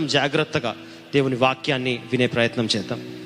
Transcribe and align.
జాగ్రత్తగా 0.00 0.76
దేవుని 1.14 1.36
వాక్యాన్ని 1.36 2.02
వినే 2.12 2.26
ప్రయత్నం 2.26 2.68
చేద్దాం. 2.76 3.21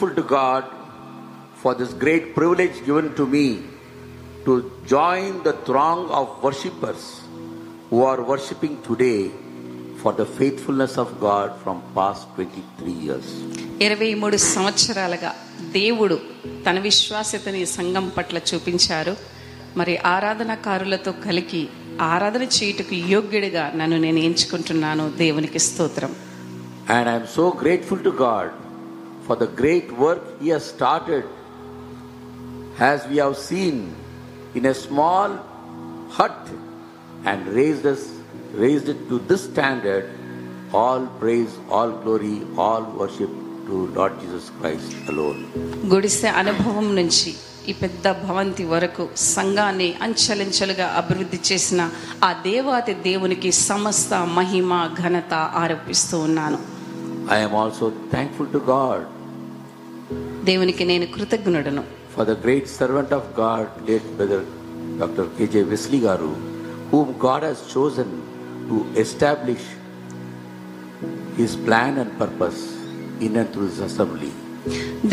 worshipful 0.00 0.10
to 0.10 0.22
God 0.22 0.64
for 1.56 1.74
this 1.74 1.92
great 1.94 2.34
privilege 2.34 2.84
given 2.86 3.14
to 3.14 3.26
me 3.26 3.62
to 4.44 4.70
join 4.86 5.42
the 5.42 5.52
throng 5.52 6.08
of 6.10 6.42
worshippers 6.42 7.20
who 7.90 8.02
are 8.02 8.22
worshipping 8.22 8.82
today 8.82 9.30
for 9.98 10.12
the 10.12 10.24
faithfulness 10.24 10.96
of 10.98 11.20
God 11.20 11.56
from 11.62 11.82
past 11.94 12.28
23 12.36 12.92
years. 13.06 13.26
ఇరవై 13.80 14.14
మూడు 14.14 14.36
సంవత్సరాలుగా 14.36 15.34
దేవుడు 15.72 16.18
తన 16.66 16.78
విశ్వాసతని 16.78 17.66
సంఘం 17.66 18.08
పట్ల 18.08 18.38
చూపించారు 18.38 19.16
మరి 19.76 19.96
ఆరాధనాకారులతో 19.96 21.12
కలిగి 21.12 21.68
ఆరాధన 22.00 22.42
చేయుటకు 22.42 22.94
యోగ్యుడిగా 22.94 23.72
నన్ను 23.74 23.98
నేను 23.98 24.18
ఎంచుకుంటున్నాను 24.18 25.10
దేవునికి 25.24 25.58
స్తోత్రం 25.58 26.14
And 26.88 27.08
I 27.08 27.16
am 27.20 27.26
so 27.26 27.50
grateful 27.62 27.98
to 27.98 28.12
God 28.12 28.48
for 29.25 29.35
the 29.35 29.49
great 29.61 29.91
work 29.97 30.21
He 30.41 30.49
has 30.49 30.63
started 30.67 31.23
as 32.79 32.99
we 33.11 33.17
have 33.17 33.37
seen 33.39 33.75
in 34.55 34.65
a 34.65 34.75
small 34.85 35.29
hut 36.09 36.39
and 37.25 37.47
raised 37.59 37.85
us 37.85 38.01
raised 38.55 38.89
it 38.89 38.99
to 39.09 39.17
this 39.29 39.43
standard 39.43 40.05
all 40.73 41.03
praise 41.21 41.53
all 41.69 41.91
glory 42.03 42.35
all 42.57 42.83
worship 42.99 43.31
to 43.67 43.75
Lord 43.97 44.13
Jesus 44.21 44.45
Christ 44.57 44.89
alone. 45.11 45.39
గుడిసె 45.93 46.29
అనుభవం 46.41 46.87
నుంచి 46.99 47.31
ఈ 47.71 47.73
పెద్ద 47.81 48.05
భవంతి 48.25 48.63
వరకు 48.71 49.03
సంఘాన్ని 49.33 49.87
అంచెలంచెలుగా 50.05 50.87
అభివృద్ధి 51.01 51.39
చేసిన 51.49 51.81
ఆ 52.27 52.29
దేవాతి 52.47 52.93
దేవునికి 53.07 53.49
సమస్త 53.67 54.13
మహిమ 54.37 54.71
ఘనత 55.01 55.33
ఆరోపిస్తూ 55.63 56.19
ఉన్నాను 56.29 56.59
I 57.27 57.37
am 57.39 57.53
also 57.53 57.85
thankful 58.11 58.47
to 58.47 58.59
God 58.67 59.01
దేవునికి 60.49 60.83
నేను 60.91 61.05
కృతజ్ఞుడను 61.15 61.83
for 62.13 62.23
the 62.29 62.35
great 62.45 62.65
servant 62.79 63.11
of 63.17 63.23
God, 63.35 63.67
late 63.89 64.07
brother 64.17 64.39
Dr. 65.01 65.25
K.J. 65.37 65.63
Wesley 65.69 65.99
Garu, 66.05 66.31
whom 66.91 67.07
God 67.27 67.41
has 67.49 67.59
chosen 67.73 68.09
to 68.69 68.77
establish 69.03 69.63
his 71.39 71.51
plan 71.67 71.93
and 71.97 72.11
purpose 72.23 72.61
in 73.25 73.37
and 73.41 73.49
through 73.53 73.69
his 73.71 73.79
assembly. 73.89 74.31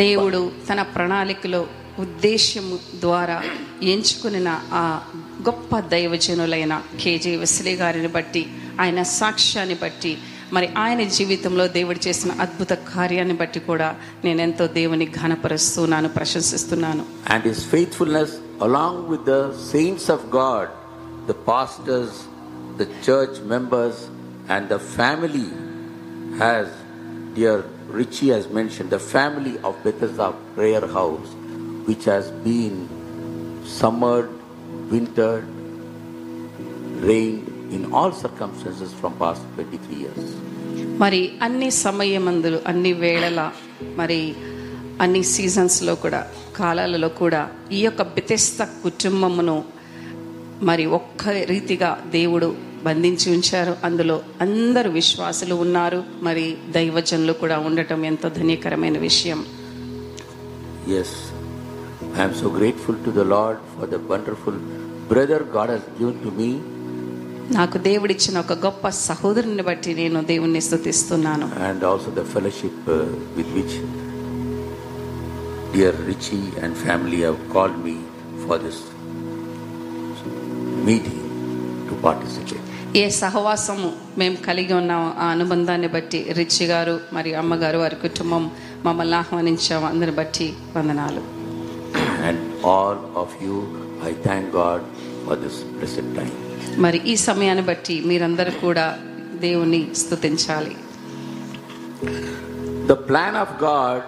దేవుడు 0.02 0.40
తన 0.68 0.80
ప్రణాళికలో 0.94 1.60
ఉద్దేశము 2.04 2.76
ద్వారా 3.04 3.38
ఎంచుకున్న 3.92 4.48
ఆ 4.80 4.84
గొప్ప 5.48 5.80
దైవజనులైన 5.94 6.74
కేజే 7.02 7.32
వెస్లీ 7.42 7.74
గారిని 7.82 8.10
బట్టి 8.16 8.42
ఆయన 8.82 9.02
సాక్ష్యాన్ని 9.20 9.76
బట్టి 9.84 10.12
మరి 10.55 10.67
ఆయన 10.83 11.03
జీవితంలో 11.17 11.67
దేవుడు 11.77 11.99
చేసిన 12.07 12.31
అద్భుత 12.45 12.73
కార్యాన్ని 12.93 13.35
బట్టి 13.41 13.59
కూడా 13.69 13.89
నేను 14.25 14.41
ఎంతో 14.41 14.67
దేవుని 14.79 15.07
ఘనపరుస్తున్నాను 15.21 16.09
ప్రశంసిస్తున్నాను 16.17 17.03
And 17.33 17.43
his 17.43 17.61
faithfulness, 17.73 18.31
along 18.67 18.95
with 19.11 19.23
the 19.25 19.41
saints 19.71 20.07
of 20.09 20.21
God, 20.39 20.67
the 21.27 21.37
pastors, 21.51 22.11
the 22.77 22.87
church 23.07 23.35
members, 23.53 23.95
and 24.49 24.63
the 24.67 24.79
family, 24.97 25.49
has, 26.37 26.67
dear 27.35 27.57
Richie 27.91 28.29
has 28.29 28.45
mentioned, 28.49 28.89
the 28.89 29.03
family 29.15 29.55
of 29.59 29.73
Bethesda 29.83 30.27
Prayer 30.55 30.85
House, 30.89 31.29
which 31.87 32.05
has 32.05 32.25
been 32.43 32.75
summered, 33.65 34.29
wintered, 34.91 35.45
rained 37.01 37.47
in 37.76 37.82
all 37.92 38.12
circumstances 38.24 38.90
from 39.00 39.12
past 39.22 39.42
23 39.56 39.98
years. 40.04 40.24
మరి 40.98 41.32
అన్ని 41.42 41.70
సమయమందులు 41.70 42.58
అన్ని 42.66 42.92
వేళల 42.92 43.52
మరి 43.96 44.34
అన్ని 45.00 45.22
సీజన్స్లో 45.22 45.94
కూడా 45.94 46.26
కాలాలలో 46.56 47.08
కూడా 47.08 47.50
ఈ 47.72 47.80
యొక్క 47.80 48.02
బితెస్త 48.02 48.62
కుటుంబమును 48.62 49.64
మరి 50.62 50.86
ఒక్క 50.86 51.28
రీతిగా 51.28 52.04
దేవుడు 52.10 52.54
బంధించి 52.84 53.32
ఉంచారు. 53.32 53.76
అందులో 53.84 54.20
అందరు 54.40 54.90
విశ్వాసులు 54.90 55.54
ఉన్నారు. 55.54 56.04
మరి 56.22 56.56
దైవజనులు 56.70 57.32
కూడా 57.32 57.58
ఉండటం 57.58 58.04
ఎంతో 58.04 58.28
ధన్యకరమైన 58.28 58.98
విషయం. 58.98 59.46
Yes, 60.88 61.10
I 62.16 62.22
am 62.26 62.34
so 62.42 62.48
grateful 62.58 62.96
to 63.06 63.10
the 63.18 63.26
Lord 63.34 63.56
for 63.74 63.86
the 63.94 64.00
wonderful 64.12 64.56
brother 65.10 65.40
God 65.56 65.68
has 65.74 65.84
given 65.98 66.16
to 66.24 66.30
me. 66.40 66.50
నాకు 67.50 67.78
దేవుడిచ్చిన 67.78 68.40
ఒక 68.40 68.52
గొప్ప 68.52 68.88
సహోదరుని 68.88 69.62
బట్టి 69.62 69.94
నేను 69.94 70.24
దేవుణ్ణి 70.24 70.60
స్థుతిస్తున్నాను. 70.60 71.50
And 71.64 71.84
also 71.84 72.10
the 72.10 72.24
fellowship 72.24 72.90
with 73.36 73.48
which 73.48 73.76
dear 75.74 76.06
Richie 76.06 76.64
and 76.64 76.76
family 76.76 77.24
have 77.24 77.54
call 77.54 77.76
me 77.76 77.96
for 78.48 78.62
this 78.62 78.82
meeting 80.86 81.24
to 81.90 81.94
participate 81.94 82.96
ఏ 82.96 83.10
సహవాసము 83.10 83.92
మేము 84.18 84.36
కలిగి 84.36 84.72
ఉన్న 84.72 84.92
ఆ 84.92 85.24
అనుబంధాన్ని 85.24 85.88
బట్టి 85.88 86.32
రిచి 86.32 86.66
గారు 86.66 87.00
మరియు 87.12 87.36
అమ్మగారు 87.36 87.78
వారి 87.78 87.96
కుటుంబం 87.96 88.50
మమ్మల్ని 88.84 89.16
ఆహ్వానించాము 89.16 89.86
అందరి 89.86 90.10
బట్టి 90.10 90.54
వందనాలు. 90.76 91.22
And 92.26 92.66
all 92.66 93.18
of 93.18 93.44
you 93.44 93.66
I 94.08 94.12
thank 94.12 94.56
God 94.56 94.82
for 95.26 95.38
this 95.38 95.60
present 95.78 96.16
time 96.16 96.30
మరి 96.78 96.98
ఈ 97.04 97.16
సమయాన్ని 97.18 97.62
బట్టి 97.62 97.96
మీరందరూ 98.00 98.50
కూడా 98.60 98.86
దేవుని 99.40 99.80
స్తుతించాలి. 99.96 100.74
The 102.86 102.94
plan 103.08 103.36
of 103.36 103.54
God 103.62 104.04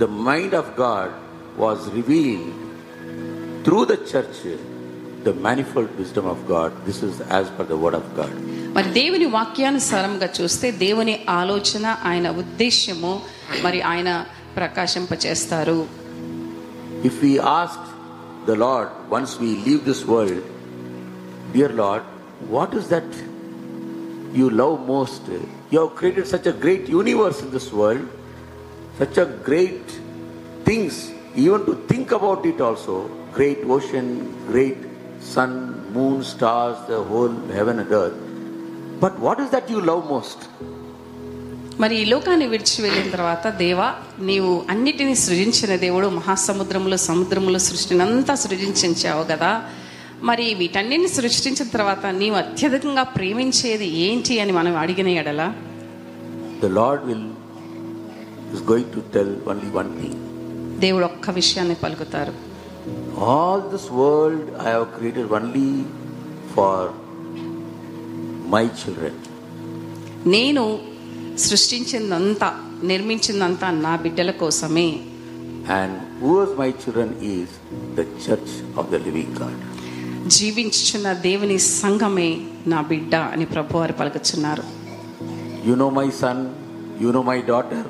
the 0.00 0.06
mind 0.28 0.54
of 0.54 0.72
God 0.80 1.14
was 1.58 1.84
reveal 1.94 2.46
through 3.64 3.84
the 3.84 3.96
church 4.10 4.42
the 5.24 5.34
manifold 5.40 5.92
wisdom 5.98 6.26
of 6.26 6.44
God 6.52 6.74
this 6.86 7.02
is 7.02 7.18
as 7.32 7.50
per 7.58 7.68
the 7.68 7.78
word 7.82 7.98
of 8.00 8.10
God 8.18 8.36
మరి 8.76 8.90
దేవుని 8.92 9.26
వాక్యానుసారంగా 9.30 10.28
చూస్తే 10.38 10.66
దేవుని 10.84 11.14
ఆలోచన 11.40 11.86
ఆయన 12.04 12.30
ఉద్దేశ్యము 12.42 13.14
మరి 13.62 13.80
ఆయన 13.92 14.10
ప్రకాశింప 14.56 15.12
చేస్తారు 15.26 15.78
if 17.04 17.18
we 17.24 17.32
ask 17.58 17.88
the 18.46 18.56
Lord 18.64 18.92
once 19.12 19.34
we 19.42 19.50
leave 19.66 19.82
this 19.88 20.04
world 20.08 20.46
dear 21.52 21.74
Lord 21.76 22.06
what 22.50 22.74
is 22.80 22.88
that 22.88 23.14
you 24.38 24.46
love 24.62 24.76
most 24.88 25.28
you 25.72 25.78
have 25.80 26.24
such 26.32 26.48
a 26.48 26.56
great 26.64 26.88
universe 26.90 27.40
in 27.44 27.52
this 27.58 27.70
world 27.74 28.08
such 29.00 29.18
a 29.18 29.28
great 29.48 29.92
things 30.66 31.00
even 31.38 31.64
to 31.64 31.74
think 31.92 32.12
about 32.12 32.46
it 32.46 32.62
also 32.62 32.96
great 33.36 33.64
ocean 33.76 34.10
great 34.50 34.84
sun 35.34 35.56
moon 35.92 36.20
stars 36.24 36.82
the 36.90 37.00
whole 37.12 37.36
heaven 37.52 37.80
and 37.80 37.94
earth 38.00 38.20
but 39.02 39.18
what 39.20 39.40
is 39.40 39.52
that 39.56 39.70
you 39.72 39.80
love 39.92 40.04
most 40.10 40.44
మరి 41.80 41.94
ఈ 41.96 42.04
లోకాన్ని 42.04 42.46
విడిచి 42.46 42.78
వెళ్ళిన 42.82 43.06
తర్వాత 43.10 43.46
దేవా 43.60 43.86
నీవు 44.20 44.50
అన్నిటినీ 44.70 45.14
సృజించిన 45.22 45.72
దేవుడు 45.76 46.08
మహాసముద్రంలో 46.16 46.96
సముద్రంలో 47.06 47.60
సృష్టినంతా 47.68 48.34
సృజించావు 48.34 49.22
కదా 49.24 49.52
మరి 50.22 50.54
వీటన్నింటిని 50.54 51.08
సృష్టించిన 51.08 51.68
తర్వాత 51.68 52.06
నీవు 52.06 52.36
అత్యధికంగా 52.36 53.02
ప్రేమించేది 53.02 53.86
ఏంటి 54.06 54.40
అని 54.40 54.52
మనం 54.52 54.76
అడిగిన 54.76 55.08
ఎడల? 55.08 55.42
The 56.62 56.66
Lord 56.66 57.04
will 57.04 57.28
is 58.54 58.62
going 58.62 58.92
to 58.94 59.00
tell 59.14 59.34
only 59.48 59.70
one 59.70 59.90
thing 60.00 60.18
దేవుడు 60.80 61.04
ఒక్క 61.04 61.30
విషయాన్ని 61.30 61.74
పలుకుతారు. 61.74 62.34
All 63.18 63.62
this 63.72 63.88
world 63.92 64.50
I 64.66 64.70
have 64.72 64.86
created 64.96 65.32
only 65.32 65.70
for 66.54 66.88
my 68.50 68.64
children 68.80 69.20
నేను 70.26 70.64
సృష్టించినంతా 71.38 72.48
నిర్మించినంతా 72.82 73.70
నా 73.70 73.96
బిడ్డల 73.96 74.30
కోసమే. 74.30 74.88
And 75.80 75.98
who 76.22 76.32
is 76.44 76.54
my 76.58 76.70
children 76.82 77.14
is 77.34 77.54
the 77.96 78.00
church 78.26 78.54
of 78.78 78.88
the 78.90 78.94
living 79.06 79.36
God 79.42 79.60
జీవించున్న 80.36 81.12
దేవుని 81.26 81.58
సంఘమే 81.58 82.30
నా 82.66 82.80
బిడ్డ 82.80 83.14
అని 83.14 83.44
ప్రభు 83.44 83.78
వారు 83.78 83.92
పలుకుచున్నారు. 83.92 84.64
You 85.68 85.74
know 85.74 85.88
my 85.90 86.08
son 86.20 86.42
you 87.02 87.10
know 87.10 87.22
my 87.22 87.38
daughter 87.52 87.88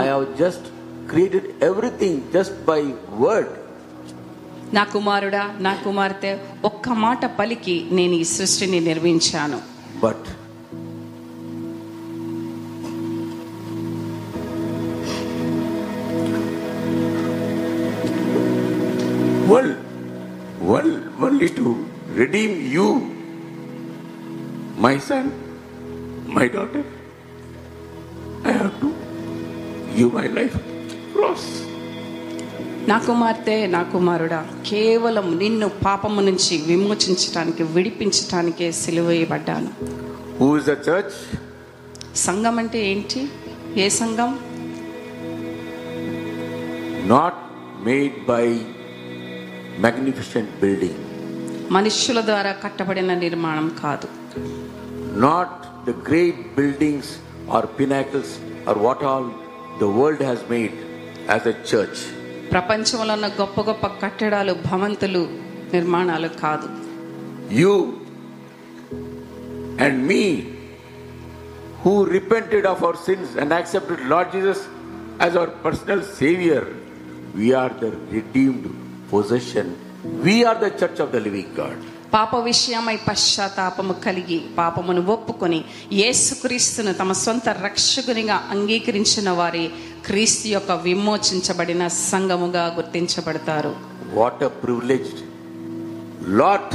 I 0.00 0.08
have 0.08 0.26
just 0.38 0.66
created 1.10 1.48
everything 1.64 2.20
just 2.34 2.58
by 2.64 2.80
word 3.24 3.52
నా 4.74 4.84
కుమారుడా 4.84 5.42
నా 5.58 5.72
కుమార్తె 5.84 6.32
ఒక్క 6.64 6.88
మాట 6.88 7.26
పలికి 7.38 7.76
నేను 7.92 8.12
ఈ 8.12 8.24
సృష్టిని 8.24 8.80
నిర్మించాను. 8.80 9.58
But 10.02 10.26
redeem 22.16 22.56
you 22.74 22.86
my 24.80 24.96
son 25.08 25.30
my 26.36 26.46
daughter 26.48 26.86
I 28.46 28.54
who 28.76 28.90
you 29.98 30.06
my 30.10 30.26
life 30.38 30.56
cross 31.12 31.48
నా 32.88 32.96
కుమార్తె 33.06 33.56
నా 33.66 33.80
కుమారుడా 33.92 34.40
కేవలం 34.68 35.38
నిన్ను 35.38 35.68
పాపము 35.84 36.20
నుంచి 36.20 36.54
విమోచించడానికి 36.66 37.62
విడిపించడానికి 37.74 38.66
సెలవేయబడ్డాను 38.82 39.70
హూజ్ 40.38 40.64
ద 40.64 40.76
చర్చ్ 40.86 41.16
సంఘం 42.18 42.56
అంటే 42.58 42.78
ఏంటి? 42.90 43.20
ఏ 43.76 43.88
సంఘం? 43.98 44.30
Not 47.06 47.40
made 47.84 48.16
by 48.28 48.44
magnificent 49.80 50.52
building 50.60 51.02
మనుష్యుల 51.72 52.20
ద్వారా 52.20 52.52
కట్టబడిన 52.52 53.14
నిర్మాణం 53.14 53.76
కాదు. 53.82 54.08
Not 55.26 55.86
the 55.86 55.90
great 56.08 56.56
buildings 56.56 57.12
or 57.50 57.66
pinnacles 57.80 58.34
or 58.68 58.78
what 58.78 59.04
all 59.04 59.30
the 59.80 59.84
world 59.98 60.22
has 60.22 60.44
made 60.50 60.76
as 61.30 61.48
a 61.48 61.54
church 61.70 62.02
ప్రపంచంలో 62.52 63.14
ఉన్న 63.14 63.26
గొప్ప 63.26 63.60
గొప్ప 63.60 63.86
కట్టడాలు 63.86 64.52
భవంతులు 64.52 65.22
నిర్మాణాలు 65.74 66.28
కాదు. 66.28 66.68
You 67.52 67.72
and 69.84 70.06
me 70.06 70.22
who 71.84 72.04
repented 72.04 72.66
of 72.66 72.82
our 72.82 72.96
sins 72.96 73.36
and 73.38 73.52
accepted 73.52 74.10
Lord 74.10 74.32
Jesus 74.32 74.62
as 75.20 75.36
our 75.36 75.50
personal 75.64 76.02
saviour 76.02 76.68
we're 77.34 77.72
the 77.72 77.84
redeemed 78.12 78.68
position 79.12 79.72
We 80.22 80.44
are 80.44 80.56
the 80.56 80.70
church 80.72 80.98
of 81.00 81.10
the 81.12 81.20
living 81.20 81.50
God. 81.54 81.76
పాప 82.12 82.36
విషయమై 82.46 82.94
పశ్చాత్తాపము 83.06 83.94
కలిగి 84.04 84.36
పాపమును 84.58 85.02
ఒప్పుకొని 85.14 85.58
యేసుక్రీస్తును 86.00 86.92
తమ 86.92 87.12
సొంత 87.22 87.48
రక్షకునిగా 87.66 88.36
అంగీకరించిన 88.54 89.30
వారి 89.30 89.64
క్రీస్తు 90.06 90.46
యొక్క 90.48 90.72
విమోచించబడిన 90.86 91.82
సంఘముగా 92.02 92.64
గుర్తించబడతారు 92.78 93.72
a 94.40 94.50
privileged 94.62 95.18
lot 96.40 96.68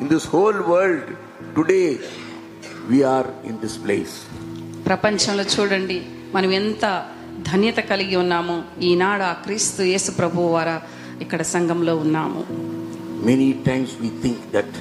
in 0.00 0.08
this 0.08 0.26
whole 0.34 0.60
world 0.72 1.04
today 1.54 1.86
we 2.90 3.00
are 3.14 3.28
in 3.44 3.56
this 3.64 3.76
place. 3.84 4.14
ప్రపంచంలో 4.86 5.44
చూడండి 5.54 5.98
మనం 6.34 6.50
ఎంత 6.52 6.84
ధన్యత 7.50 7.80
కలిగి 7.90 8.16
ఉన్నాము 8.16 8.56
ఈనాడు 8.82 9.24
ఆ 9.24 9.34
క్రీస్తు 9.44 9.82
యేసు 9.92 10.10
ప్రభు 10.12 10.48
వారా 10.54 10.76
ఇక్కడ 11.24 11.42
సంఘంలో 11.54 11.94
ఉన్నాము 11.96 12.42
many 13.28 13.48
times 13.68 13.94
we 14.02 14.10
think 14.22 14.44
that 14.54 14.76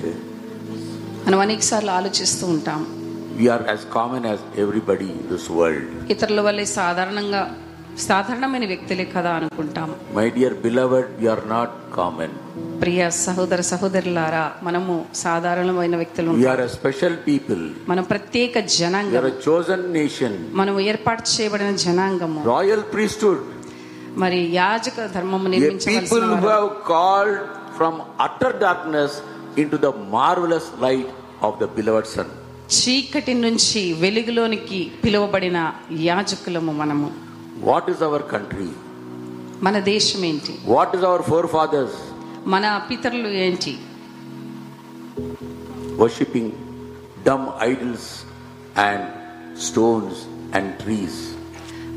మనం 1.25 1.39
అనేకసార్లు 1.45 1.91
ఆలోచిస్తూ 1.91 2.43
ఉంటాం. 2.47 2.81
We 3.37 3.47
are 3.55 3.63
as 3.71 3.85
common 3.97 4.25
as 4.25 4.43
everybody 4.63 5.07
in 5.15 5.25
this 5.31 5.49
world 5.51 5.89
ఇతరుల 6.13 6.41
వల్ల 6.47 6.63
సాధారణంగా 6.79 7.41
సాధారణమైన 8.07 8.65
వ్యక్తులే 8.65 9.05
కదా 9.15 9.31
అనుకుంటాం. 9.39 9.89
My 10.17 10.25
dear 10.29 10.55
beloved 10.65 11.11
you 11.23 11.29
are 11.29 11.43
not 11.49 11.75
common 11.97 12.35
ప్రియ 12.81 13.09
సహోదర 13.25 13.61
సహోదరులారా 13.71 14.43
మనము 14.63 14.93
సాధారణమైన 15.23 15.95
వ్యక్తులు 16.01 16.31
వి 16.41 16.45
ఆర్ 16.53 16.63
స్పెషల్ 16.77 17.17
పీపుల్ 17.27 17.63
మనం 17.89 18.03
ప్రత్యేక 18.03 18.59
జనాంగం. 18.77 19.21
వి 19.21 19.77
నేషన్ 19.99 20.37
మనం 20.61 20.75
ఏర్పాటు 20.91 21.23
చేయబడిన 21.35 21.71
జనాంగం 21.85 22.33
రాయల్ 22.53 22.85
ప్రీస్ట్హుడ్ 22.93 23.43
మరి 24.23 24.39
యాజక 24.53 24.99
ధర్మం 25.15 25.43
నిర్మించవలసిన 25.53 25.99
people 25.99 26.25
who 26.45 26.67
called 26.93 27.41
from 27.79 27.95
utter 28.19 28.51
darkness 28.59 29.11
into 29.57 29.77
the 29.77 29.91
marvelous 30.09 30.67
light 30.79 31.09
of 31.41 31.53
the 31.61 31.67
beloved 31.69 32.07
Son. 32.07 32.27
చీకటి 32.77 33.33
నుంచి 33.43 33.81
వెలుగులోనికి 34.01 34.79
పిలువబడిన 35.03 35.59
యాజకులము 36.07 36.73
మనము 36.81 37.07
What 37.69 37.85
is 37.93 38.01
our 38.07 38.21
country? 38.33 38.69
మన 39.61 39.77
దేశం 39.87 40.21
ఏంటి 40.27 40.53
What 40.73 40.91
is 40.97 41.03
our 41.09 41.23
forefathers? 41.31 41.95
మన 42.53 42.65
పితరులు 42.89 43.31
ఏంటి 43.45 43.73
Worshipping 45.97 46.47
dumb 47.25 47.45
idols 47.61 48.05
and 48.83 49.01
stones 49.59 50.15
and 50.53 50.67
trees. 50.83 51.15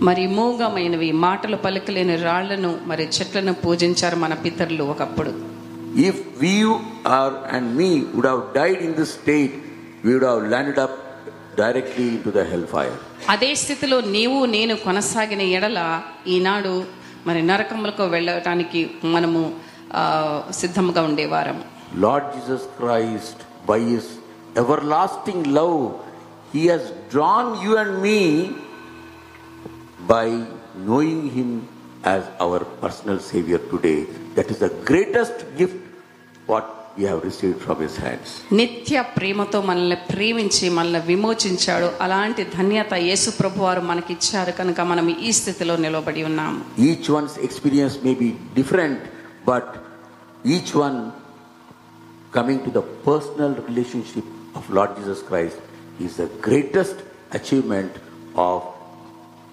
మరి 0.07 0.23
మూగమైనవి 0.37 1.09
మాటలు 1.25 1.57
పలుకలేని 1.67 2.17
రాళ్ళను 2.25 2.71
మరి 2.91 3.05
చెట్లను 3.17 3.53
పూజించారు 3.65 4.17
మన 4.23 4.35
పితరులు 4.45 4.85
ఒకప్పుడు 4.93 5.33
If 5.95 6.41
we 6.41 6.55
are 7.05 7.47
and 7.49 7.77
me 7.77 8.05
would 8.15 8.25
have 8.25 8.55
died 8.55 8.81
in 8.81 8.95
this 8.95 9.15
state, 9.15 9.55
we 10.05 10.15
would 10.15 10.23
have 10.23 10.45
landed 10.45 10.79
up 10.79 10.93
directly 11.57 12.09
into 12.17 12.31
the 12.31 12.45
hellfire. 12.45 12.97
అదే 13.33 13.51
స్థితిలో 13.63 13.99
నీవు 14.15 14.39
నేను 14.55 14.75
కొనసాగిన 14.85 15.43
ఎడల 15.57 15.81
ఈనాడు 16.35 16.73
మరి 17.27 17.41
నరకములకు 17.51 18.05
వెళ్ళటానికి 18.15 18.81
మనము 19.15 19.43
ఆ, 20.01 20.05
సిద్ధముగా 20.61 21.03
ఉండేవారం 21.11 21.59
Lord 22.05 22.25
Jesus 22.35 22.63
Christ, 22.79 23.39
by 23.71 23.79
His 23.91 24.05
everlasting 24.57 25.41
love, 25.59 25.81
He 26.55 26.63
has 26.73 26.85
drawn 27.13 27.49
you 27.65 27.73
and 27.83 27.93
me 28.07 28.19
by 30.13 30.27
knowing 30.87 31.21
Him 31.37 31.51
as 32.15 32.23
our 32.45 32.61
personal 32.83 33.19
Savior 33.31 33.61
today. 33.73 33.99
That 34.37 34.49
is 34.51 34.59
the 34.59 34.73
greatest 34.91 35.37
gift 35.61 35.79
have 36.49 37.25
received 37.25 37.61
from 37.61 37.79
His 37.81 37.97
hands. 37.97 38.29
నిత్య 38.59 39.03
ప్రేమతో 39.17 39.59
మనల్ని 39.69 39.99
ప్రేమించి 40.11 40.67
మనల్ని 40.79 41.01
విమోచించాడు 41.11 41.89
అలాంటి 42.07 42.43
ధన్యత 42.57 42.93
యేసు 43.09 43.31
ప్రభు 43.41 43.65
వారు 43.67 43.83
మనకిచ్చారు 43.91 44.53
కనుక 44.61 44.81
మనం 44.93 45.09
ఈ 45.29 45.33
స్థితిలో 45.41 45.77
నిలబడి 45.87 46.23
ఉన్నాము 46.31 46.61
Each 46.91 47.09
one's 47.19 47.37
experience 47.49 47.97
may 48.07 48.15
be 48.25 48.31
different, 48.61 49.01
but 49.51 49.67
each 50.55 50.73
one 50.87 50.99
coming 52.33 52.59
to 52.67 52.71
the 52.71 52.85
personal 53.09 53.55
relationship 53.69 54.27
of 54.59 54.63
Lord 54.71 54.93
Jesus 54.99 55.21
Christ 55.23 55.59
is 56.01 56.17
the 56.17 56.29
greatest 56.49 56.97
achievement 57.39 57.93
of 58.49 58.59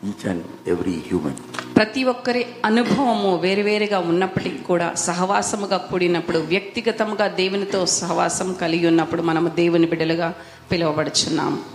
each 0.04 0.26
and 0.26 0.42
every 0.66 0.98
human. 1.10 1.36
ప్రతి 1.74 2.04
ఒక్కరి 2.04 2.42
అనుభవము 2.66 3.36
వేరువేరుగా 3.36 4.00
ఉన్నప్పటికీ 4.12 4.58
కూడా 4.62 4.94
సహవాసముగా 5.06 5.78
కూడినప్పుడు 5.90 6.40
వ్యక్తిగతముగా 6.50 7.28
దేవునితో 7.42 7.86
సహవాసం 8.00 8.54
కలిగి 8.54 8.88
ఉన్నప్పుడు 8.88 9.22
మనము 9.22 9.50
దేవుని 9.62 9.88
బిడ్డలుగా 9.88 10.30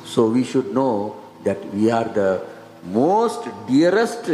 So 0.07 0.21
we 0.28 0.45
should 0.45 0.73
know 0.73 0.93
that 1.45 1.61
we 1.75 1.90
are 1.90 2.09
the 2.14 2.33
most 2.95 3.40
dearest 3.69 4.26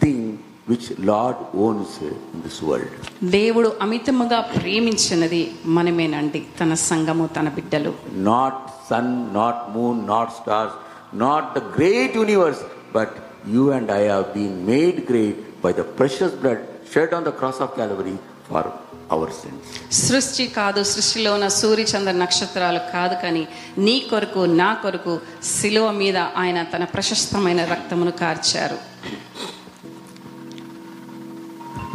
thing 0.00 0.20
which 0.66 0.86
Lord 1.00 1.36
owns 1.56 1.90
in 2.02 2.42
this 2.44 2.62
world. 2.62 2.92
దేవుడు 3.30 3.72
అమితముగా 3.80 4.40
ప్రేమించినది 4.54 5.42
మనమేనండి 5.76 6.42
తన 6.60 6.74
సంఘము 6.88 7.26
తన 7.36 7.48
బిడ్డలు 7.48 7.92
Not 8.30 8.56
sun, 8.88 9.08
not 9.32 9.58
moon, 9.74 10.06
not 10.06 10.28
stars, 10.40 10.72
not 11.12 11.54
the 11.54 11.60
great 11.78 12.14
universe, 12.14 12.62
but 12.92 13.10
you 13.46 13.72
and 13.72 13.90
I 13.90 14.02
have 14.12 14.34
been 14.34 14.66
made 14.66 15.06
great 15.06 15.62
by 15.62 15.72
the 15.72 15.84
precious 15.84 16.32
blood 16.32 16.60
shed 16.92 17.12
on 17.12 17.24
the 17.24 17.32
cross 17.32 17.60
of 17.60 17.74
Calvary 17.76 18.16
for 18.48 18.62
our 19.10 19.28
sins. 19.32 19.62
సృష్టి 20.04 20.44
కాదు 20.58 20.80
సృష్టిలో 20.92 21.30
ఉన్న 21.36 21.48
సూర్య 21.60 21.84
చంద్ర 21.92 22.12
నక్షత్రాలు 22.22 22.80
కాదు 22.94 23.16
కానీ 23.22 23.42
నీ 23.86 23.96
కొరకు 24.10 24.42
నా 24.62 24.70
కొరకు 24.84 25.14
శిలువ 25.54 25.86
మీద 26.02 26.18
ఆయన 26.42 26.58
తన 26.74 26.84
ప్రశస్తమైన 26.94 27.60
రక్తమును 27.74 28.14
కార్చారు 28.22 28.78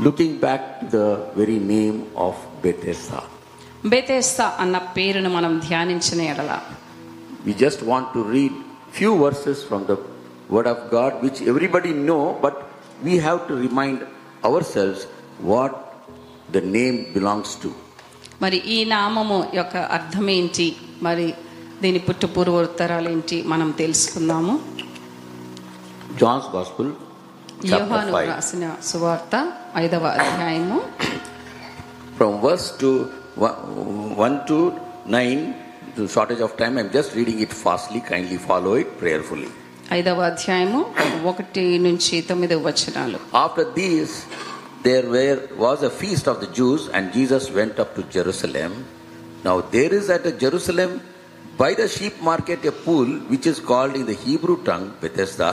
Looking 0.05 0.33
back 0.39 0.63
to 0.81 0.85
the 0.97 1.07
very 1.37 1.59
name 1.75 1.97
of 2.27 2.35
Bethesda, 2.63 3.19
బెతేస్తా 3.93 4.45
అన్న 4.61 4.77
పేరును 4.97 5.29
మనం 5.37 5.53
ధ్యానించిన 5.67 6.21
ఎడల 6.31 6.51
we 7.47 7.53
just 7.65 7.81
want 7.91 8.07
to 8.15 8.21
read 8.35 8.53
few 8.95 9.11
verses 9.17 9.63
from 9.63 9.81
the 9.85 9.97
Word 10.49 10.67
of 10.67 10.79
God, 10.89 11.11
which 11.23 11.41
everybody 11.43 11.91
know, 12.07 12.37
but 12.41 12.55
we 13.03 13.13
have 13.19 13.39
to 13.49 13.55
remind 13.57 13.99
ourselves 14.43 14.99
what 15.51 15.73
the 16.49 16.61
name 16.77 16.97
belongs 17.15 17.51
to. 17.63 17.69
మరి 18.43 18.57
ఈ 18.75 18.77
నామము 18.93 19.37
యొక్క 19.57 19.75
అర్థం 19.97 20.25
ఏంటి 20.35 20.65
మరి 21.07 21.27
దీని 21.83 21.99
పుట్టు 22.07 22.27
పూర్వోత్తరాలు 22.35 23.09
ఏంటి 23.15 23.37
మనం 23.53 23.69
తెలుసుకుందాము 23.81 24.53
John's 26.21 26.47
Gospel, 26.55 26.87
chapter 27.61 27.71
యోహాను 27.71 28.11
5. 28.17 28.25
రాసిన 28.33 28.65
సువార్త 28.89 29.33
ఐదవ 29.83 30.05
అధ్యాయము 30.17 30.79
From 32.17 32.33
verse 32.45 32.67
to 32.81 32.89
1 33.45 34.35
to 34.49 34.57
9, 35.15 35.39
to 35.95 36.07
shortage 36.07 36.41
of 36.41 36.57
time, 36.57 36.77
I'm 36.77 36.91
just 36.91 37.15
reading 37.15 37.39
it 37.39 37.51
fastly. 37.51 38.01
Kindly 38.11 38.37
follow 38.49 38.73
it 38.81 38.89
prayerfully. 39.01 39.51
ఐదవ 39.97 40.21
అధ్యాయము 40.29 40.79
ఒకటి 41.31 41.63
నుంచి 41.87 42.15
తొమ్మిది 42.29 42.55
వచనాలు 42.67 43.17
After 43.43 43.65
these, 43.79 44.13
there 44.87 45.05
were, 45.15 45.37
was 45.65 45.79
a 45.89 45.93
feast 45.99 46.25
of 46.31 46.37
the 46.43 46.49
Jews, 46.59 46.81
and 46.95 47.13
Jesus 47.17 47.43
went 47.57 47.75
up 47.83 47.91
to 47.97 48.03
Jerusalem. 48.15 48.71
Now, 49.47 49.55
there 49.75 49.91
is 49.99 50.07
at 50.15 50.25
Jerusalem 50.43 50.91
by 51.61 51.71
the 51.79 51.87
sheep 51.95 52.15
market 52.29 52.65
a 52.71 52.73
pool 52.85 53.09
which 53.31 53.45
is 53.51 53.59
called 53.69 53.95
in 53.99 54.05
the 54.11 54.17
Hebrew 54.25 54.57
tongue 54.67 54.87
Bethesda, 55.03 55.49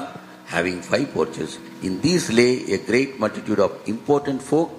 having 0.55 0.79
five 0.91 1.09
porches. 1.17 1.51
In 1.89 1.93
these 2.07 2.25
lay 2.41 2.53
a 2.77 2.81
great 2.91 3.13
multitude 3.25 3.61
of 3.67 3.73
important 3.95 4.41
folk, 4.51 4.71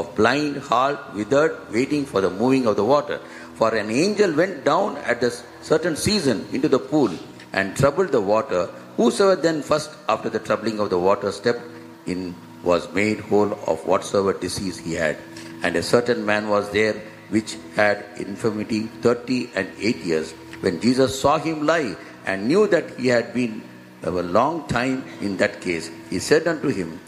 of 0.00 0.06
blind, 0.18 0.56
halt, 0.70 1.00
withered, 1.18 1.54
waiting 1.76 2.04
for 2.12 2.20
the 2.26 2.32
moving 2.42 2.66
of 2.70 2.76
the 2.80 2.86
water. 2.94 3.18
For 3.60 3.74
an 3.74 3.90
angel 3.90 4.32
went 4.32 4.64
down 4.64 4.96
at 5.12 5.22
a 5.22 5.30
certain 5.60 5.94
season 5.94 6.48
into 6.50 6.66
the 6.66 6.78
pool 6.78 7.10
and 7.52 7.76
troubled 7.76 8.10
the 8.10 8.20
water. 8.22 8.70
Whosoever 8.96 9.36
then 9.38 9.60
first, 9.60 9.90
after 10.08 10.30
the 10.30 10.38
troubling 10.38 10.80
of 10.80 10.88
the 10.88 10.98
water, 10.98 11.30
stepped 11.30 11.60
in 12.06 12.34
was 12.62 12.90
made 12.94 13.20
whole 13.20 13.52
of 13.66 13.86
whatsoever 13.86 14.32
disease 14.32 14.78
he 14.78 14.94
had. 14.94 15.18
And 15.62 15.76
a 15.76 15.82
certain 15.82 16.24
man 16.24 16.48
was 16.48 16.70
there 16.70 16.94
which 17.28 17.58
had 17.76 18.06
infirmity 18.16 18.86
thirty 19.02 19.50
and 19.54 19.68
eight 19.78 19.98
years. 19.98 20.32
When 20.62 20.80
Jesus 20.80 21.20
saw 21.20 21.36
him 21.36 21.66
lie 21.66 21.96
and 22.24 22.48
knew 22.48 22.66
that 22.68 22.98
he 22.98 23.08
had 23.08 23.34
been 23.34 23.62
a 24.02 24.10
long 24.10 24.66
time 24.68 25.04
in 25.20 25.36
that 25.36 25.60
case, 25.60 25.90
he 26.08 26.18
said 26.18 26.48
unto 26.48 26.68
him, 26.68 26.98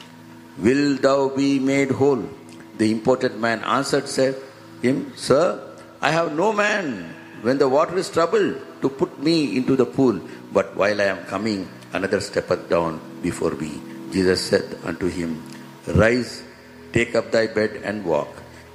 Will 0.59 0.99
thou 0.99 1.30
be 1.30 1.59
made 1.59 1.92
whole? 1.92 2.28
The 2.76 2.92
important 2.92 3.40
man 3.40 3.61
answered, 3.64 4.06
said 4.06 4.37
him, 4.82 5.14
Sir, 5.16 5.72
I 6.02 6.11
have 6.11 6.35
no 6.35 6.52
man 6.52 7.14
when 7.42 7.59
the 7.59 7.68
water 7.68 7.97
is 7.97 8.11
troubled 8.11 8.56
to 8.82 8.88
put 8.88 9.23
me 9.23 9.56
into 9.56 9.76
the 9.76 9.87
pool, 9.87 10.21
but 10.52 10.75
while 10.75 11.00
I 11.00 11.04
am 11.04 11.25
coming, 11.26 11.68
another 11.92 12.21
steppeth 12.21 12.68
down 12.68 13.00
before 13.23 13.52
me. 13.52 13.80
Jesus 14.11 14.40
said 14.44 14.78
unto 14.82 15.06
him, 15.06 15.40
Rise, 15.87 16.42
take 16.92 17.14
up 17.14 17.30
thy 17.30 17.47
bed 17.47 17.82
and 17.85 18.04
walk. 18.04 18.28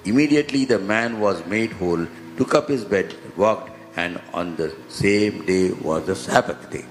Immediately 0.05 0.63
the 0.65 0.79
man 0.79 1.19
was 1.19 1.45
made 1.47 1.73
whole, 1.73 2.07
took 2.37 2.55
up 2.55 2.69
his 2.69 2.85
bed, 2.85 3.13
walked, 3.35 3.71
and 3.97 4.21
on 4.33 4.55
the 4.55 4.73
same 4.87 5.45
day 5.45 5.71
was 5.71 6.05
the 6.05 6.15
Sabbath 6.15 6.71
day. 6.71 6.85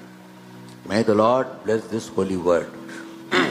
May 0.87 1.03
the 1.03 1.15
Lord 1.15 1.47
bless 1.65 1.85
this 1.87 2.09
holy 2.09 2.37
word. 2.37 2.69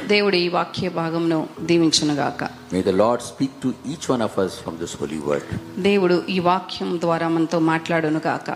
దేవుడు 0.07 0.37
ఈ 0.37 0.47
వాక్య 0.49 0.89
భాగంను 0.97 1.37
దీవించును 1.61 2.13
గాక 2.15 2.41
may 2.73 2.81
the 2.81 2.91
Lord 3.01 3.23
speak 3.23 3.55
to 3.63 3.69
each 3.93 4.07
one 4.11 4.21
of 4.21 4.35
us 4.39 4.53
from 4.63 4.77
this 4.77 4.95
holy 5.01 5.19
word 5.27 5.49
దేవుడు 5.79 6.17
ఈ 6.29 6.37
వాక్యం 6.49 6.99
ద్వారా 6.99 7.29
మనతో 7.29 7.59
మాట్లాడును 7.71 8.21
గాక 8.27 8.49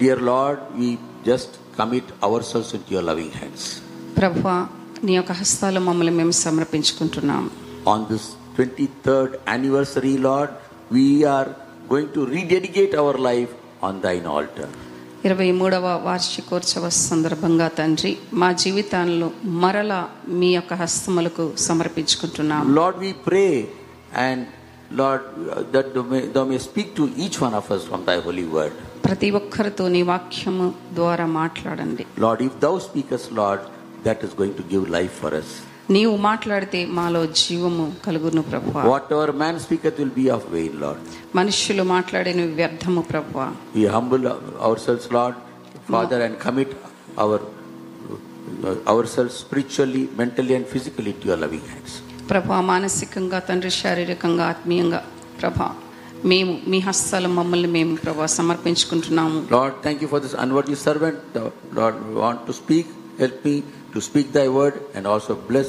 dear 0.00 0.22
Lord 0.22 0.60
we 0.80 0.88
just 1.26 1.54
commit 1.78 2.10
ourselves 2.44 2.74
into 2.74 2.92
your 2.94 3.06
loving 3.06 3.36
hands 3.36 3.68
ప్రభువా 4.18 4.56
నీ 5.04 5.14
యొక్క 5.14 5.32
హస్తాలు 5.32 5.80
మమ్మల్ని 5.80 6.14
మేము 6.20 6.34
సమర్పించుకుంటున్నాం. 6.44 7.44
On 7.88 8.04
this 8.12 8.28
23rd 8.58 9.32
anniversary 9.54 10.14
lord 10.20 10.50
we 10.90 11.04
are 11.34 11.48
going 11.88 12.08
to 12.16 12.22
rededicate 12.26 12.94
our 13.02 13.16
life 13.28 13.52
on 13.82 13.94
thine 14.06 14.26
altar 14.36 14.72
ఇరవై 15.24 15.50
మూడవ 15.50 16.00
వార్షికోత్సవ 16.04 16.88
సందర్భంగా 16.88 17.68
తండ్రి 17.68 18.18
మా 18.32 18.52
జీవితాల్లో 18.52 19.30
మరలా 19.44 20.08
మీ 20.28 20.54
యొక్క 20.54 20.74
హస్తములకు 20.74 21.52
సమర్పించుకుంటున్నాం. 21.58 22.74
Lord 22.74 22.98
we 22.98 23.12
pray 23.12 23.68
and 24.16 24.46
Lord 24.98 25.24
that 25.72 25.90
thou 26.32 26.44
may 26.44 26.58
speak 26.58 26.96
to 26.96 27.08
each 27.18 27.42
one 27.42 27.54
of 27.54 27.72
us 27.72 27.78
from 27.78 28.04
thy 28.04 28.20
holy 28.20 28.44
word 28.44 28.72
ప్రతి 29.04 29.30
ఒక్కరితో 29.30 29.88
నీ 29.88 30.02
వాక్యము 30.02 30.74
ద్వారా 30.94 31.26
మాట్లాడండి. 31.26 32.06
Lord 32.18 32.42
if 32.42 32.56
thou 32.60 32.78
speakest 32.78 33.32
Lord 33.32 33.62
that 34.06 34.24
is 34.24 34.40
going 34.40 34.54
to 34.54 34.74
give 34.74 34.90
life 34.90 35.12
for 35.12 35.34
us. 35.34 35.50
నీవు 35.88 36.14
మాట్లాడితే 36.24 36.80
మాలో 36.96 37.20
జీవము 37.40 37.84
కలుగును 38.06 38.42
ప్రభు 38.48 38.72
whatever 39.12 39.32
man 39.42 39.60
speaker 39.60 39.94
will 39.98 40.14
be 40.18 40.26
of 40.28 40.46
vain 40.52 40.76
Lord 40.80 41.06
మనుషులు 41.36 41.84
మాట్లాడిన 41.92 42.42
వ్యర్థము 42.58 43.02
ప్రభు 43.10 43.38
we 43.76 43.84
humble 43.96 44.26
ourselves 44.86 45.08
Lord 45.12 45.38
father 45.90 46.22
and 46.22 46.38
commit 46.38 46.74
our 47.18 47.44
ourselves 49.14 49.38
spiritually 49.40 50.02
mentally 50.18 50.54
and 50.54 50.68
physically 50.74 51.14
to 51.20 51.26
your 51.28 51.42
loving 51.42 51.68
hands 51.70 51.96
ప్రభు 52.30 52.60
మానసికంగా 52.70 53.38
తండ్రి 53.48 53.72
శారీరకంగా 53.78 54.46
ఆత్మీయంగా 54.48 55.00
ప్రభు 55.40 55.68
మేము 56.24 56.52
మీ 56.66 56.78
హస్తాల 56.80 57.26
మమ్మల్ని 57.34 57.68
మేము 57.68 57.92
ప్రభు 57.96 58.26
సమర్పించుకుంటున్నాము. 58.34 59.40
Lord 59.52 59.76
thank you 59.84 60.08
for 60.08 60.22
this 60.22 60.36
unworthy 60.44 60.70
you 60.70 60.78
servant 60.84 61.36
Lord 61.74 61.98
want 62.16 62.42
to 62.46 62.52
speak 62.52 62.90
help 63.20 63.44
me 63.46 63.54
to 63.98 64.02
speak 64.02 64.28
thy 64.32 64.48
word 64.50 64.74
and 64.94 65.06
also 65.06 65.34
bless 65.50 65.68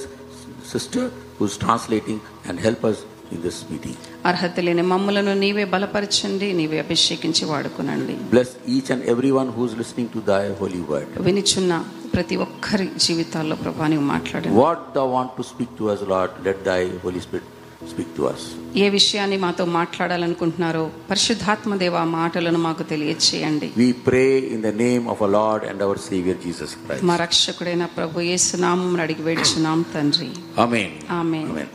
sister 0.66 1.04
who's 1.38 1.58
translating 1.58 2.20
and 2.46 2.60
help 2.60 2.84
us 2.84 2.98
in 3.32 3.42
this 3.42 3.58
meeting. 3.72 3.96
అర్హత 4.30 4.56
లేని 4.66 4.84
మమ్మలను 4.92 5.34
నీవే 5.42 5.66
బలపరచండి 5.74 6.48
నీవే 6.60 6.78
అభిషేకించి 6.84 7.44
వాడుకునండి 7.52 8.16
Bless 8.34 8.50
each 8.76 8.90
and 8.96 9.02
everyone 9.14 9.50
who's 9.56 9.74
listening 9.82 10.08
to 10.16 10.22
thy 10.32 10.44
holy 10.62 10.82
word. 10.92 11.10
వినిచున్న 11.28 11.74
ప్రతి 12.16 12.36
ఒక్కరి 12.46 12.88
జీవితాల్లో 13.06 13.58
ప్రభా 13.64 13.88
నీవు 13.94 14.06
మాట్లాడండి 14.16 14.56
What 14.64 14.82
thou 14.98 15.06
want 15.18 15.32
to 15.40 15.46
speak 15.52 15.72
to 15.80 15.86
us, 15.94 16.02
Lord, 16.14 16.32
let 16.48 16.60
thy 16.72 16.82
Holy 17.06 17.22
Spirit 17.28 17.48
speak 17.82 18.12
to 18.18 18.24
us 18.24 18.46
ఏ 18.76 18.90
విషయాన్ని 18.90 19.38
మాతో 19.38 19.66
మాట్లాడాలనుకుంటున్నారో 19.72 20.82
పరిశుద్ధాత్మ 21.10 21.76
దేవ 21.76 22.04
మాటలను 22.12 22.60
మాకు 22.60 22.84
తెలియజేయండి 22.84 23.68
we 23.78 23.88
pray 24.08 24.24
in 24.50 24.64
the 24.64 24.72
name 24.82 25.06
of 25.10 25.22
a 25.24 25.30
Lord 25.30 25.66
and 25.66 25.84
our 25.84 26.02
saviour 26.08 26.40
Jesus 26.46 26.74
Christ 26.82 27.06
మా 27.06 27.16
రక్షకుడైన 27.18 27.86
ప్రభు 27.98 28.26
యేసు 28.30 28.58
నామమున 28.58 29.02
అడిగి 29.02 29.24
వేడుచున్నాం 29.24 29.82
తండ్రి. 29.94 30.30
Amen 30.60 30.96
amen 31.12 31.50
amen 31.52 31.72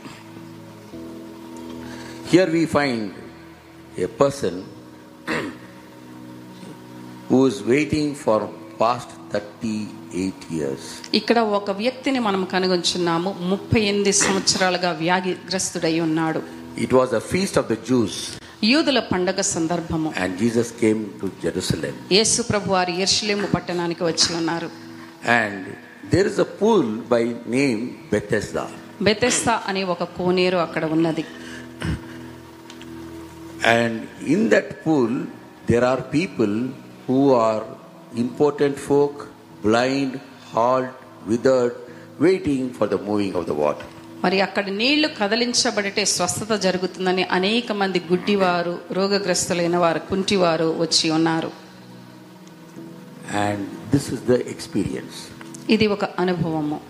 here 2.29 2.49
we 2.49 2.65
find 2.75 3.09
a 3.99 4.05
person 4.21 4.59
who 7.31 7.47
is 7.47 7.61
waiting 7.67 8.15
for 8.15 8.45
past 8.81 9.13
thirty 9.33 9.75
eight 10.21 10.45
years 10.57 10.87
ఇక్కడ 11.19 11.39
ఒక 11.59 11.71
వ్యక్తిని 11.81 12.19
మనం 12.27 12.41
కనుగొంచున్నాము. 12.53 13.29
ముప్పై 13.51 13.81
ఎనిమిది 13.91 14.13
సంవత్సరాలుగా 14.25 14.91
వ్యాధిగ్రస్తుడై 15.03 15.95
ఉన్నాడు. 16.07 16.41
It 16.85 16.93
was 16.99 17.13
a 17.21 17.23
feast 17.33 17.57
of 17.61 17.69
the 17.73 17.77
Jews 17.89 18.19
యూదుల 18.63 18.99
పండగ 19.11 19.39
సందర్భము. 19.55 20.09
And 20.17 20.35
Jesus 20.41 20.71
came 20.81 21.01
to 21.21 21.27
Jerusalem 21.43 21.95
యేసు 22.17 22.41
ప్రభు 22.51 22.73
వారు 22.75 22.93
యెర్షలేము 23.03 23.47
పట్టణానికి 23.55 24.03
వచ్చి 24.09 24.29
ఉన్నారు. 24.39 24.69
And 25.41 25.67
there 26.13 26.27
is 26.31 26.39
a 26.45 26.49
pool 26.61 26.89
by 27.13 27.23
name 27.57 27.81
Bethesda 28.13 28.65
Bethesda 29.07 29.55
అనే 29.67 29.81
ఒక 29.93 30.03
కోనేరు 30.17 30.57
అక్కడ 30.65 30.85
ఉన్నది. 30.95 31.23
And 33.77 34.01
in 34.35 34.45
that 34.53 34.71
pool 34.85 35.17
there 35.71 35.85
are 35.91 36.03
people 36.13 36.55
who 37.07 37.19
are 37.45 37.65
important 38.17 38.77
folk 38.77 39.21
blind 39.65 40.17
halt 40.53 40.95
withered 41.27 41.73
waiting 42.23 42.69
for 42.69 42.89
the 42.89 42.93
moving 42.93 43.35
of 43.35 43.47
the 43.47 43.51
water 43.51 43.91
మరి 44.23 44.41
అక్కడ 44.41 44.69
నీళ్ళు 44.69 45.09
కదలించబడితే 45.21 46.05
స్వస్థత 46.05 46.53
జరుగుతుందని 46.53 47.23
అనేక 47.23 47.71
మంది 47.71 47.99
గుడ్డివారు 48.11 48.79
రోగగ్రస్తులైన 48.91 49.77
వారు 49.77 49.99
కుంటివారు 49.99 50.75
వచ్చి 50.79 51.09
ఉన్నారు. 51.09 51.51
And 53.37 53.89
this 53.89 54.13
is 54.13 54.21
the 54.21 54.31
experience 54.31 55.15
ఇది 55.69 55.87
ఒక 55.87 56.05
అనుభవము. 56.05 56.81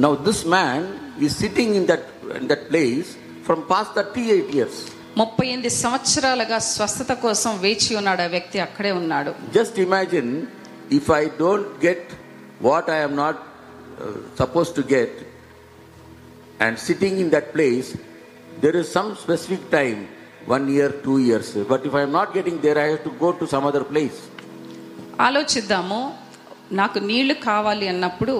నౌ 0.00 0.16
దిస్ 0.16 0.46
మ్యాన్ 0.46 0.86
ఈ 1.24 1.28
sitting 1.28 1.74
in 1.74 1.86
that 1.86 2.06
in 2.40 2.48
that 2.48 2.70
place 2.70 3.06
from 3.46 3.62
past 3.70 3.88
thirty 3.96 4.20
eight 4.20 4.56
years 4.56 4.80
ముప్పై 5.16 5.44
ఎనిమిది 5.46 5.70
సంవత్సరాలుగా 5.82 6.58
స్వస్థత 6.72 7.12
కోసం 7.24 7.52
వేచి 7.60 7.90
ఉన్నాడు 7.96 8.22
ఆ 8.22 8.30
వ్యక్తి 8.34 8.58
అక్కడే 8.60 8.90
ఉన్నాడు. 8.92 9.30
Just 9.54 9.78
imagine 9.78 10.32
if 10.98 11.08
I 11.20 11.22
don't 11.38 11.70
get 11.84 12.10
what 12.62 12.90
I'm 12.96 13.16
not 13.16 13.40
suppose 14.40 14.70
to 14.76 14.82
get 14.92 15.16
and 16.60 16.78
sitting 16.78 17.18
in 17.24 17.30
that 17.36 17.48
place 17.54 17.88
there 18.64 18.76
is 18.76 18.92
some 18.92 19.10
specific 19.24 19.66
time 19.70 20.00
one 20.48 20.66
year 20.76 20.94
two 21.06 21.14
years 21.26 21.54
but 21.72 21.86
if 21.90 21.96
I'm 22.00 22.14
not 22.20 22.32
getting 22.36 22.60
there 22.66 22.80
I 22.84 22.86
have 22.90 23.02
to 23.08 23.12
go 23.24 23.30
to 23.40 23.46
some 23.54 23.66
other 23.66 23.88
place 23.92 24.20
ఆలోచిద్దాము 25.20 26.00
నాకు 26.72 26.98
నీళ్ళు 27.08 27.34
కావాలి 27.48 27.86
అన్నప్పుడు 27.88 28.34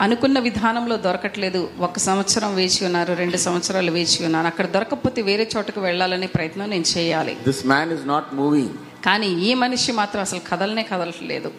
అనుకున్న 0.00 0.38
విధానంలో 0.38 0.96
దొరకట్లేదు. 0.96 1.70
ఒక 1.78 1.98
సంవత్సరం 1.98 2.54
వేచి 2.54 2.84
ఉన్నారు 2.84 3.14
రెండు 3.14 3.36
సంవత్సరాలు 3.36 3.90
వేచి 3.90 4.24
ఉన్నారు. 4.24 4.46
అక్కడ 4.46 4.66
దొరకకపోతే 4.66 5.22
వేరే 5.22 5.50
చోటకు 5.56 5.80
వెళ్ళాలనే 5.80 6.26
ప్రయత్నం 6.26 6.70
నేను 6.70 6.84
చేయాలి. 6.98 7.36
This 7.46 7.62
man 7.62 7.88
is 7.88 8.08
not 8.08 8.40
moving. 8.40 8.68
కానీ 9.04 9.26
ఈ 9.26 9.54
మనిషి 9.54 9.92
మాత్రం 9.92 10.20
అసలు 10.20 10.40
కదలనే 10.50 10.82
కదలట్లేదు. 10.82 11.50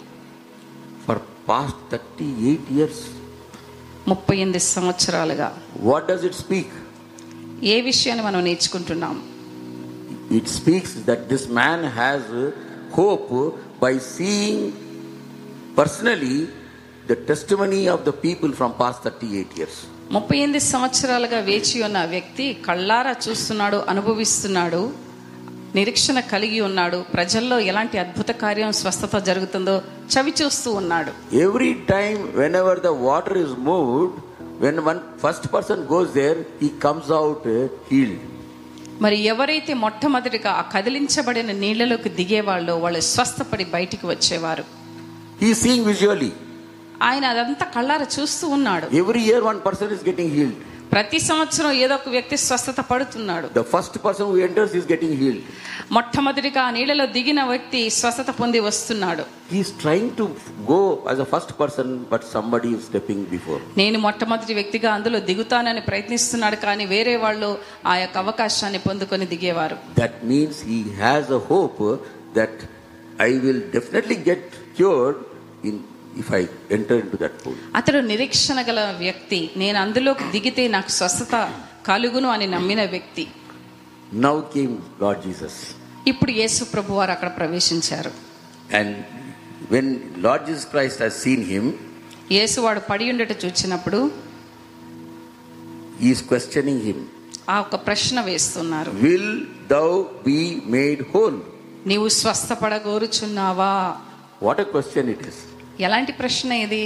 For 1.07 1.17
past 1.49 1.95
38 1.95 2.77
years, 2.77 2.97
ముప్పై 4.07 4.35
ఎనిమిది 4.35 4.59
సంవత్సరాలుగా 4.59 5.57
what 5.85 6.03
does 6.11 6.21
it 6.21 6.33
speak? 6.33 6.65
ఏ 7.63 7.81
విషయాన్ని 7.81 8.25
మనం 8.25 8.43
నేర్చుకుంటున్నాం? 8.43 9.23
It 10.31 10.45
speaks 10.45 10.91
that 11.07 11.19
this 11.31 11.43
man 11.51 11.79
has 11.97 12.51
hope 12.97 13.53
by 13.83 13.93
seeing 13.97 14.71
personally 17.09 17.25
the 17.25 17.25
testimony 17.25 17.87
of 17.87 18.05
the 18.05 18.13
people 18.13 18.51
from 18.51 18.73
past 18.73 19.03
38 19.03 19.57
years. 19.57 19.87
ముప్పై 20.11 20.37
ఎనిమిది 20.37 20.59
సంవత్సరాలుగా 20.59 21.39
వేచి 21.39 21.83
ఉన్న 21.83 22.05
వ్యక్తి 22.05 22.53
కళ్ళారా 22.53 23.15
చూస్తున్నాడు 23.25 23.77
అనుభవిస్తున్నాడు 23.87 24.91
నిరీక్షణ 25.75 26.19
కలిగి 26.19 26.61
ఉన్నాడు 26.61 27.05
ప్రజల్లో 27.13 27.59
ఎలాంటి 27.59 27.97
అద్భుత 27.99 28.31
కార్యం 28.31 28.71
స్వస్థత 28.71 29.15
జరుగుతుందో 29.15 29.81
చవి 30.13 30.33
చూస్తూ 30.41 30.71
ఉన్నాడు 30.73 31.11
Every 31.31 31.75
time, 31.85 32.33
whenever 32.41 32.75
the 32.75 32.93
water 32.93 33.37
is 33.37 33.53
moved, 33.71 34.15
when 34.59 34.83
one 34.83 35.01
first 35.17 35.51
person 35.51 35.85
goes 35.85 36.13
there, 36.13 36.37
he 36.59 36.69
comes 36.69 37.11
out 37.11 37.45
uh, 37.45 37.69
healed. 37.91 38.19
మరి 39.01 39.23
ఎవరైతే 39.23 39.73
మొట్టమొదటిగా 39.73 40.51
ఆ 40.51 40.61
కదిలించబడిన 40.61 41.51
నీళ్ళలోకి 41.51 42.09
దిగేవాళ్ళో 42.09 42.77
వాళ్ళు 42.77 42.99
స్వస్థపడి 42.99 43.65
బయటికి 43.65 44.05
వచ్చేవారు 44.07 44.65
is 45.41 45.61
seeing 45.61 45.83
visually. 45.83 46.31
ఆయన 47.07 47.25
అదంతా 47.33 47.65
కళ్ళార 47.75 48.03
చూస్తూ 48.17 48.47
ఉన్నాడు. 48.57 48.87
Every 49.01 49.23
year 49.29 49.45
one 49.51 49.61
person 49.67 49.93
is 49.97 50.03
getting 50.09 50.35
healed 50.37 50.59
ప్రతి 50.93 51.19
సంవత్సరం 51.19 51.71
ఏదో 51.83 51.93
ఒక 51.99 52.09
వ్యక్తి 52.13 52.35
స్వస్థత 52.45 52.79
పడుతున్నాడు. 52.91 53.47
The 53.57 53.61
first 53.73 53.97
person 54.05 54.29
who 54.29 54.37
enters 54.45 54.75
getting 54.91 55.17
healed 55.21 55.43
మొట్టమొదటిగా 55.95 56.63
నీళ్ళలో 56.75 57.05
దిగిన 57.17 57.41
వ్యక్తి 57.51 57.81
స్వస్థత 57.97 58.29
పొంది 58.39 58.59
వస్తున్నాడు. 58.67 59.23
He 59.51 59.59
is 59.65 59.73
to 60.19 60.25
go 60.71 60.79
as 61.09 61.21
a 61.25 61.27
first 61.33 61.53
person 61.59 61.91
but 62.11 62.25
somebody 62.33 62.71
is 62.77 62.87
stepping 62.89 63.25
before 63.35 63.61
నేను 63.81 63.99
మొట్టమొదటి 64.05 64.53
వ్యక్తిగా 64.59 64.89
అందులో 64.97 65.19
దిగుతానని 65.29 65.83
ప్రయత్నిస్తున్నాడు 65.89 66.59
కానీ 66.65 66.85
వేరే 66.95 67.15
వాళ్ళు 67.25 67.51
ఆ 67.91 67.95
యొక్క 68.03 68.17
అవకాశాన్ని 68.25 68.81
పొందుకొని 68.87 69.27
దిగేవారు. 69.35 69.77
That 70.01 70.17
means 70.31 70.61
he 70.71 70.79
has 71.03 71.31
a 71.39 71.41
hope 71.51 71.81
that 72.39 72.59
I 73.29 73.31
will 73.45 73.63
definitely 73.77 74.17
get 74.29 74.49
cure 74.79 75.15
in 75.71 75.79
if 76.17 76.31
I 76.33 76.45
enter 76.71 76.97
in 76.97 77.09
that 77.23 77.45
pool 77.45 77.55
అతడు 77.75 77.99
నిరీక్షణ 77.99 78.61
గల 78.61 78.95
వ్యక్తి. 78.99 79.49
నేను 79.57 79.79
అందులోకి 79.79 80.23
దిగితే 80.23 80.67
నాకు 80.67 80.89
స్వస్థత 80.89 81.53
కలుగును 81.87 82.29
అని 82.29 82.47
నమ్మిన 82.47 82.85
వ్యక్తి. 82.85 83.27
నౌ 84.13 84.41
కేమ్ 84.41 84.77
గాడ్ 85.03 85.21
జీసస్ 85.21 85.59
ఇప్పుడు 86.07 86.31
యేసు 86.31 86.63
ప్రభు 86.63 86.93
వారు 86.93 87.11
అక్కడ 87.11 87.27
ప్రవేశించారు. 87.37 88.11
And 88.75 89.05
when 89.71 89.99
Lord 90.17 90.47
Jesus 90.47 90.67
Christ 90.67 91.03
has 91.03 91.23
seen 91.23 91.45
him 91.45 91.73
యేసు 92.31 92.61
వాడు 92.61 92.79
పడి 92.79 93.09
ఉండట 93.09 93.45
చూచినప్పుడు 93.45 94.11
ఈస్ 96.01 96.23
క్వశ్చనింగ్ 96.23 96.81
హిమ్ 96.81 97.05
ఆ 97.49 97.59
ఒక 97.59 97.75
ప్రశ్న 97.75 98.21
వేస్తున్నారు. 98.21 98.91
Will 98.91 99.45
thou 99.71 100.03
be 100.03 100.61
made 100.65 101.03
whole 101.15 101.39
నీవు 101.87 102.07
స్వస్థపడగోరుచున్నావా? 102.07 103.97
What 104.43 104.59
a 104.59 104.63
question 104.63 105.09
it 105.09 105.27
is 105.27 105.48
ఎలాంటి 105.85 106.13
ప్రశ్న 106.21 106.51
ఇది? 106.65 106.85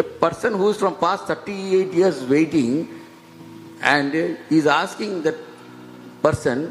A 0.00 0.04
person 0.24 0.56
who's 0.60 0.78
from 0.82 0.96
past 1.04 1.22
thirty 1.30 1.56
eight 1.78 1.94
years 2.00 2.20
waiting 2.34 2.76
and 3.94 4.16
is 4.58 4.68
asking 4.80 5.16
that 5.26 5.40
person 6.26 6.62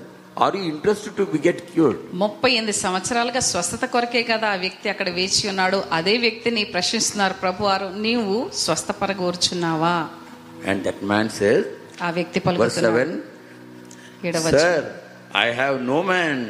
are 0.46 0.56
you 0.58 0.64
interest 0.74 1.08
to 1.18 1.24
be 1.34 1.40
get 1.48 1.62
cured 1.72 2.00
ముప్పై 2.24 2.52
ఎనిమిది 2.60 2.76
సంవత్సరాలుగా 2.86 3.42
స్వస్థత 3.50 3.86
కొరకే 3.96 4.22
కదా 4.32 4.48
ఆ 4.56 4.60
వ్యక్తి 4.66 4.88
అక్కడ 4.94 5.10
వేచి 5.18 5.44
ఉన్నాడు. 5.52 5.80
అదే 5.98 6.14
వ్యక్తిని 6.26 6.64
ప్రశ్నిస్తున్నారు 6.76 7.36
ప్రభు 7.44 7.68
వారు 7.70 7.90
నీవు 8.06 8.36
స్వస్థ 8.64 8.90
పరగూర్చున్నావా 9.02 9.96
అండ్ 10.70 10.82
దట్ 10.88 11.04
మ్యాన్ 11.12 11.32
సేస్ 11.40 11.68
ఆ 12.08 12.10
వ్యక్తి 12.18 12.40
పలుకుతున్నాడు. 12.48 13.06
Sir 14.56 14.86
I 15.44 15.48
have 15.60 15.78
no 15.94 16.00
man 16.12 16.42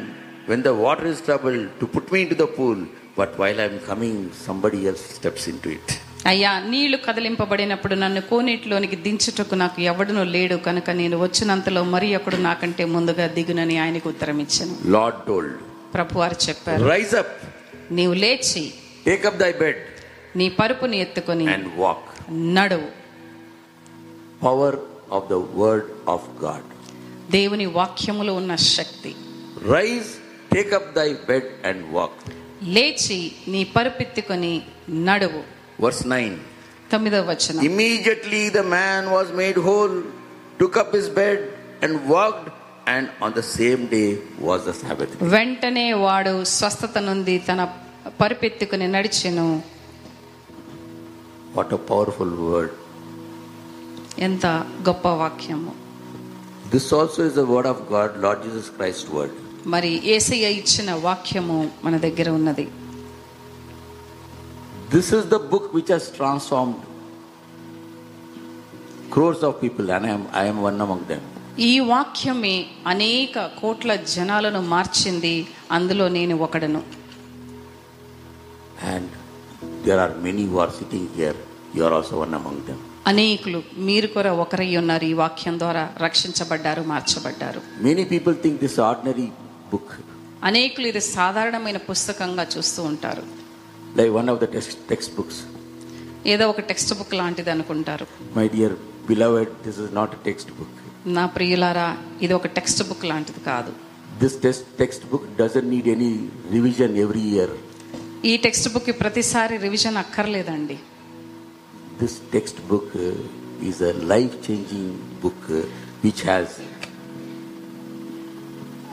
when 0.50 0.64
the 0.68 0.72
water 0.84 1.08
is 1.12 1.22
trouble 1.28 1.58
to 1.80 1.86
put 1.94 2.10
me 2.14 2.20
into 2.26 2.38
the 2.44 2.48
pool 2.58 2.82
but 3.16 3.36
while 3.38 3.60
I 3.60 3.64
am 3.64 3.78
coming, 3.80 4.14
somebody 4.46 4.88
else 4.88 5.04
steps 5.18 5.44
into 5.52 5.70
it. 5.78 5.88
అయ్యా 6.30 6.50
నీళ్ళు 6.72 6.96
కదిలింపబడినప్పుడు 7.04 7.94
నన్ను 8.02 8.20
కోనేటిలోనికి 8.30 8.96
దించుటకు 9.04 9.54
నాకు 9.62 9.78
ఎవడునూ 9.90 10.22
లేడు 10.34 10.56
కనుక 10.66 10.90
నేను 10.98 11.16
వచ్చినంతలో 11.22 11.82
మరి 11.94 12.08
ఒకడు 12.18 12.38
నాకంటే 12.48 12.84
ముందుగా 12.94 13.26
దిగునని 13.36 13.76
ఆయనకు 13.84 14.08
ఉత్తరం 14.14 14.38
ఇచ్చాను 14.44 14.74
Lord 14.96 15.16
told, 15.28 15.48
ప్రభు 15.94 16.18
వారు 16.22 16.36
చెప్పారు 16.46 16.82
Rise 16.92 17.14
up, 17.22 17.30
నీవు 17.98 18.16
లేచి 18.24 18.64
take 19.08 19.24
up 19.30 19.36
thy 19.44 19.52
bed, 19.62 19.78
నీ 20.40 20.48
పరుపుని 20.60 20.98
ఎత్తుకొని 21.04 21.46
and 21.54 21.68
walk. 21.84 22.04
నడువు 22.58 22.90
Power 24.42 24.72
of 25.10 25.22
the 25.32 25.40
word 25.62 25.86
of 26.14 26.22
God. 26.44 26.64
దేవుని 27.30 27.66
వాక్యములో 27.80 28.34
ఉన్న 28.42 28.52
శక్తి 28.76 29.14
Rise, 29.76 30.12
take 30.50 30.72
up 30.78 30.86
thy 31.00 31.08
bed, 31.30 31.46
and 31.70 31.80
walk. 31.96 32.18
లేచి 32.76 33.18
నీ 33.52 33.64
పరుపెత్తుకొని 33.76 34.54
నడువు 35.08 35.42
Verse 35.84 36.02
9. 36.04 36.38
తొమ్మిదవ 36.92 37.22
వచనం 37.32 37.60
Immediately 37.70 38.42
the 38.58 38.64
man 38.78 39.02
was 39.16 39.28
made 39.32 39.58
whole, 39.68 39.94
took 40.60 40.74
up 40.82 40.90
his 40.98 41.08
bed, 41.20 41.38
and 41.84 41.92
walked, 42.14 42.48
and 42.86 43.04
on 43.24 43.30
the 43.32 43.44
same 43.58 43.82
day 43.96 44.08
was 44.48 44.60
the 44.68 44.74
Sabbath. 44.82 45.12
వెంటనే 45.34 45.86
వాడు 46.06 46.34
స్వస్థత 46.56 46.98
నుండి 47.08 47.36
తన 47.48 47.60
పరుపెత్తుకుని 48.22 48.88
నడిచెను 48.96 49.46
What 51.54 51.70
a 51.72 51.80
powerful 51.90 52.30
word. 52.50 52.72
ఎంత 54.26 54.46
గొప్ప 54.88 55.08
వాక్యము 55.22 55.72
This 56.74 56.86
also 56.98 57.20
is 57.28 57.34
the 57.34 57.46
word 57.54 57.66
of 57.66 57.78
God, 57.94 58.10
Lord 58.24 58.38
Jesus 58.46 58.66
Christ's 58.76 59.08
word. 59.16 59.32
మరి 59.74 59.90
ఏసయ్య 60.14 60.52
ఇచ్చిన 60.60 60.92
వాక్యము 61.06 61.58
మన 61.86 61.96
దగ్గర 62.06 62.28
ఉన్నది 62.40 62.66
This 64.92 65.08
is 65.12 65.24
the 65.26 65.38
book 65.50 65.66
which 65.72 65.88
has 65.88 66.04
transformed 66.10 66.78
crores 69.10 69.42
of 69.42 69.60
people, 69.60 69.88
and 69.90 70.06
I 70.06 70.10
am, 70.10 70.22
I 70.32 70.44
am 70.44 70.58
one 70.60 70.80
among 70.80 71.02
them. 71.10 71.22
ఈ 71.68 71.72
వాక్యమే 71.92 72.54
అనేక 72.86 73.38
కోట్ల 73.60 73.94
జనాలను 74.14 74.60
మార్చింది 74.74 75.34
అందులో 75.76 76.06
నేను 76.08 76.34
ఒకడను 76.46 76.82
And 78.92 79.08
there 79.86 80.00
are 80.00 80.12
many 80.26 80.44
who 80.50 80.58
are 80.58 80.70
sitting 80.70 81.06
here. 81.16 81.36
You 81.74 81.84
are 81.84 81.92
also 81.98 82.16
one 82.24 82.34
among 82.40 82.58
them. 82.68 82.78
అనేకులు 83.10 83.58
మీరు 83.88 84.08
కూడా 84.14 84.32
ఒకరై 84.42 84.76
ఉన్నారు 84.80 85.04
ఈ 85.10 85.14
వాక్యం 85.20 85.58
ద్వారా 85.58 85.84
రక్షించబడ్డారు 86.06 86.82
మార్చబడ్డారు 86.92 87.60
Many 87.88 88.04
people 88.04 88.34
think 88.44 88.56
this 88.64 88.72
is 88.72 88.82
ordinary 88.90 89.28
book 89.72 89.92
అనేకులు 90.48 90.86
ఇది 90.92 91.02
సాధారణమైన 91.16 91.78
పుస్తకంగా 91.90 92.44
చూస్తూ 92.54 92.80
ఉంటారు. 92.90 93.24
Like 93.98 94.12
one 94.18 94.28
of 94.32 94.40
the 94.42 94.46
textbooks 95.18 95.40
ఏదో 96.32 96.44
ఒక 96.52 96.60
టెక్స్ట్ 96.70 96.92
బుక్ 96.98 97.14
లాంటిది 97.20 97.50
అనుకుంటారు. 97.56 98.06
My 98.38 98.46
dear 98.54 98.74
beloved 99.10 99.52
this 99.66 99.78
is 99.84 99.92
not 100.00 100.14
textbook 100.58 100.76
నా 101.16 101.24
ప్రియులారా 101.36 101.88
ఇది 102.24 102.34
ఒక 102.38 102.48
టెక్స్ట్ 102.58 102.82
బుక్ 102.88 103.04
లాంటిది 103.10 103.40
కాదు. 103.50 103.72
This 104.22 104.36
textbook 105.12 105.26
doesn't 105.40 105.70
need 105.74 105.88
any 105.94 106.12
revision 106.56 106.96
every 107.04 107.24
year 107.34 107.54
ఈ 108.30 108.32
టెక్స్ట్ 108.46 108.68
బుక్ 108.72 108.90
ప్రతిసారి 109.02 109.54
రివిజన్ 109.66 109.98
అక్కర్లేదండి. 110.04 110.76
This 112.00 112.16
textbook 112.72 112.96
is 113.68 113.80
a 113.90 113.92
life 114.12 114.34
changing 114.46 114.92
book 115.22 115.48
which 116.04 116.22
has 116.30 116.56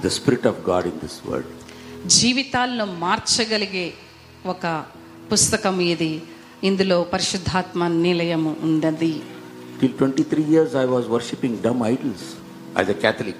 the 0.01 0.09
Spirit 0.09 0.45
of 0.45 0.63
God 0.63 0.85
in 0.85 0.97
this 0.99 1.15
world. 1.25 1.49
జీవితాలను 2.17 2.85
మార్చగలిగే 3.03 3.85
ఒక 4.45 4.65
పుస్తకం 5.31 5.75
ఇది 5.93 6.11
ఇందులో 6.63 6.97
పరిశుద్ధాత్మ 7.13 7.87
నిలయము 8.05 8.53
ఉన్నది 8.67 9.13
Till 9.81 9.91
23 9.95 10.43
years, 10.53 10.71
I 10.75 10.85
was 10.93 11.03
worshipping 11.07 11.55
dumb 11.65 11.81
idols 11.85 12.21
as 12.75 12.87
a 12.89 12.97
Catholic. 13.03 13.37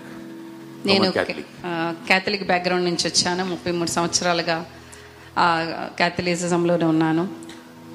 నేను 0.90 1.06
Roman 1.06 1.16
Catholic. 1.20 1.48
క్యాథలిక్ 2.10 2.46
బ్యాక్గ్రౌండ్ 2.52 2.86
నుంచి 2.90 3.06
వచ్చాను 3.10 3.44
ముప్పై 3.54 3.72
మూడు 3.78 3.92
సంవత్సరాలుగా 3.98 4.58
క్యాథలిజంలోనే 6.00 6.88
ఉన్నాను 6.96 7.24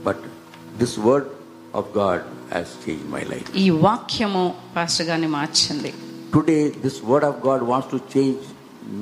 But 0.05 0.19
this 0.83 0.95
word 1.09 1.27
of 1.81 1.85
God 2.01 2.21
has 2.55 2.69
changed 2.85 3.07
my 3.17 3.23
life. 3.33 3.47
ఈ 3.65 3.69
వాక్యము 3.87 4.45
పాస్టర్ 4.77 5.09
గారిని 5.11 5.31
మార్చింది 5.39 5.93
Today, 6.39 6.63
this 6.87 6.97
word 7.11 7.25
of 7.31 7.35
God 7.49 7.61
wants 7.71 7.89
to 7.95 7.99
change 8.15 8.43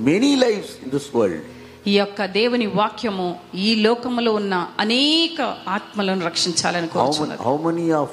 many 0.04 0.36
lives 0.36 0.70
in 0.82 0.90
this 0.90 1.12
world. 1.12 1.40
ఈ 1.86 1.92
యొక్క 1.96 2.26
దేవుని 2.38 2.66
వాక్యము 2.80 3.26
ఈ 3.66 3.74
లోకములో 3.84 4.32
ఉన్న 4.34 4.54
అనేక 4.84 5.38
ఆత్మలను 5.76 6.24
రక్షించాలని 6.30 6.88
How 6.88 6.96
many, 6.96 7.06
కోరుచున్నది 7.06 7.42
how 7.46 7.56
many 7.68 7.86
of 8.02 8.08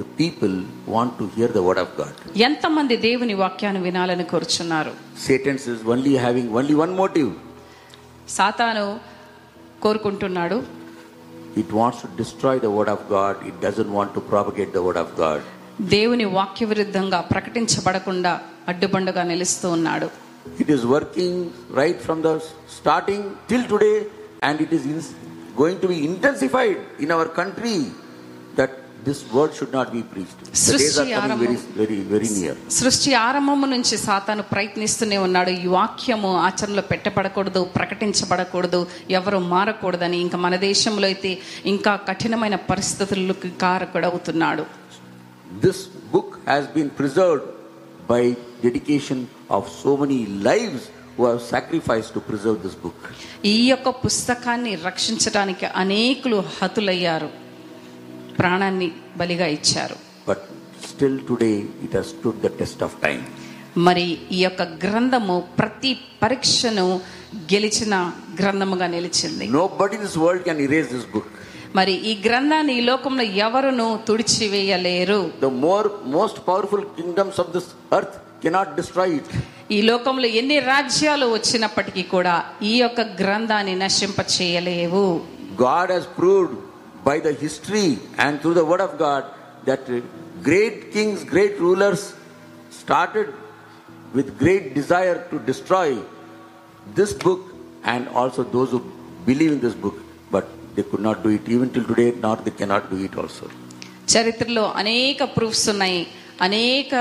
the 0.00 0.06
people 0.20 0.52
want 0.86 1.10
to 1.18 1.24
hear 1.36 1.48
the 1.48 1.62
word 1.68 1.80
of 1.84 1.88
God. 1.96 2.12
ఎంతమంది 2.48 2.96
దేవుని 3.08 3.34
వాక్యాన్ని 3.42 3.80
వినాలని 3.88 4.24
కోరుచున్నారు 4.32 4.92
Satan 5.26 5.56
is 5.74 5.82
only 5.94 6.14
having 6.26 6.46
only 6.60 6.76
one 6.84 6.94
motive. 7.02 7.30
సాతాను 8.36 8.86
కోరుకుంటున్నాడు 9.80 10.58
It 11.56 11.70
wants 11.72 11.98
to 12.00 12.08
destroy 12.20 12.58
the 12.58 12.70
word 12.70 12.88
of 12.88 13.00
God. 13.08 13.34
It 13.50 13.56
doesn't 13.60 13.90
want 13.98 14.10
to 14.14 14.20
propagate 14.32 14.72
the 14.72 14.82
word 14.82 14.96
of 15.04 15.08
God. 15.16 15.40
దేవుని 15.94 16.24
వాక్య 16.38 16.66
విరుద్ధంగా 16.66 17.20
ప్రకటించబడకుండా 17.32 18.32
అడ్డుబండుగా 18.68 19.22
నిలుస్తూ 19.24 19.68
ఉన్నాడు 19.70 20.08
It 20.58 20.68
is 20.68 20.84
working 20.86 21.34
right 21.72 21.98
from 22.00 22.22
the 22.22 22.34
starting 22.70 23.22
till 23.48 23.64
today, 23.66 23.96
and 24.42 24.60
it 24.60 24.72
is 24.72 24.84
in- 24.86 25.10
going 25.56 25.78
to 25.80 25.88
be 25.88 25.98
intensified 26.04 26.76
in 26.98 27.10
our 27.10 27.26
country 27.30 27.74
that 28.56 28.70
this 29.04 29.20
word 29.32 29.50
should 29.52 29.72
not 29.72 29.92
be 29.92 30.02
preached. 30.04 30.40
The 30.40 30.48
days 30.74 30.96
are 30.96 31.04
సృష్టి 31.04 31.14
coming 31.14 31.38
very, 31.38 31.56
very, 31.78 31.98
very 32.12 32.28
near. 32.36 32.54
సృష్టి 32.78 33.10
ఆరంభము 33.24 33.66
నుంచి 33.74 33.96
సాతాను 34.06 34.44
ప్రయత్నిస్తూనే 34.52 35.16
ఉన్నాడు 35.26 35.52
ఈ 35.58 35.70
వాక్యము 35.76 36.30
ఆచరణలో 36.46 36.84
పెట్టబడకూడదు 36.92 37.62
ప్రకటించబడకూడదు 37.76 38.80
ఎవరు 39.18 39.40
మారకూడదని 39.54 40.20
ఇంకా 40.26 40.40
మన 40.46 40.56
దేశంలో 40.68 41.08
అయితే 41.12 41.32
ఇంకా 41.74 41.94
కఠినమైన 42.10 42.58
పరిస్థితులకు 42.70 43.50
కారకుడవుతున్నాడు 43.64 44.64
This 45.62 45.78
book 46.12 46.30
has 46.46 46.64
been 46.76 46.88
preserved 46.98 47.46
by 48.08 48.22
dedication 48.62 49.18
of 49.56 49.62
so 49.82 49.92
many 49.96 50.18
lives 50.48 50.82
who 51.16 51.24
have 51.26 51.40
sacrificed 51.54 52.10
to 52.16 52.20
preserve 52.28 52.58
this 52.66 52.76
book. 52.84 52.98
ఈ 53.52 53.56
యొక్క 53.70 53.88
పుస్తకాన్ని 54.04 54.72
రక్షించడానికి 54.88 55.66
అనేకులు 55.82 56.38
హతులయ్యారు 56.58 57.30
ప్రాణాన్ని 58.38 58.88
బలిగా 59.22 59.48
ఇచ్చారు 59.58 59.96
But 60.26 60.40
still 60.90 61.16
today 61.30 61.56
it 61.86 61.92
has 61.98 62.06
stood 62.14 62.36
the 62.46 62.52
test 62.60 62.80
of 62.86 62.92
time. 63.06 63.22
మరి 63.86 64.06
ఈ 64.36 64.40
యొక్క 64.46 64.62
గ్రంథము 64.84 65.36
ప్రతి 65.60 65.92
పరీక్షను 66.22 66.86
గెలిచిన 67.52 67.94
గ్రంథముగా 68.40 68.86
నిలిచింది 68.96 69.44
Nobody 69.60 69.94
in 69.98 70.04
this 70.06 70.16
world 70.24 70.42
can 70.48 70.58
erase 70.66 70.90
this 70.96 71.06
book. 71.14 71.28
మరి 71.78 71.94
ఈ 72.10 72.14
గ్రంథాన్ని 72.24 72.72
ఈ 72.78 72.84
లోకంలో 72.90 73.24
ఎవరును 73.46 73.86
తుడిచివేయలేరు 74.08 75.20
The 75.46 75.52
more 75.66 75.86
most 76.18 76.38
powerful 76.48 76.82
kingdoms 76.98 77.36
of 77.42 77.48
this 77.56 77.68
earth 77.98 78.16
cannot 78.43 78.69
destroy 78.79 79.09
it. 79.19 79.27
ఈ 79.75 79.79
లోకంలో 79.89 80.27
ఎన్ని 80.39 80.57
రాజ్యాలు 80.71 81.25
వచ్చినప్పటికీ 81.37 82.03
కూడా 82.15 82.35
ఈ 82.69 82.73
యొక్క 82.83 83.01
గ్రంథాన్ని 83.21 83.75
నశింప 83.85 84.19
చేయలేవు 84.35 85.05
God 85.67 85.87
has 85.95 86.05
proved 86.19 86.53
by 87.07 87.17
the 87.25 87.33
history 87.43 87.87
and 88.23 88.33
through 88.41 88.55
the 88.59 88.65
word 88.71 88.83
of 88.87 88.91
God 89.05 89.23
that 89.69 89.83
uh, 89.89 89.99
great 90.43 90.77
kings, 90.93 91.19
great 91.33 91.55
rulers 91.65 92.01
started 92.81 93.27
with 94.13 94.27
great 94.43 94.65
desire 94.79 95.17
to 95.31 95.37
destroy 95.49 95.89
this 96.99 97.11
book 97.25 97.41
and 97.85 98.03
also 98.19 98.43
those 98.55 98.71
who 98.73 98.79
believe 99.25 99.51
in 99.51 99.59
this 99.59 99.77
book, 99.85 99.97
but 100.31 100.45
they 100.75 100.83
could 100.83 101.01
not 101.01 101.23
do 101.23 101.29
it 101.29 101.45
even 101.47 101.69
till 101.69 101.85
today, 101.85 102.09
nor 102.17 102.35
they 102.37 102.55
cannot 102.61 102.83
do 102.93 102.99
it 103.07 103.15
also. 103.23 103.45
చరిత్రలో 104.13 104.65
అనేక 104.81 105.23
proofs 105.37 105.65
ఉన్నాయి 105.73 106.01
అనేక 106.45 106.91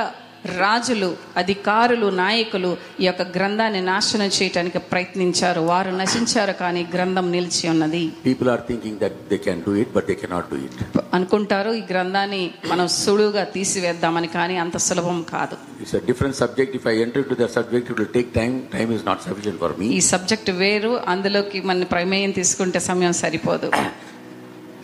రాజులు 0.45 1.15
అధికారులు 1.38 2.08
నాయకులు 2.10 2.77
ఈ 2.99 3.06
యొక్క 3.06 3.21
గ్రంథాన్ని 3.21 3.82
నాశనం 3.82 4.30
చేయడానికి 4.38 4.80
ప్రయత్నించారు. 4.80 5.62
వారు 5.62 5.91
నశించారు 5.91 6.51
కానీ 6.51 6.88
గ్రంథం 6.93 7.32
నిలిచి 7.32 7.69
ఉన్నది. 7.69 8.13
People 8.25 8.49
are 8.49 8.62
thinking 8.62 8.99
that 8.99 9.13
they 9.30 9.38
can 9.38 9.63
do 9.63 9.75
it 9.75 9.93
but 9.93 10.08
they 10.08 10.15
cannot 10.15 10.49
do 10.54 10.56
it 10.56 10.97
అనుకుంటారు 11.13 11.71
ఈ 11.71 11.84
గ్రంథాన్ని 11.91 12.51
మనం 12.67 12.88
సులువుగా 12.88 13.43
తీసివేద్దామని 13.43 14.27
కానీ 14.27 14.58
అంత 14.58 14.77
సులభం 14.77 15.23
కాదు. 15.23 15.56
It's 15.82 15.95
a 15.95 15.99
different 15.99 16.36
subject 16.36 16.75
if 16.75 16.88
I 16.88 17.01
enter 17.01 17.25
to 17.30 17.34
the 17.34 17.45
subject 17.45 17.91
it 17.91 17.99
will 17.99 18.13
take 18.13 18.34
time 18.34 18.63
time 18.73 18.93
is 18.93 19.06
not 19.06 19.21
sufficient 19.21 19.60
for 19.60 19.73
me 19.80 19.86
ఈ 19.86 20.01
సబ్జెక్ట్ 20.01 20.51
వేరు 20.51 20.99
అందులోకి 21.08 21.62
మన 21.62 21.84
ప్రమేయం 21.84 22.32
తీసుకుంటే 22.32 22.80
సమయం 22.80 23.13
సరిపోదు. 23.13 23.71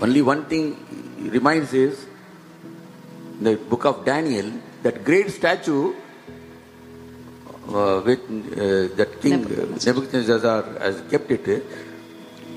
Only 0.04 0.22
one 0.22 0.44
thing 0.50 0.74
reminds 1.32 1.76
is 1.76 2.00
the 3.44 3.56
book 3.70 3.88
of 3.88 4.06
Daniel 4.06 4.52
Daniel, 4.84 4.84
that 4.84 5.04
great 5.04 5.30
statue 5.30 5.94
uh, 7.70 8.02
with 8.06 8.20
uh, 8.20 8.96
that 8.96 9.22
king 9.22 9.42
Nebuchadnezzar. 9.42 9.94
Nebuchadnezzar 9.94 10.64
has 10.80 11.02
kept 11.10 11.32
it 11.32 11.48
uh, 11.48 11.66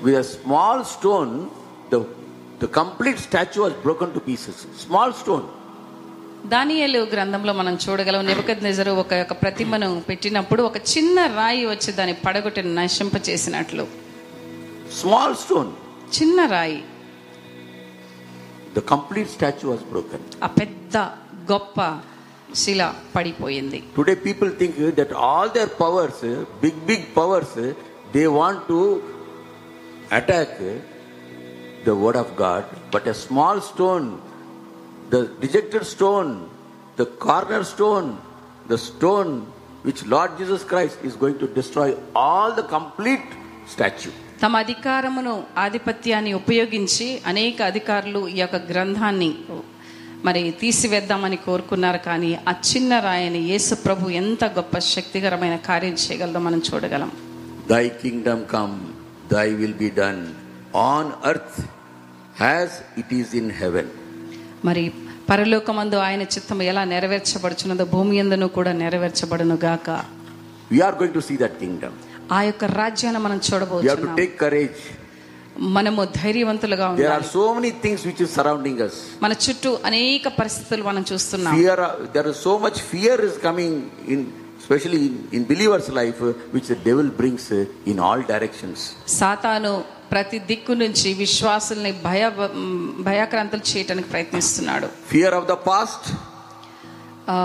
with 0.01 0.15
a 0.15 0.23
small 0.23 0.83
stone. 0.85 1.51
The 1.89 2.05
the 2.59 2.67
complete 2.67 3.17
statue 3.17 3.61
was 3.61 3.73
broken 3.73 4.13
to 4.13 4.19
pieces. 4.19 4.67
Small 4.77 5.13
stone. 5.13 5.47
దానియేలు 6.51 6.99
గ్రంథంలో 7.11 7.53
మనం 7.53 7.73
చూడగలం 7.83 8.25
నెబుకద్నెజరు 8.25 8.91
ఒక 9.01 9.13
యొక్క 9.13 9.33
ప్రతిమను 9.41 10.01
పెట్టినప్పుడు 10.07 10.61
ఒక 10.63 10.77
చిన్న 10.77 11.25
రాయి 11.35 11.65
వచ్చి 11.65 11.91
దాని 11.99 12.13
పడగొట్టి 12.13 12.61
నశింప 12.79 13.15
చేసినట్లు 13.27 13.83
Small 15.01 15.35
stone. 15.43 15.69
చిన్న 16.17 16.45
రాయి 16.55 16.79
The 18.73 18.81
complete 18.81 19.29
statue 19.37 19.69
was 19.73 19.83
broken. 19.93 20.19
ఆ 20.45 20.47
పెద్ద 20.47 20.95
గొప్ప 21.51 21.77
శిల 22.61 22.81
పడిపోయింది 23.15 23.79
Today 23.97 24.17
people 24.27 24.49
think 24.61 24.73
that 24.99 25.11
all 25.27 25.47
their 25.57 25.69
powers, 25.81 26.17
big, 26.63 26.75
big 26.89 27.03
powers, 27.17 27.51
they 28.15 28.27
want 28.39 28.59
to 28.71 28.79
attack 30.11 30.49
the 31.83 31.95
word 31.95 32.17
of 32.23 32.29
God, 32.35 32.63
but 32.93 33.03
a 33.07 33.15
small 33.25 33.57
stone, 33.61 34.07
the 35.13 35.21
rejected 35.43 35.83
stone, 35.85 36.31
the 36.97 37.07
cornerstone, 37.25 38.09
the 38.67 38.79
stone 38.89 39.31
which 39.85 40.01
Lord 40.05 40.31
Jesus 40.37 40.63
Christ 40.63 40.97
is 41.01 41.15
going 41.15 41.37
to 41.39 41.47
destroy 41.49 41.89
all 42.15 42.49
the 42.59 42.65
complete 42.77 43.29
statue. 43.67 44.13
తమ 44.43 44.55
అధికారమును 44.63 45.33
ఆధిపత్యాన్ని 45.63 46.31
ఉపయోగించి 46.41 47.07
అనేక 47.31 47.61
అధికారులు 47.71 48.21
ఈ 48.33 48.39
యొక్క 48.41 48.57
గ్రంథాన్ని 48.71 49.27
మరి 50.25 50.41
తీసివేద్దామని 50.61 51.37
కోరుకున్నారు 51.45 51.99
కానీ 52.07 52.31
ఆ 52.49 52.53
చిన్న 52.69 52.99
రాయిని 53.05 53.41
యేసు 53.51 53.73
ప్రభు 53.85 54.11
ఎంత 54.21 54.43
గొప్ప 54.57 54.77
శక్తికరమైన 54.93 55.57
కార్యం 55.69 55.97
చేయగలదో 56.03 56.41
మనం 56.47 56.61
చూడగలం 56.69 57.11
Thy 57.67 57.85
kingdom 58.01 58.39
come, 58.47 58.73
thy 59.29 59.47
will 59.59 59.75
be 59.75 59.89
done 59.99 60.21
on 60.85 61.05
earth 61.23 61.57
as 62.53 62.69
it 63.01 63.09
is 63.19 63.29
in 63.41 63.47
heaven. 63.61 63.87
మరి 64.67 64.83
పరలోకమందు 65.31 65.97
ఆయన 66.07 66.23
చిత్తము 66.33 66.63
ఎలా 66.71 66.83
నెరవేర్చబడుచున్నదో 66.93 67.85
భూమి 67.93 68.15
ఎందును 68.23 68.47
కూడా 68.57 68.71
నెరవేర్చబడును 68.81 69.57
గాక 69.65 69.87
We 70.71 70.79
are 70.81 70.95
going 70.99 71.13
to 71.13 71.23
see 71.27 71.37
that 71.43 71.55
kingdom. 71.63 71.93
ఆ 72.31 72.41
యొక్క 72.49 72.63
రాజ్యాన్ని 72.81 73.21
మనం 73.27 73.37
We 73.37 73.41
have 73.41 73.47
to 73.47 73.51
చూడబోతున్నాం 73.51 74.17
take 74.21 74.35
courage. 74.43 74.81
మనము 75.57 76.03
ధైర్యవంతులుగా 76.03 76.85
There 76.95 77.11
are 77.11 77.21
ఉండాలి 77.21 77.27
so 77.33 77.53
many 77.53 77.71
things 77.71 78.05
which 78.05 78.21
is 78.21 78.29
surrounding 78.37 78.81
us. 78.81 78.93
మన 79.21 79.31
చుట్టూ 79.31 79.79
అనేక 79.85 80.27
పరిస్థితులు 80.27 80.83
మనం 80.83 81.05
చూస్తున్నాం 81.11 81.55
so 82.33 82.59
much 82.59 82.79
fear 82.81 83.17
is 83.21 83.37
coming 83.37 83.91
in, 84.07 84.33
especially 84.59 85.01
in, 85.07 85.27
in 85.31 85.45
believers' 85.45 85.89
life, 85.89 86.21
uh, 86.21 86.33
which 86.53 86.67
the 86.67 86.75
devil 86.75 87.07
brings 87.21 87.51
uh, 87.51 87.65
in 87.85 87.99
all 87.99 88.21
directions. 88.33 88.77
సాతాను 89.07 89.83
ప్రతి 90.11 90.39
దిక్కు 90.39 90.73
నుంచి 90.73 91.13
విశ్వాసుల్ని 91.13 91.91
భయ 91.91 92.31
భయాక్రాంతులు 92.99 93.61
చేయటానికి 93.71 94.09
ప్రయత్నిస్తున్నాడు 94.09 94.87
Fear 95.13 95.31
of 95.39 95.47
the 95.47 95.59
past, 95.69 96.03
ఆ, 97.29 97.35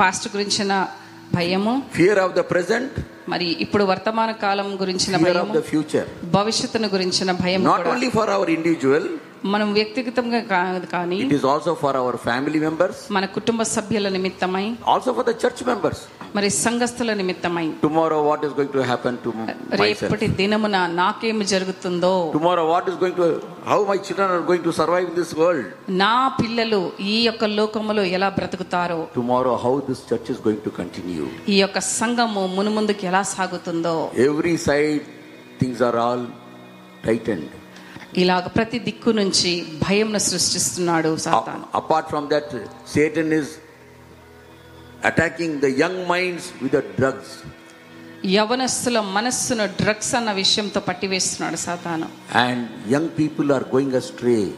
పాస్ట్ 0.00 0.28
గురించిన 0.36 0.88
భయము 1.34 1.82
fear 1.92 2.16
of 2.18 2.34
the 2.34 2.42
present, 2.42 2.92
మరి 3.30 3.48
ఇప్పుడు 3.60 3.84
వర్తమాన 3.84 4.30
కాలం 4.44 4.68
గురించిన 4.80 5.16
భయం 5.24 5.50
ద 5.56 5.62
ఫ్యూచర్ 5.70 6.08
భవిష్యత్తును 6.32 6.88
గురించిన 6.88 7.32
భయం 7.42 7.64
ఓన్లీ 7.92 8.10
ఫర్ 8.10 8.30
అవర్ 8.30 8.50
ఇండివిజువల్ 8.50 9.08
మనం 9.44 9.68
వ్యక్తిగతంగా 9.72 10.40
కాదు 10.48 10.86
కానీ 10.86 11.18
it 11.24 11.34
is 11.36 11.44
also 11.46 11.72
for 11.82 11.96
our 11.96 12.18
family 12.24 12.58
members 12.64 13.00
మన 13.10 13.24
కుటుంబ 13.36 13.62
సభ్యుల 13.70 14.08
నిమిత్తమై 14.16 14.64
also 14.92 15.12
for 15.18 15.26
the 15.26 15.34
church 15.42 15.62
members 15.68 16.02
మరి 16.36 16.48
సంఘస్థల 16.56 17.12
నిమిత్తమై. 17.20 17.64
Tomorrow 17.82 18.18
what 18.26 18.42
is 18.46 18.52
going 18.58 18.74
to 18.74 18.82
happen 18.82 19.16
to 19.24 19.30
రేపటి 19.80 20.26
దినమున 20.38 20.76
నాకేమి 20.94 21.44
జరుగుతుందో 21.44 22.12
tomorrow 22.32 22.64
what 22.66 22.88
is 22.90 22.98
going 23.00 23.18
to 23.20 23.28
how 23.68 23.78
my 23.84 23.96
children 24.06 24.34
are 24.36 24.44
going 24.50 24.64
to 24.64 24.74
survive 24.80 25.06
in 25.08 25.16
this 25.16 25.34
world 25.38 25.70
నా 26.02 26.12
పిల్లలు 26.40 26.80
ఈ 27.06 27.16
యొక్క 27.24 27.44
లోకములో 27.56 28.04
ఎలా 28.16 28.28
బ్రతుకుతారో 28.38 29.00
tomorrow 29.16 29.54
how 29.64 29.74
this 29.88 30.04
church 30.10 30.30
is 30.34 30.42
going 30.46 30.64
to 30.64 30.72
continue 30.78 31.26
ఈ 31.48 31.58
యొక్క 31.60 31.78
సంఘము 31.92 32.44
మునుముందుకు 32.56 33.04
ఎలా 33.06 33.22
సాగుతుందో. 33.34 33.96
Every 34.28 34.54
side 34.68 35.06
things 35.60 35.82
are 35.82 35.98
all 36.04 36.24
tightened 37.04 37.50
ఇలాగ 38.16 38.46
ప్రతి 38.46 38.78
దిక్కు 38.78 39.10
నుంచి 39.10 39.66
భయం 39.88 40.18
సృష్టిస్తున్నాడు 40.18 41.16
apart 41.74 42.08
from 42.08 42.28
that 42.28 42.66
Satan 42.94 43.32
is 43.32 43.48
attacking 45.04 45.60
the 45.60 45.64
young 45.64 46.06
minds 46.10 46.46
with 46.62 46.76
drugs 46.76 47.46
యవనస్తుల 48.26 49.00
మనస్సును 49.00 49.66
డ్రగ్స్ 49.66 50.14
అన్న 50.14 50.32
విషయంతో 50.32 50.80
పట్టివేస్తున్నాడు 50.80 51.56
సాతాను. 51.56 52.08
And 52.38 52.92
young 52.92 53.08
people 53.18 53.52
are 53.52 53.64
going 53.74 53.94
astray 53.94 54.50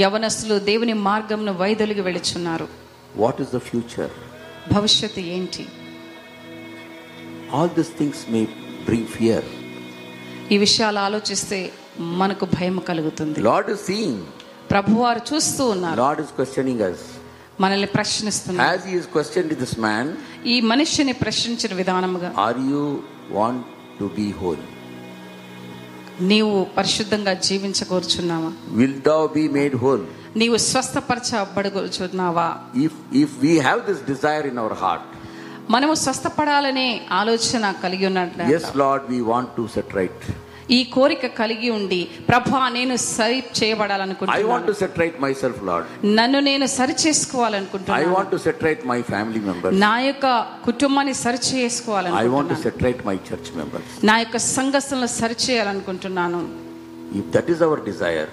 యవనస్తులు 0.00 0.58
దేవుని 0.58 0.92
మార్గంను 0.92 1.52
వైదొలిగి 1.52 2.00
వెళుచున్నారు. 2.00 2.68
వాట్ 3.16 3.40
ఇస్ 3.40 3.50
ద 3.54 3.58
ఫ్యూచర్ 3.58 4.10
భవిష్యత్తు 4.72 5.20
ఏంటి? 5.20 5.66
All 7.52 7.70
this 7.70 7.98
things 7.98 8.30
may 8.30 8.44
bring 8.84 9.06
fear 9.06 9.44
ఈ 10.52 10.58
విషయాలు 10.58 10.98
ఆలోచిస్తే 10.98 11.72
మనకు 12.00 12.44
భయం 12.44 12.78
కలుగుతుంది. 12.78 13.40
లార్డ్ 13.40 13.70
ఇస్ 13.70 13.86
సీయింగ్ 13.86 14.22
ప్రభువారు 14.70 15.34
చూస్తూ 15.34 15.66
ఉన్నారు. 15.66 16.00
Lord 16.00 16.20
is 16.20 16.28
questioning 16.28 16.80
us. 16.80 16.96
మనల్ని 17.60 17.86
ప్రశ్నిస్తున్నారు 17.86 18.78
as 18.78 18.90
he 18.90 19.00
is 19.00 19.16
questioned 19.16 19.60
this 19.60 19.78
man? 19.78 20.16
ఈ 20.46 20.60
మనిషిని 20.60 21.12
ప్రశ్నించిన 21.12 21.74
విధానముగా 21.74 22.32
are 22.38 22.58
you 22.58 23.02
want 23.30 23.64
to 24.00 24.04
be 24.04 24.30
holy 24.30 24.68
నీవు 26.20 26.66
పరిశుద్ధంగా 26.76 27.32
జీవించగోరుచున్నావా? 27.32 28.52
Will 28.66 29.02
thou 29.02 29.26
be 29.26 29.48
made 29.48 29.76
whole 29.76 30.06
నీవు 30.36 30.56
స్వస్థపరచబడగోరుచున్నావా? 30.56 32.56
If 32.76 32.94
if 33.12 33.38
we 33.38 33.58
have 33.58 33.80
this 33.80 34.06
desire 34.06 34.46
in 34.46 34.58
our 34.58 34.72
heart 34.72 35.04
మనము 35.70 35.94
స్వస్థపడాలనే 35.94 37.06
ఆలోచన 37.10 37.74
కలిగి 37.82 38.06
ఉన్నట్లయితే 38.06 38.54
yes 38.54 38.76
lord 38.76 39.12
we 39.12 39.32
want 39.32 39.48
to 39.58 39.68
set 39.76 39.94
ఈ 40.70 40.80
కోరిక 40.94 41.26
కలిగి 41.40 41.70
ఉండి 41.70 42.00
ప్రభా 42.28 42.62
నేను 42.78 42.96
సరి 42.96 43.38
చేయబడాలనుకుంటున్నాను. 43.58 44.46
I 44.46 44.50
want 44.50 44.66
to 44.66 44.74
set 44.80 44.98
my 45.24 45.32
self 45.42 45.60
Lord 45.68 45.86
నన్ను 46.18 46.40
నేను 46.50 46.66
సరి 46.76 46.94
చేసుకోవాలనుకుంటున్నాను. 47.04 48.02
I 48.02 48.12
want 48.14 48.30
to 48.34 48.40
set 48.46 48.86
my 48.92 48.98
family 49.12 49.40
members 49.48 49.80
నా 49.86 49.94
యొక్క 50.08 50.26
కుటుంబాన్ని 50.68 51.14
సరి 51.24 51.40
చేసుకోవాలనుకుంటున్నాను 51.50 52.30
I 52.30 52.34
want 52.36 52.52
to 52.54 52.58
set 52.64 53.04
my 53.10 53.16
church 53.30 53.50
members 53.60 54.04
నా 54.10 54.16
యొక్క 54.24 54.36
సంఘస్థలను 54.36 55.10
సరి 55.20 55.38
చేయాలనుకుంటున్నాను. 55.46 56.42
If 57.20 57.30
that 57.36 57.50
is 57.54 57.62
our 57.68 57.84
desire 57.90 58.30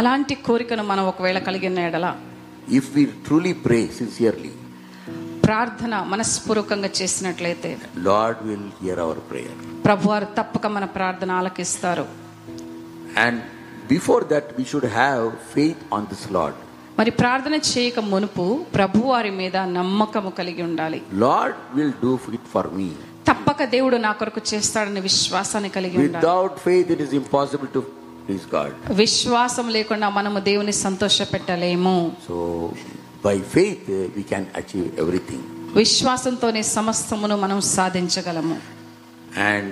అలాంటి 0.00 0.34
కోరికను 0.48 0.82
మనం 0.90 1.04
ఒకవేళ 1.12 1.38
కలిగిన 1.48 1.78
ఎడల 1.88 2.06
if 2.78 2.90
we 2.96 3.02
truly 3.26 3.52
pray 3.64 3.78
sincerely 3.98 4.52
ప్రార్థన 5.44 5.94
మనస్పూర్వకంగా 6.12 6.90
చేసినట్లయితే 6.98 7.70
Lord 8.10 8.36
will 8.48 8.66
hear 8.82 8.96
our 9.06 9.18
prayer. 9.30 9.54
ప్రభువారు 9.86 10.26
తప్పక 10.38 10.66
మన 10.76 10.84
ప్రార్థన 10.96 11.30
ఆలకిస్తారు 11.40 12.04
And 13.24 13.38
before 13.88 14.22
that, 14.32 14.46
we 14.58 14.64
should 14.70 14.86
have 15.00 15.24
faith 15.54 15.80
on 15.96 16.02
this 16.12 16.24
Lord. 16.36 16.54
మరి 16.98 17.10
ప్రార్థన 17.20 17.56
చేయక 17.68 17.98
మునుపు 18.12 18.44
ప్రభువారి 18.76 19.32
మీద 19.40 19.56
నమ్మకము 19.78 20.30
కలిగి 20.38 20.62
ఉండాలి 20.68 21.00
Lord 21.24 21.56
will 21.78 21.92
do 22.04 22.12
it 22.38 22.46
for 22.54 22.64
me. 22.78 22.90
తప్పక 23.30 23.64
దేవుడు 23.74 23.96
నా 24.06 24.12
కొరకు 24.20 24.40
చేస్తాడని 24.52 25.02
విశ్వాసాన్ని 25.08 25.70
కలిగి 25.76 25.96
ఉండాలి 25.98 26.22
Without 26.22 26.54
faith, 26.68 26.88
it 26.96 27.02
is 27.06 27.12
impossible 27.22 27.70
to 27.76 27.82
please 28.26 28.46
God. 28.56 28.72
విశ్వాసం 29.02 29.68
లేకుండా 29.76 30.08
మనము 30.18 30.40
దేవుని 30.50 30.74
సంతోష 30.86 31.22
పెట్టలేము 31.32 31.96
So, 33.22 33.28
by 33.28 33.38
faith, 33.38 33.88
uh, 33.88 34.08
we 34.16 34.22
can 34.24 34.44
achieve 34.54 34.98
everything. 34.98 35.42
విశ్వాసంతోనే 35.74 36.62
సమస్తమును 36.62 37.36
మనం 37.36 37.60
సాధించగలము 37.60 38.56
And 39.36 39.66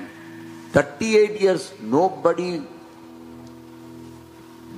38 0.74 1.40
years, 1.44 1.62
nobody 1.80 2.62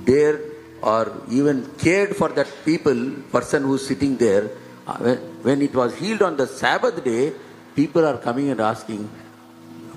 dared 0.07 0.41
or 0.81 1.03
even 1.31 1.57
cared 1.77 2.15
for 2.15 2.29
that 2.29 2.47
people, 2.65 2.99
person 3.31 3.63
who's 3.63 3.87
sitting 3.87 4.17
there. 4.17 4.43
Uh, 4.87 4.97
When, 5.05 5.17
when 5.47 5.61
it 5.61 5.73
was 5.81 5.95
healed 5.95 6.21
on 6.21 6.35
the 6.41 6.47
Sabbath 6.47 7.03
day, 7.03 7.31
people 7.75 8.05
are 8.05 8.17
coming 8.17 8.49
and 8.49 8.59
asking, 8.59 9.09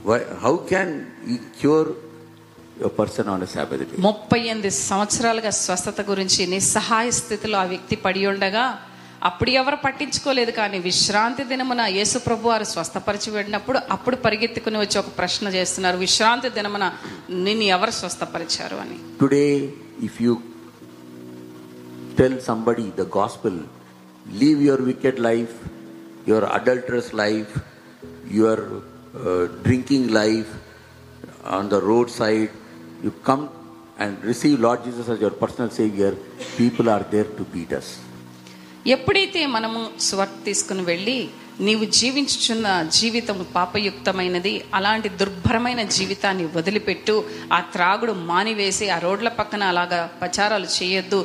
why, 0.05 0.19
how 0.45 0.57
can 0.73 0.89
he 1.27 1.39
cure 1.61 1.89
day? 3.91 4.01
ముప్పై 4.07 4.41
ఎనిమిది 4.53 4.71
సంవత్సరాలుగా 4.91 5.53
స్వస్థత 5.63 6.01
గురించి 6.11 6.43
నిస్సహాయ 6.55 7.09
స్థితిలో 7.21 7.57
ఆ 7.63 7.67
వ్యక్తి 7.73 7.97
పడి 8.05 8.23
ఉండగా 8.33 8.65
అప్పుడు 9.29 9.51
ఎవరు 9.61 9.77
పట్టించుకోలేదు 9.85 10.53
కానీ 10.59 10.79
విశ్రాంతి 10.87 11.45
దినమున 11.53 11.83
యేసు 11.99 12.19
ప్రభు 12.27 12.49
వారు 12.51 12.67
స్వస్థపరిచి 12.73 13.31
వెళ్ళినప్పుడు 13.37 13.79
అప్పుడు 13.95 14.17
పరిగెత్తుకుని 14.27 14.79
వచ్చి 14.83 14.99
ఒక 14.99 15.11
ప్రశ్న 15.21 15.49
చేస్తున్నారు 15.57 15.99
విశ్రాంతి 16.05 16.51
దినమున 16.59 16.87
నిన్ను 17.47 17.67
ఎవరు 17.77 17.95
స్వస్థపరిచారు 18.01 18.79
అని 18.85 18.99
Today, 19.23 19.51
if 20.09 20.15
you 20.25 20.35
tell 22.17 22.35
somebody 22.41 22.87
the 22.93 23.09
gospel, 23.13 23.55
leave 24.41 24.61
your 24.63 24.79
wicked 24.83 25.19
life, 25.21 25.55
your 26.27 26.43
adulterous 26.59 27.09
life, 27.15 27.53
your 28.33 28.59
uh, 29.21 29.43
drinking 29.65 30.07
life 30.13 30.53
on 31.49 31.69
the 31.69 31.81
roadside, 31.83 32.53
you 33.05 33.13
come 33.23 33.43
and 33.99 34.23
receive 34.25 34.61
Lord 34.61 34.85
Jesus 34.85 35.09
as 35.09 35.21
your 35.21 35.31
personal 35.33 35.71
Savior, 35.71 36.13
people 36.57 36.89
are 36.89 37.05
there 37.07 37.29
to 37.31 37.45
beat 37.47 37.73
us. 37.73 37.89
ఎప్పుడైతే 38.87 39.41
మనము 39.55 39.79
స్వర్ 40.07 40.33
తీసుకుని 40.47 40.83
వెళ్ళి 40.89 41.17
నీవు 41.67 41.85
జీవించుచున్న 41.99 42.67
జీవితం 42.99 43.39
పాపయుక్తమైనది 43.55 44.53
అలాంటి 44.79 45.09
దుర్భరమైన 45.21 45.83
జీవితాన్ని 45.97 46.45
వదిలిపెట్టు 46.57 47.15
ఆ 47.57 47.61
త్రాగుడు 47.75 48.15
మానివేసి 48.31 48.87
ఆ 48.97 48.99
రోడ్ల 49.07 49.29
పక్కన 49.41 49.63
అలాగా 49.73 50.01
ప్రచారాలు 50.21 50.69
చేయొద్దు 50.77 51.21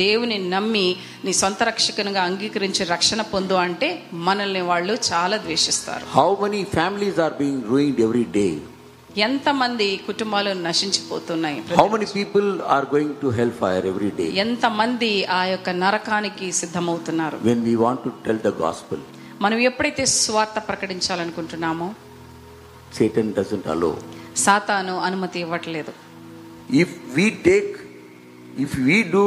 దేవుని 0.00 0.38
నమ్మి 0.54 0.86
నీ 1.24 1.34
సొంత 1.42 1.62
రక్షకునిగా 1.70 2.22
అంగీకరించి 2.30 2.84
రక్షణ 2.94 3.22
పొందు 3.34 3.58
అంటే 3.64 3.90
మనల్ని 4.28 4.64
వాళ్ళు 4.72 4.96
చాలా 5.10 5.38
ద్వేషిస్తారు 5.46 6.04
How 6.18 6.30
many 6.44 6.62
families 6.78 7.18
are 7.26 7.34
being 7.42 7.60
ruined 7.72 8.00
every 8.08 8.26
day? 8.40 8.52
ఎంతమంది 9.24 9.86
కుటుంబాలు 10.06 10.50
నశించిపోతున్నాయి? 10.66 11.58
How 11.78 11.84
many 11.92 12.06
people 12.16 12.48
are 12.74 12.86
going 12.94 13.14
to 13.22 13.28
hell 13.38 13.58
fire 13.60 13.86
every 13.90 14.10
day 14.18 14.24
ఎంత 14.44 14.66
మంది 14.80 15.10
ఆ 15.38 15.40
యొక్క 15.52 15.68
నరకానికి 15.82 16.46
సిద్ధమవుతున్నారు? 16.60 17.36
When 17.48 17.62
we 17.68 17.74
want 17.84 18.02
to 18.06 18.10
tell 18.26 18.42
the 18.48 18.52
gospel 18.62 19.04
మనం 19.44 19.58
ఎప్పుడైతే 19.68 20.04
స్వార్థ 20.20 20.58
ప్రకటించాలనుకుంటున్నామో 20.68 21.88
సేటన్ 22.98 23.32
డజంట్ 23.38 23.68
అలో 23.74 23.90
సాతాను 24.44 24.94
అనుమతి 25.06 25.38
ఇవ్వట్లేదు. 25.44 25.92
If 26.82 26.94
we 27.16 27.26
take 27.48 27.72
if 28.64 28.76
we 28.86 28.96
do 29.16 29.24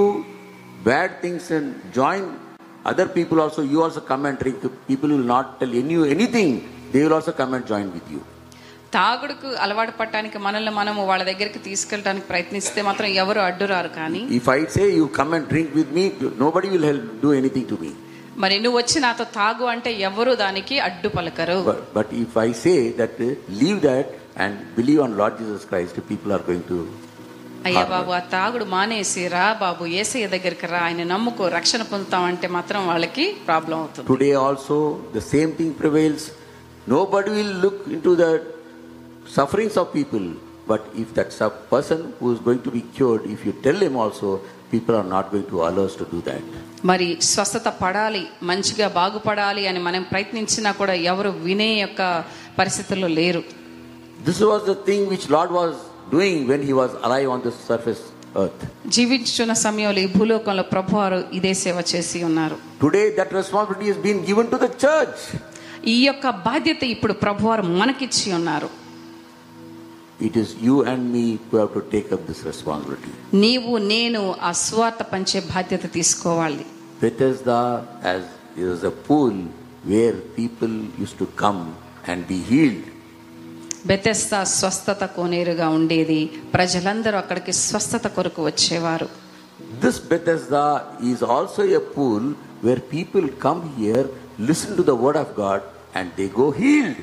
bad 0.89 1.15
things 1.23 1.49
and 1.57 1.71
join 1.99 2.29
other 2.91 3.11
people 3.17 3.39
also 3.45 3.63
you 3.73 3.79
also 3.85 4.01
comment 4.11 4.43
and 4.47 4.67
people 4.89 5.11
will 5.15 5.29
not 5.35 5.49
tell 5.61 5.75
any 5.81 5.97
anything 6.15 6.55
they 6.93 6.99
will 7.05 7.15
also 7.19 7.33
comment 7.41 7.67
join 7.73 7.91
with 7.97 8.11
you 8.15 8.21
తాగుడుకు 8.93 9.47
అలవాటు 9.59 9.93
పట్టడానికి 9.97 10.37
మనల్ని 10.45 10.71
మనం 10.77 10.95
వాళ్ళ 11.09 11.23
దగ్గరికి 11.29 11.59
తీసుకెళ్ళడానికి 11.65 12.25
ప్రయత్నిస్తే 12.29 12.79
మాత్రం 12.87 13.09
ఎవరు 13.21 13.41
అడ్డు 13.43 13.65
రారు 13.71 13.91
కానీ 13.97 14.21
if 14.37 14.49
I 14.51 14.61
say 14.75 14.85
you 14.93 15.05
come 15.17 15.33
drink 15.51 15.73
with 15.75 15.91
me 15.97 16.05
nobody 16.41 16.69
will 16.73 16.87
help 16.89 17.09
do 17.23 17.31
anything 17.39 17.69
to 17.71 17.77
me 17.81 17.91
మరి 18.37 18.55
నువ్వు 18.63 18.77
వచ్చి 18.79 18.97
నాతో 19.03 19.25
తాగు 19.35 19.65
అంటే 19.71 19.91
ఎవరు 20.07 20.33
దానికి 20.41 20.75
అడ్డు 20.85 21.07
పలకరు? 21.15 21.57
But 21.95 22.11
if 22.21 22.35
I 22.41 22.49
say 22.61 22.73
that 22.99 23.19
leave 23.61 23.79
that 23.85 24.11
and 24.43 24.57
believe 24.77 25.01
on 25.05 25.15
Lord 25.19 25.37
Jesus 25.41 25.65
Christ 25.69 25.99
people 26.09 26.33
are 26.35 26.45
going 26.47 26.67
to 26.69 26.77
అయ్యా 27.65 27.81
బాబు 27.89 28.11
ఆ 28.11 28.21
తాగుడు 28.33 28.65
మానేసి 28.73 29.23
రా 29.33 29.45
బాబు 29.63 29.83
ఏసయ్య 30.01 30.27
దగ్గరికి 30.35 30.67
రా 30.67 30.81
ఆయన 30.85 31.03
నమ్ముకో 31.09 31.47
రక్షణ 31.55 31.81
పొందుతాం 31.89 32.23
అంటే 32.29 32.47
మాత్రం 32.55 32.81
వాళ్ళకి 32.89 33.25
ప్రాబ్లం 33.47 33.77
అవుతుంది. 33.79 34.07
Today 34.09 34.29
also 34.43 34.77
the 35.13 35.21
same 35.29 35.51
thing 35.57 35.75
prevails 35.79 36.27
nobody 36.89 37.31
will 37.37 37.55
look 37.63 37.83
into 37.95 38.13
the 38.17 38.27
sufferings 39.29 39.77
of 39.77 39.93
people. 39.93 40.25
But 40.67 40.81
if 40.95 41.13
that's 41.13 41.39
a 41.41 41.49
person 41.71 41.99
who 42.19 42.27
is 42.33 42.39
going 42.39 42.61
to 42.61 42.71
be 42.71 42.81
cured, 42.95 43.21
if 43.27 43.45
you 43.45 43.53
tell 43.65 43.75
him 43.77 43.95
also, 43.95 44.27
people 44.71 44.95
are 44.95 45.09
not 45.15 45.31
going 45.31 45.47
to 45.47 45.57
allow 45.61 45.85
us 45.85 45.95
to 45.95 46.05
do 46.07 46.19
that. 46.29 46.43
మరి 46.89 47.07
స్వస్థత 47.29 47.67
పడాలి 47.81 48.21
మంచిగా 48.49 48.87
బాగుపడాలి 48.97 49.63
అని 49.69 49.79
మనం 49.87 50.03
ప్రయత్నించినా 50.11 50.69
కూడా 50.81 50.93
ఎవరు 51.11 51.31
వినే 51.47 51.69
యొక్క 51.85 52.01
పరిస్థితుల్లో 52.59 53.09
లేరు 53.19 53.41
This 54.27 54.39
was 54.51 54.61
the 54.69 54.77
thing 54.87 55.01
which 55.13 55.25
Lord 55.35 55.51
was 55.59 55.73
doing 56.15 56.37
when 56.51 56.61
he 56.67 56.73
was 56.81 56.91
alive 57.07 57.29
on 57.35 57.41
the 57.47 57.53
surface 57.69 58.01
earth. 58.41 58.61
జీవించున్న 58.95 59.53
సమయంలో 59.65 60.01
ఈ 60.05 60.09
భూలోకంలో 60.17 60.65
ప్రభువారు 60.75 61.19
ఇదే 61.39 61.53
సేవ 61.63 61.83
చేసి 61.93 62.19
ఉన్నారు 62.29 62.57
Today 62.85 63.05
that 63.19 63.31
responsibility 63.41 63.89
has 63.93 63.99
been 64.07 64.21
given 64.29 64.47
to 64.53 64.59
the 64.65 64.71
church. 64.85 65.19
ఈ 65.93 65.97
యొక్క 66.09 66.29
బాధ్యత 66.47 66.83
ఇప్పుడు 66.95 67.15
ప్రభువారు 67.25 67.65
మనకిచ్చి 67.81 68.27
ఉన్నారు 68.39 68.69
it 70.27 70.37
is 70.37 70.51
you 70.67 70.75
and 70.91 71.03
me 71.15 71.25
who 71.51 71.57
have 71.57 71.73
to 71.77 71.83
take 71.93 72.13
up 72.15 72.25
this 72.29 72.43
responsibility 72.45 73.11
నీవు 73.45 73.77
నేను 73.93 74.21
ఆ 74.49 74.51
స్వార్థ 74.65 75.03
పంచే 75.13 75.39
బాధ్యత 75.53 75.93
తీసుకోవాలి. 75.97 76.65
Bethesda 77.51 77.55
as 78.07 78.29
it 78.57 78.69
is 78.75 78.85
a 78.93 78.95
pool 79.09 79.39
where 79.85 80.17
people 80.37 80.75
used 81.01 81.15
to 81.19 81.27
come 81.45 81.61
and 82.11 82.25
be 82.27 82.39
healed 82.51 82.87
Bethesda 83.87 84.43
స్వస్థత 84.43 85.03
కోనేరుగా 85.15 85.67
ఉండేది. 85.69 86.21
ప్రజలందరూ 86.53 87.17
అక్కడికి 87.17 87.51
స్వస్థత 87.51 88.07
కొరకు 88.07 88.41
వచ్చేవారు. 88.45 89.07
This 89.83 89.99
Bethesda 90.11 90.53
is 91.03 91.23
also 91.35 91.63
a 91.79 91.81
pool 91.95 92.27
where 92.63 92.81
people 92.93 93.29
come 93.45 93.61
here 93.77 94.07
listen 94.49 94.75
to 94.79 94.81
the 94.81 94.95
word 95.03 95.19
of 95.23 95.31
God 95.39 95.63
and 95.97 96.11
they 96.19 96.25
go 96.41 96.47
healed 96.61 96.99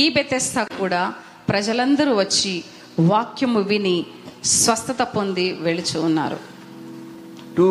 ఈ 0.00 0.02
Bethesda 0.18 0.66
కూడా 0.80 1.02
ప్రజలందరూ 1.48 2.12
వచ్చి 2.14 2.52
వాక్యము 3.00 3.60
విని 3.60 3.96
స్వస్థత 4.44 5.02
పొంది 5.16 5.46
వెళుచు 5.60 5.98
ఉన్నారు. 6.00 6.38
Two 7.56 7.68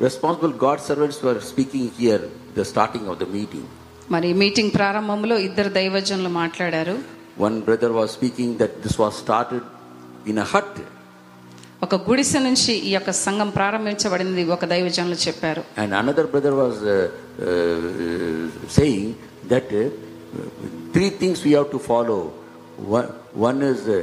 responsible 0.00 0.54
God 0.64 0.80
servants 0.88 1.20
were 1.24 1.40
speaking 1.50 1.88
here 2.00 2.24
the 2.58 2.62
starting 2.62 3.08
of 3.12 3.18
the 3.18 3.26
meeting 3.32 3.68
మరి 4.10 4.30
మీటింగ్ 4.34 4.70
ప్రారంభంలో 4.70 5.36
ఇద్దరు 5.38 5.68
దైవజనులు 5.68 6.28
మాట్లాడారు. 6.40 6.96
One 7.38 7.56
brother 7.62 7.94
was 7.98 8.12
speaking 8.12 8.54
that 8.56 8.74
this 8.86 8.98
was 9.00 9.16
started 9.24 9.66
in 10.28 10.38
a 10.38 10.48
hut 10.54 10.80
ఒక 11.82 11.94
గుడిసె 12.08 12.38
నుంచి 12.38 12.72
ఈ 12.88 12.90
యొక్క 12.90 13.10
సంఘం 13.10 13.48
ప్రారంభించబడింది 13.50 14.42
ఒక 14.44 14.64
దైవజనులు 14.64 15.16
చెప్పారు. 15.26 15.62
And 15.80 15.94
another 15.94 16.28
brother 16.34 16.56
was 16.60 16.80
saying 18.78 19.12
that 19.52 19.74
three 20.94 21.06
things 21.20 21.42
we 21.46 21.52
have 21.54 21.68
to 21.72 21.80
follow 21.90 22.18
one 22.78 23.08
one 23.48 23.62
is 23.62 23.80
uh, 23.88 24.02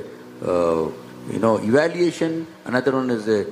you 1.34 1.39
know 1.43 1.57
evaluation 1.71 2.47
another 2.65 2.91
one 2.99 3.10
is 3.12 3.27
uh, 3.27 3.43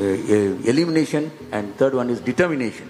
uh, 0.00 0.70
elimination 0.72 1.30
and 1.52 1.76
third 1.76 1.94
one 1.94 2.10
is 2.10 2.20
determination. 2.30 2.88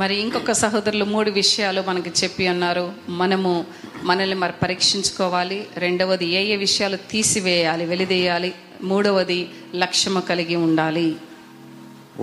మరి 0.00 0.14
ఇంకొక 0.20 0.52
సహోదరులు 0.60 1.04
మూడు 1.04 1.30
విషయాలు 1.30 1.80
మనకి 1.88 2.10
చెప్పి 2.20 2.44
అన్నారు 2.52 2.86
మనము 3.20 3.52
మనల్ని 4.10 4.36
మరి 4.42 4.54
పరీక్షించుకోవాలి. 4.62 5.58
రెండవది 5.84 6.26
ఏ 6.38 6.40
ఏ 6.54 6.56
విషయాలు 6.64 6.98
తీసివేయాలి 7.12 7.84
వెలిదేయాలి. 7.92 8.50
మూడవది 8.90 9.40
లక్ష్యము 9.82 10.20
కలిగి 10.30 10.56
ఉండాలి. 10.66 11.08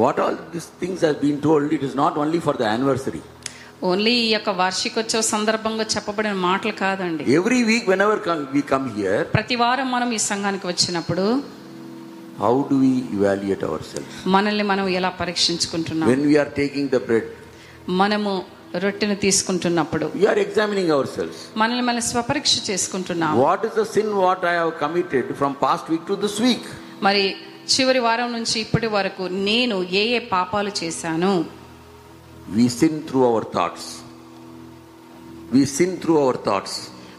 What 0.01 0.19
all 0.23 0.37
this 0.55 0.67
things 0.81 1.05
has 1.05 1.19
been 1.25 1.41
told 1.47 1.73
it 1.77 1.85
is 1.89 1.95
not 2.03 2.17
only 2.23 2.39
for 2.47 2.57
the 2.61 2.65
anniversary 2.71 3.21
only 3.89 4.11
ఈ 4.23 4.25
యొక్క 4.33 4.49
వార్షికోత్సవ 4.61 5.21
సందర్భంగా 5.33 5.85
చెప్పబడిన 5.93 6.33
మాటలు 6.47 6.73
కాదండి. 6.81 7.23
Every 7.37 7.59
week 7.69 7.85
when 7.91 8.03
ever 8.05 8.21
we 8.55 8.61
come 8.71 8.87
here 8.97 9.23
ప్రతి 9.35 9.55
వారం 9.61 9.87
మనం 9.95 10.09
ఈ 10.17 10.19
సంఘానికి 10.31 10.65
వచ్చినప్పుడు 10.71 11.25
how 12.43 12.53
do 12.71 12.75
we 12.83 12.91
evaluate 13.17 13.63
our 13.69 13.85
self 13.91 14.13
మనల్ని 14.35 14.65
మనం 14.71 14.85
ఎలా 14.99 15.09
పరీక్షించుకుంటున్నాం? 15.21 16.07
When 16.11 16.25
are 16.41 16.51
taking 16.59 16.91
the 16.95 16.99
bread 17.07 17.29
మనము 18.01 18.31
రొట్టెను 18.83 19.15
తీసుకుంటున్నప్పుడు 19.25 20.05
we 20.17 20.25
are 20.33 20.41
examining 20.45 20.91
our 20.97 21.09
self 21.15 21.39
మనల్ని 21.61 21.85
మనం 21.89 22.03
స్వపరీక్ష 22.09 22.53
చేసుకుంటున్నాం. 22.69 23.33
What 23.45 23.65
is 23.69 23.77
the 23.79 23.85
sin 23.95 24.11
what 24.23 24.45
I 24.51 24.53
have 24.61 24.73
committed 24.83 25.31
from 25.39 25.55
past 25.63 25.89
week 25.93 26.05
to 26.11 26.17
this 26.25 26.37
week 26.45 26.67
మరి 27.07 27.23
చివరి 27.73 28.03
వారం 28.07 28.29
నుంచి 28.37 28.55
ఇప్పటి 28.65 28.87
వరకు 28.97 29.23
నేను 29.49 29.75
ఏ 30.01 30.03
ఏ 30.17 30.21
పాపాలు 30.35 30.71
చేశాను? 30.83 31.33
We 32.57 32.65
sin 32.79 32.99
through 33.09 33.19
our 33.29 33.47
thoughts 33.55 33.89
we 35.53 35.63
sin 35.75 35.95
through 36.03 36.13
our 36.23 36.39
thoughts 36.47 36.77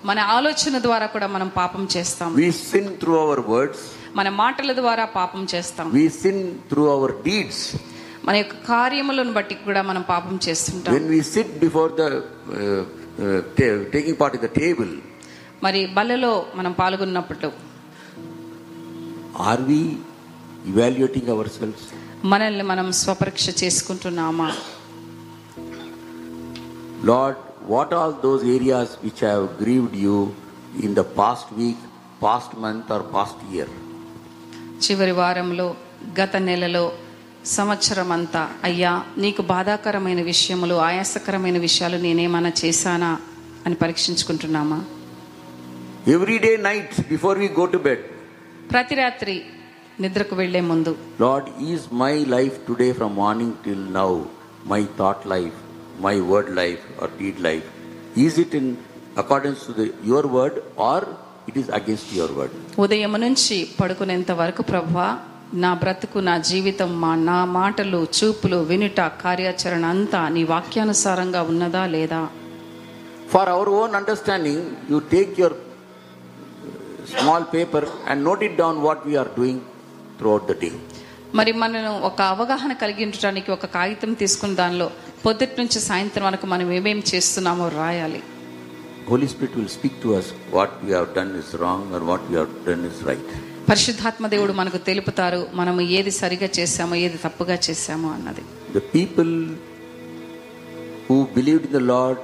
మన 0.09 0.19
ఆలోచన 0.37 0.75
ద్వారా 0.87 1.07
కూడా 1.15 1.27
మనం 1.35 1.49
పాపం 1.61 1.83
చేస్తాం. 1.95 2.31
We 2.41 2.49
sin 2.71 2.91
through 3.03 3.15
our 3.25 3.43
words 3.53 3.83
మన 4.19 4.29
మాటల 4.43 4.73
ద్వారా 4.81 5.05
పాపం 5.19 5.43
చేస్తాం. 5.55 5.87
We 5.97 6.05
sin 6.21 6.43
through 6.71 6.85
our 6.97 7.15
deeds 7.27 7.63
మన 8.27 8.35
యొక్క 8.41 8.57
కార్యములను 8.69 9.33
బట్టి 9.39 9.55
కూడా 9.67 9.83
మనం 9.91 10.03
పాపం 10.11 10.35
చేస్తుంటాం. 10.47 10.93
When 10.97 11.09
we 11.15 11.21
sit 11.33 11.55
before 11.65 11.93
the 12.01 12.03
taking 13.95 14.19
part 14.21 14.37
in 14.39 14.45
the 14.47 14.51
table 14.61 14.93
మరి 15.65 15.81
బల్లలో 15.97 16.33
మనం 16.55 16.73
పాల్గొన్నప్పుడు 16.81 17.51
are 19.49 19.63
we 19.71 19.81
evaluating 20.73 21.31
our 21.35 21.51
self 21.59 21.83
మనల్ని 22.33 22.65
మనం 22.73 22.87
స్వపరీక్ష 22.93 23.47
చేసుకుంటున్నామా? 23.63 24.49
Lord, 27.03 27.37
what 27.67 27.93
are 27.93 28.13
those 28.15 28.43
areas 28.47 28.95
which 28.97 29.21
have 29.21 29.59
grieved 29.59 29.95
you 29.97 30.35
in 30.81 30.95
the 30.95 31.05
past 31.05 31.51
week, 31.53 31.77
past 32.21 32.57
month, 32.57 32.91
or 32.91 33.03
past 33.15 33.39
year? 33.53 33.69
చివరి 34.85 35.15
వారంలో 35.19 35.67
గత 36.21 36.37
నెలలో 36.47 36.85
సంవత్సరం 37.57 38.09
అంతా 38.17 38.43
అయ్యా 38.69 38.93
నీకు 39.25 39.43
బాధాకరమైన 39.53 40.21
విషయములు 40.33 40.77
ఆయాసకరమైన 40.89 41.59
విషయాలు 41.67 41.99
నేనేమైనా 42.07 42.51
చేశానా 42.63 43.11
అని 43.67 43.79
పరీక్షించుకుంటున్నామా 43.85 44.81
Every 46.15 46.37
day, 46.45 46.55
night, 46.69 46.93
before 47.13 47.35
we 47.43 47.49
go 47.61 47.67
to 47.75 47.81
bed, 47.89 48.01
ప్రతి 48.73 48.95
రాత్రి 49.03 49.35
నిద్రకు 50.03 50.35
వెళ్ళే 50.43 50.63
ముందు 50.73 50.93
Lord, 51.25 51.45
is 51.73 51.83
my 52.05 52.15
life 52.37 52.57
today 52.71 52.91
from 53.01 53.13
morning 53.23 53.53
till 53.67 53.83
now, 54.01 54.13
my 54.73 54.81
thought 54.99 55.23
life, 55.37 55.59
my 56.05 56.17
word 56.31 56.49
life, 56.61 56.83
or 57.01 57.09
deed 57.19 57.39
life, 57.41 57.67
is 58.27 58.37
it 58.39 58.55
in 58.55 58.67
accordance 59.17 59.61
to 59.67 59.73
the, 59.73 59.87
your 60.05 60.25
word 60.29 60.55
or 60.89 61.01
it 61.49 61.57
is 61.57 61.69
against 61.79 62.09
your 62.19 62.31
word? 62.39 62.53
ఉదయం 62.85 63.15
నుంచి 63.25 63.57
పడుకునేంత 63.81 64.31
వరకు 64.43 64.63
ప్రభువా 64.73 65.09
నా 65.65 65.71
బ్రతుకు 65.83 66.19
నా 66.29 66.35
జీవితం 66.51 66.91
మా 67.03 67.11
నా 67.31 67.39
మాటలు 67.59 67.99
చూపులు 68.19 68.59
వినుట 68.71 69.01
కార్యాచరణ 69.25 69.85
అంతా 69.95 70.23
నీ 70.37 70.45
వాక్యానుసారంగా 70.55 71.43
ఉన్నదా 71.53 71.85
లేదా 71.97 72.23
For 73.33 73.45
our 73.53 73.69
own 73.81 73.93
understanding, 73.99 74.59
you 74.91 74.99
take 75.13 75.31
your 75.43 75.53
small 77.15 77.43
paper 77.55 77.83
and 78.09 78.25
note 78.27 78.43
it 78.43 78.55
down 78.61 78.75
what 78.87 78.99
we 79.09 79.15
are 79.17 79.31
doing 79.39 79.59
throughout 80.19 80.45
the 80.51 80.57
day. 80.65 80.73
మరి 81.39 81.53
మనను 81.61 81.93
ఒక 82.09 82.21
అవగాహన 82.33 82.73
కలిగి 82.83 83.03
ఉండటానికి 83.09 83.51
ఒక 83.57 83.67
కాగితం 83.77 84.11
తీసుకుని 84.23 84.57
దానిలో 84.59 84.89
పొద్దుటి 85.25 85.55
నుంచి 85.61 85.79
సాయంత్రం 85.89 86.25
వరకు 86.29 86.47
మనం 86.55 86.69
ఏమేం 86.79 87.01
చేస్తున్నామో 87.13 87.67
రాయాలి 87.81 88.23
Holy 89.11 89.29
Spirit 89.33 89.53
will 89.59 89.71
speak 89.77 89.95
to 90.03 90.09
us 90.19 90.27
what 90.57 90.73
we 90.85 90.91
have 90.97 91.09
done 91.17 91.31
is 91.41 91.49
wrong 91.61 91.81
or 91.97 92.01
what 92.11 92.21
we 92.29 92.35
have 92.41 92.53
done 92.69 92.83
is 92.91 92.99
right. 93.09 93.31
పరిశుద్ధాత్మ 93.71 94.27
దేవుడు 94.35 94.53
మనకు 94.61 94.79
తెలుపుతారు 94.89 95.41
మనము 95.61 95.81
ఏది 95.99 96.13
సరిగా 96.21 96.49
చేశామో 96.59 96.95
ఏది 97.07 97.19
తప్పుగా 97.25 97.57
చేశామో 97.67 98.09
అన్నది 98.17 98.43
The 98.77 98.83
people 98.97 99.31
who 101.09 101.17
believed 101.39 101.65
in 101.69 101.75
the 101.79 101.85
Lord, 101.95 102.19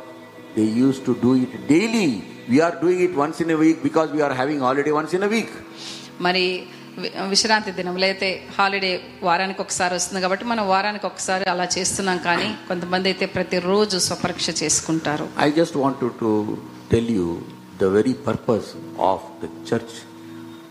they 0.56 0.68
used 0.86 1.02
to 1.08 1.14
do 1.26 1.32
it 1.44 1.52
daily. 1.74 2.08
We 2.52 2.60
are 2.66 2.74
doing 2.84 3.00
it 3.06 3.14
once 3.24 3.38
in 3.44 3.50
a 3.50 3.58
week 3.64 3.78
because 3.88 4.10
we 4.16 4.22
are 4.26 4.34
having 4.42 4.60
holiday 4.66 4.94
once 5.00 5.12
in 5.18 5.22
a 5.22 5.32
week. 5.36 5.50
మరి 6.26 6.44
వి- 6.68 6.77
విశ్రాంతి 7.32 7.70
దినం 7.78 7.96
లేతే 8.04 8.30
హాలిడే 8.56 8.92
వారానికి 9.28 9.60
ఒకసారి 9.64 9.94
వస్తుంది 9.98 10.20
కాబట్టి 10.24 10.44
మనం 10.52 10.64
వారానికి 10.72 11.06
ఒకసారి 11.10 11.46
అలా 11.52 11.66
చేస్తున్నాం 11.76 12.18
కానీ 12.28 12.48
కొంతమంది 12.68 13.08
అయితే 13.10 13.26
ప్రతిరోజు 13.36 13.96
స్వపరీక్ష 14.08 14.46
చేసుకుంటారు. 14.62 15.26
I 15.46 15.48
just 15.60 15.76
want 15.84 16.02
to 16.22 16.30
tell 16.92 17.10
you 17.18 17.28
the 17.82 17.92
very 17.98 18.14
purpose 18.28 18.68
of 19.12 19.24
the 19.44 19.50
church 19.70 19.96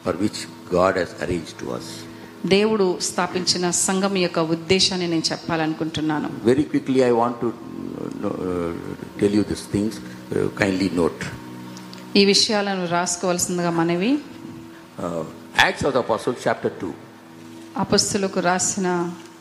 for 0.05 0.19
which 0.23 0.41
God 0.75 0.97
has 1.01 1.15
arrange 1.25 1.53
to 1.61 1.67
us 1.77 1.91
దేవుడు 2.55 2.85
స్థాపించిన 3.09 3.65
సంఘం 3.85 4.13
యొక్క 4.25 4.39
ఉద్దేశాన్ని 4.55 5.07
నేను 5.13 5.25
చెప్పాలనుకుంటున్నాను. 5.31 6.27
Very 6.49 6.65
quickly 6.71 6.99
I 7.09 7.11
want 7.21 7.39
to 7.43 7.47
tell 9.21 9.35
you 9.39 9.43
this 9.51 9.65
things 9.73 9.97
kindly 10.61 10.89
note 11.01 11.23
ఈ 12.19 12.21
విషయాలను 12.33 12.83
రాసుకోవాల్సిందిగా 12.93 13.71
మనవి. 13.79 14.11
Acts 15.57 15.83
of 15.83 15.93
the 15.93 15.99
Apostles, 16.01 16.37
chapter 16.43 16.71
2. 16.71 16.93
అపస్తులకు 17.83 18.39
రాసిన 18.47 18.87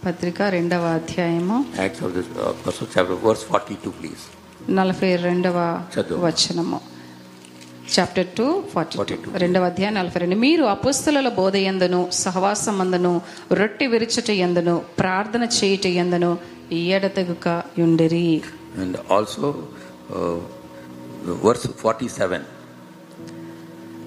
పత్రిక 0.05 0.39
రెండవ 0.57 0.85
అధ్యాయము 0.99 1.57
Acts 1.85 2.01
of 2.07 2.11
the 2.17 2.23
uh, 2.25 2.51
Apostles, 2.55 2.89
chapter 2.95 3.17
verse 3.25 3.43
42, 3.51 3.93
please. 3.99 4.23
నలభై 4.79 5.11
రెండవ 5.27 5.57
చదువు. 5.95 6.19
వచనము 6.27 6.79
చాప్టర్ 7.95 8.29
టూ 8.39 8.47
ఫార్టీ 8.73 8.97
టూ 8.97 9.05
42. 9.05 9.43
రెండవ 9.45 9.65
అధ్యాయం 9.71 9.95
నలభై 10.01 10.21
రెండు 10.25 10.39
మీరు 10.45 10.65
అపుస్తుల 10.75 11.29
బోధ 11.41 11.57
ఎందును 11.71 12.01
సహవాసమందును 12.23 13.13
రొట్టె 13.61 13.89
విరుచుట 13.95 14.31
ఎందును 14.47 14.75
ప్రార్థన 15.01 15.45
చేయుట 15.59 15.87
ఎందును 16.03 16.33
ఎడతెగుక 16.97 17.47
యుండిరి 17.83 18.27
And 18.83 18.95
also, 19.15 19.47
uh, 20.15 20.37
verse 21.45 21.63
47. 21.67 22.41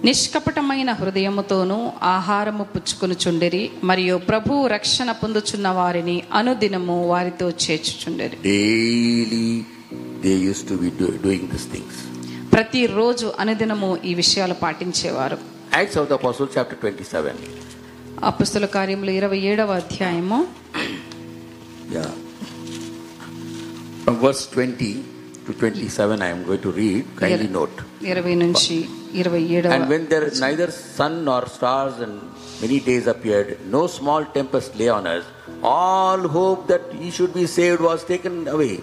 నిష్కపటమైన 0.06 0.92
హృదయముతోనూ 0.92 1.78
ఆహారము 2.10 2.64
పుచ్చుకొనుచుండిరి 2.74 3.64
మరియు 3.84 4.18
ప్రభు 4.30 4.68
రక్షణ 4.68 5.12
పొందుచున్న 5.22 5.68
వారిని 5.80 6.18
అనుదినము 6.34 6.98
వారితో 7.08 7.50
చేర్చుచుండిరి 7.66 8.38
they 10.24 10.38
used 10.44 10.66
to 10.68 10.76
be 10.78 10.90
do- 11.00 11.14
doing 11.26 11.44
these 11.52 11.68
things. 11.74 11.94
ప్రతిరోజు 12.54 13.28
అనుదినము 13.40 13.90
ఈ 14.06 14.14
విషయాలు 14.16 14.56
పాటించేవారు 14.64 15.38
Acts 15.74 15.96
of 15.96 16.06
the 16.10 16.16
Apostles, 16.16 16.50
chapter 16.56 16.78
27. 16.82 17.34
అపుస్తుల 18.24 18.66
కార్యములు 18.76 19.12
ఇరవై 19.20 19.40
ఏడవ 19.52 19.72
అధ్యాయము 19.82 20.40
Yeah. 21.92 22.10
From 24.04 24.18
verse 24.24 24.44
20 24.50 24.90
to 25.49 25.53
27, 25.53 26.23
I 26.23 26.29
am 26.29 26.45
going 26.45 26.63
to 26.63 26.73
read. 26.73 27.05
Kindly 27.23 27.49
note. 27.59 27.77
ఇరవై 28.13 28.35
నుంచి 28.45 28.77
ఇరవై 29.21 29.43
ఏడవ 29.57 29.73
And 29.75 29.85
when 29.93 30.03
there 30.13 30.27
neither 30.47 30.69
sun 30.97 31.15
nor 31.29 31.43
stars 31.57 31.95
and 32.05 32.15
many 32.63 32.79
days 32.89 33.07
appeared, 33.15 33.49
no 33.77 33.83
small 33.99 34.23
tempest 34.37 34.73
lay 34.81 34.91
on 34.99 35.07
us. 35.15 35.25
All 35.77 36.23
hope 36.39 36.63
that 36.73 36.85
he 37.01 37.11
should 37.17 37.33
be 37.41 37.47
saved 37.59 37.83
was 37.91 38.03
taken 38.13 38.35
away. 38.57 38.75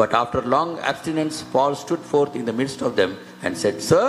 But 0.00 0.12
after 0.22 0.40
long 0.42 0.70
abstinence, 0.90 1.36
Paul 1.54 1.74
stood 1.84 2.02
forth 2.12 2.34
in 2.40 2.44
the 2.50 2.56
midst 2.60 2.80
of 2.88 2.96
them 3.00 3.12
and 3.42 3.56
said, 3.56 3.76
Sir, 3.90 4.06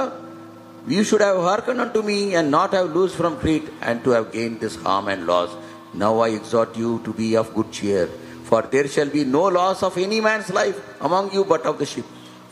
you 0.87 1.03
should 1.03 1.21
have 1.21 1.37
hearkened 1.37 1.79
unto 1.79 2.01
me 2.01 2.19
and 2.35 2.49
not 2.49 2.71
have 2.73 2.95
loosed 2.95 3.15
from 3.15 3.39
Crete 3.41 3.69
and 3.81 4.03
to 4.05 4.11
have 4.11 4.31
gained 4.31 4.59
this 4.59 4.75
harm 4.75 5.07
and 5.07 5.27
loss. 5.27 5.51
Now 5.93 6.19
I 6.19 6.29
exhort 6.29 6.75
you 6.75 6.91
to 7.05 7.13
be 7.13 7.35
of 7.35 7.53
good 7.53 7.71
cheer, 7.71 8.09
for 8.48 8.62
there 8.62 8.88
shall 8.88 9.10
be 9.18 9.24
no 9.24 9.44
loss 9.58 9.82
of 9.82 9.98
any 9.98 10.20
man's 10.20 10.50
life 10.50 10.78
among 11.00 11.32
you 11.32 11.44
but 11.44 11.66
of 11.66 11.78
the 11.78 11.86
ship. 11.86 12.04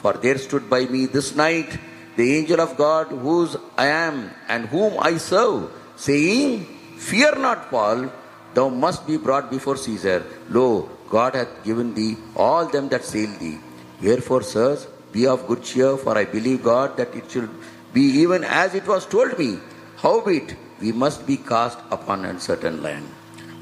For 0.03 0.13
there 0.15 0.39
stood 0.39 0.69
by 0.69 0.85
me 0.87 1.07
this 1.07 1.35
night 1.35 1.79
the 2.17 2.27
angel 2.37 2.61
of 2.61 2.77
God, 2.77 3.09
whose 3.09 3.57
I 3.77 3.87
am 3.87 4.31
and 4.49 4.67
whom 4.67 4.99
I 5.01 5.17
serve, 5.19 5.71
saying, 5.97 6.67
Fear 6.99 7.37
not, 7.37 7.71
Paul, 7.71 8.11
thou 8.55 8.69
must 8.69 9.07
be 9.07 9.17
brought 9.17 9.51
before 9.51 9.77
Caesar. 9.77 10.25
Lo, 10.49 10.89
God 11.11 11.35
hath 11.35 11.65
given 11.65 11.95
thee 11.95 12.17
all 12.37 12.67
them 12.67 12.89
that 12.91 13.05
sail 13.05 13.31
thee. 13.39 13.59
Wherefore, 14.01 14.43
sirs, 14.43 14.87
be 15.13 15.27
of 15.27 15.47
good 15.47 15.63
cheer, 15.63 15.97
for 15.97 16.17
I 16.17 16.25
believe 16.25 16.63
God 16.63 16.97
that 16.97 17.15
it 17.15 17.31
should 17.31 17.51
be 17.93 18.03
even 18.23 18.45
as 18.45 18.75
it 18.75 18.87
was 18.87 19.07
told 19.07 19.39
me. 19.39 19.59
Howbeit, 19.97 20.57
we 20.81 20.93
must 20.93 21.27
be 21.27 21.37
cast 21.37 21.79
upon 21.91 22.25
uncertain 22.25 22.83
land. 22.83 23.09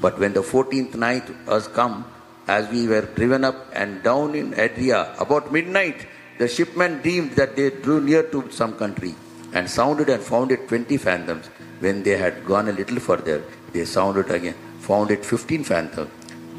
But 0.01 0.19
when 0.19 0.33
the 0.33 0.43
fourteenth 0.43 0.95
night 0.95 1.23
was 1.47 1.67
come, 1.67 2.05
as 2.47 2.69
we 2.69 2.87
were 2.87 3.01
driven 3.01 3.43
up 3.43 3.67
and 3.73 4.03
down 4.03 4.35
in 4.35 4.53
Adria 4.53 5.15
about 5.19 5.51
midnight, 5.51 6.07
the 6.37 6.47
shipmen 6.47 7.01
dreamed 7.01 7.31
that 7.31 7.55
they 7.55 7.69
drew 7.69 8.01
near 8.01 8.23
to 8.23 8.49
some 8.51 8.73
country, 8.73 9.15
and 9.53 9.69
sounded 9.69 10.09
and 10.09 10.21
found 10.21 10.51
it 10.51 10.67
twenty 10.67 10.97
fathoms. 10.97 11.47
When 11.79 12.03
they 12.03 12.17
had 12.17 12.45
gone 12.45 12.69
a 12.69 12.71
little 12.71 12.99
further, 12.99 13.43
they 13.71 13.85
sounded 13.85 14.31
again, 14.31 14.55
found 14.79 15.11
it 15.11 15.25
fifteen 15.25 15.63
fathoms. 15.63 16.09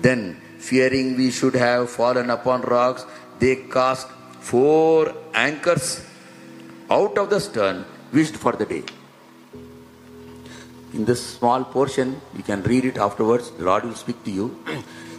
Then, 0.01 0.41
fearing 0.59 1.17
we 1.17 1.31
should 1.31 1.55
have 1.55 1.91
fallen 1.91 2.31
upon 2.31 2.63
rocks, 2.63 3.05
they 3.39 3.57
cast 3.57 4.09
four 4.41 5.15
anchors 5.35 6.07
out 6.91 7.17
of 7.19 7.31
the 7.31 7.41
stern, 7.41 7.85
wished 8.13 8.37
for 8.37 8.53
the 8.53 8.67
day. 8.67 8.85
In 10.93 11.05
this 11.05 11.27
small 11.27 11.65
portion, 11.65 12.21
you 12.37 12.43
can 12.43 12.63
read 12.63 12.85
it 12.85 12.99
afterwards, 12.99 13.51
the 13.53 13.65
Lord 13.65 13.85
will 13.85 13.95
speak 13.95 14.23
to 14.25 14.31
you. 14.31 14.57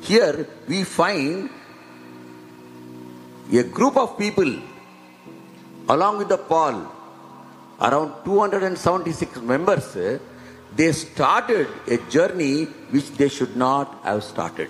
Here 0.07 0.37
we 0.69 0.83
find 0.83 1.47
a 3.53 3.63
group 3.77 3.97
of 3.97 4.19
people 4.19 4.53
along 5.89 6.17
with 6.17 6.29
the 6.29 6.33
Paul 6.33 6.81
around 7.81 8.11
two 8.25 8.39
hundred 8.41 8.63
and 8.63 8.77
seventy 8.77 9.13
six 9.13 9.43
members 9.43 9.93
they 10.75 10.91
started 10.91 11.67
a 11.89 11.97
journey 12.11 12.67
which 12.93 13.11
they 13.17 13.29
should 13.29 13.59
not 13.59 13.87
have 14.03 14.21
started 14.21 14.69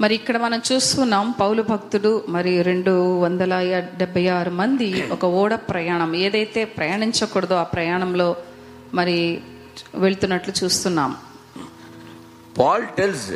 మరి 0.00 0.14
ఇక్కడ 0.14 0.36
మనం 0.36 0.62
చూస్తున్నాం 0.72 1.34
పౌలు 1.40 1.62
భక్తుడు 1.62 2.24
మరి 2.28 2.62
రెండు 2.62 3.18
వందల 3.18 3.54
డెబ్బై 3.96 4.26
ఆరు 4.26 4.50
మంది 4.50 5.08
ఒక 5.10 5.24
ఓడ 5.24 5.54
ప్రయాణం. 5.54 6.14
ఏదైతే 6.14 6.64
ప్రయాణించకూడదో 6.64 7.54
ఆ 7.54 7.62
ప్రయాణంలో 7.62 8.36
మరి 8.94 9.42
వెళ్తున్నట్లు 9.94 10.52
చూస్తున్నాం. 10.64 11.16
పాల్ 12.58 12.86
టెల్స్ 12.88 13.32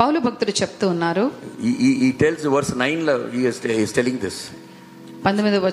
పౌలు 0.00 0.18
భక్తుడు 0.20 0.52
చెప్తూ 0.60 0.88
ఉన్నారు. 0.88 1.30
టెల్స్ 2.20 2.46
వర్స్ 2.46 2.78
నైన్లో 2.78 3.14
టెలింగ్ 3.92 4.18
దిస్ 4.18 4.40
పంతొమ్మిదవ 5.26 5.68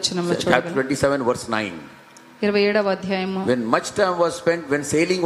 ట్వంటీ 0.73 0.95
సెవెన్ 0.95 1.21
వర్స్ 1.21 1.51
నైన్ 1.51 1.77
ఇరవై 2.43 2.61
ఏడవ 2.61 2.89
అధ్యాయము. 2.91 3.45
When 3.45 3.65
much 3.65 3.89
time 3.97 4.17
was 4.17 4.35
spent 4.37 4.65
when 4.71 4.83
sailing 4.83 5.23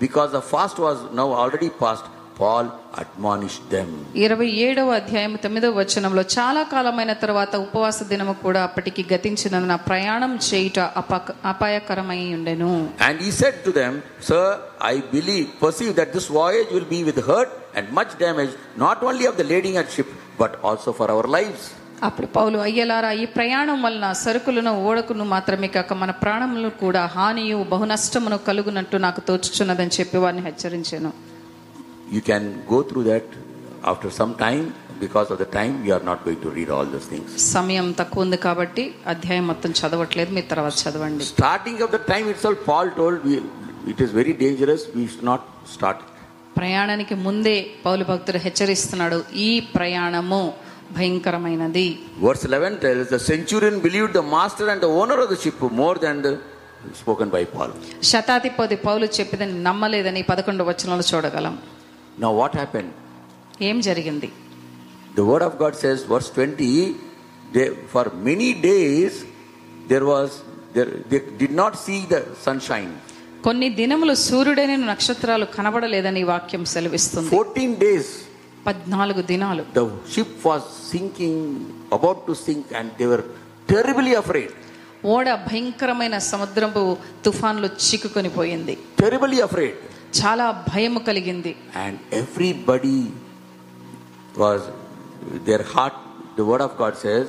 because 0.00 0.30
the 0.32 0.38
fast 0.52 0.80
was 0.80 1.02
already 1.34 1.70
fast 1.80 2.08
Paul 2.38 2.66
admonished 3.02 3.64
them. 3.72 3.88
ఇరవై 4.24 4.48
ఏడవ 4.64 4.90
అధ్యాయం 4.98 5.32
తొమ్మిదవ 5.44 5.72
వచనంలో 5.78 6.22
చాలా 6.34 6.62
కాలమైన 6.72 7.12
తర్వాత 7.22 7.52
ఉపవాస 7.64 7.98
దినము 8.10 8.34
కూడా 8.44 8.60
అప్పటికి 8.68 9.02
గతించినందున 9.12 9.76
ప్రయాణం 9.88 10.32
చేయుట 10.48 10.78
అపాయకరమై 11.52 12.20
ఉండెను 12.36 12.70
And 13.06 13.16
he 13.24 13.30
said 13.40 13.56
to 13.66 13.72
them, 13.72 13.94
Sir, 14.28 14.44
I 14.92 15.00
believe, 15.14 15.46
perceive 15.64 15.92
that 16.00 16.12
this 16.16 16.28
voyage 16.38 16.70
will 16.76 16.88
be 16.88 17.00
with 17.08 17.18
hurt 17.28 17.50
and 17.74 17.86
much 17.92 18.12
damage, 18.18 18.52
not 18.78 18.98
only 19.02 19.26
of 19.26 19.36
the 19.36 19.46
lading 19.52 19.76
at 19.82 19.90
ship, 19.90 20.10
but 20.38 20.54
also 20.62 20.92
for 20.92 21.08
our 21.14 21.26
lives. 21.38 21.64
అప్పుడు 22.02 22.28
పౌలు 22.36 22.58
అయ్యలారా 22.66 23.10
ఈ 23.20 23.26
ప్రయాణం 23.36 23.78
వలన 23.84 24.08
సరుకులను 24.20 24.72
ఓడకును 24.88 25.24
మాత్రమే 25.32 25.68
కాక 25.76 25.92
మన 26.02 26.10
ప్రాణములను 26.20 26.70
కూడా 26.82 27.02
హానియు 27.16 27.58
బహునష్టమును 27.72 28.38
కలుగునట్టు 28.50 28.96
నాకు 29.06 29.22
తోచుచున్నదని 29.28 29.94
చెప్పి 29.98 30.18
వారిని 30.24 30.44
హెచ్చరించాను 30.48 31.10
you 32.14 32.20
can 32.30 32.46
go 32.72 32.80
through 32.90 33.02
that 33.12 33.32
after 33.92 34.12
some 34.20 34.34
time 34.44 34.64
because 35.04 35.28
of 35.32 35.40
the 35.42 35.46
time 35.58 35.74
you 35.86 35.94
are 35.96 36.06
not 36.06 36.22
going 36.28 36.42
to 36.46 36.52
read 36.58 36.70
all 36.76 36.90
those 36.94 37.08
things 37.10 37.34
సమయం 37.52 37.88
తక్కువ 38.00 38.24
ఉంది 38.26 38.36
కాబట్టి 38.36 38.84
అధ్యాయం 39.06 39.46
మొత్తం 39.46 39.70
చదవట్లేదు 39.80 40.30
మీ 40.36 40.42
తర్వాత 40.52 40.76
చదవండి. 40.84 41.24
Starting 41.24 41.82
of 41.86 41.92
the 41.96 42.00
time 42.12 42.28
it's 42.30 42.46
all 42.46 42.60
foretold 43.00 43.26
it 43.92 44.02
is 44.02 44.14
very 44.20 44.32
dangerous 44.44 44.86
we 44.96 45.04
should 45.12 45.28
not 45.32 45.44
start 45.74 46.02
ప్రయాణానికి 46.58 47.14
ముందే 47.26 47.56
పౌలు 47.86 48.04
భక్తుడు 48.04 48.38
హెచ్చరిస్తున్నాడు 48.46 49.18
ఈ 49.48 49.50
ప్రయాణము 49.76 50.40
భయంకరమైనది. 50.96 51.88
Verse 52.20 52.44
11 52.46 52.76
tells 52.84 53.10
the 53.14 53.16
centurion 53.30 53.80
believed 53.80 54.14
the 54.18 54.22
master 54.34 54.70
and 54.72 54.82
the 54.82 54.88
owner 55.00 55.20
of 55.24 55.30
the 55.32 55.36
ship 55.42 55.64
more 55.80 55.98
than 55.98 56.22
the 56.26 56.30
spoken 57.00 57.30
by 57.34 57.42
Paul 57.44 57.72
శతాధిపతి 58.02 58.76
పౌలు 58.76 59.06
చెప్పిదని 59.18 59.56
నమ్మలేదని 59.62 60.22
11వ 60.30 60.68
వచనంలో 60.70 61.06
చూడగలం. 61.12 61.56
Now, 62.18 62.32
what 62.40 62.52
happened? 62.60 62.90
ఏం 63.68 63.76
జరిగింది 63.88 64.28
The 65.18 65.24
word 65.30 65.42
of 65.48 65.54
God 65.62 65.74
says, 65.82 65.98
verse 66.12 66.28
20, 66.30 66.66
they, 67.54 67.64
for 67.92 68.04
many 68.28 68.48
days 68.66 69.12
there 69.90 70.04
was, 70.04 70.28
there, 70.76 70.90
they 71.10 71.20
did 71.42 71.52
not 71.62 71.72
see 71.84 72.00
the 72.14 72.20
sunshine. 72.46 72.90
కొన్ని 73.46 73.68
దినములు 73.80 74.14
సూర్యుడైన 74.28 74.76
నక్షత్రాలు 74.92 75.46
కనబడలేదని 75.56 76.22
వాక్యం 76.30 76.62
సెలవిస్తుంది 76.74 77.30
14 77.34 77.76
days 77.84 78.08
పద్నాలుగు 78.68 79.22
దినాలు 79.32 79.64
ship 80.14 80.32
was 80.48 80.62
sinking, 80.92 81.36
about 81.98 82.20
to 82.28 82.34
sink, 82.46 82.66
and 82.80 82.88
they 83.00 83.08
were 83.12 83.24
terribly 83.74 84.14
afraid. 84.22 84.50
ఓడ 85.14 85.26
భయంకరమైన 85.48 86.16
సముద్రపు 86.30 86.82
తుఫాన్లు 87.26 87.68
చిక్కుకొని 87.88 88.30
పోయింది 88.38 88.74
Terribly 89.04 89.40
afraid. 89.48 89.76
చాలా 90.12 90.64
భయము 90.72 91.00
కలిగింది 91.00 91.56
And 91.74 91.98
everybody 92.12 92.98
was, 94.36 94.60
their 95.44 95.62
heart, 95.62 95.96
the 96.36 96.44
word 96.44 96.60
of 96.60 96.76
God 96.78 96.96
says, 96.96 97.24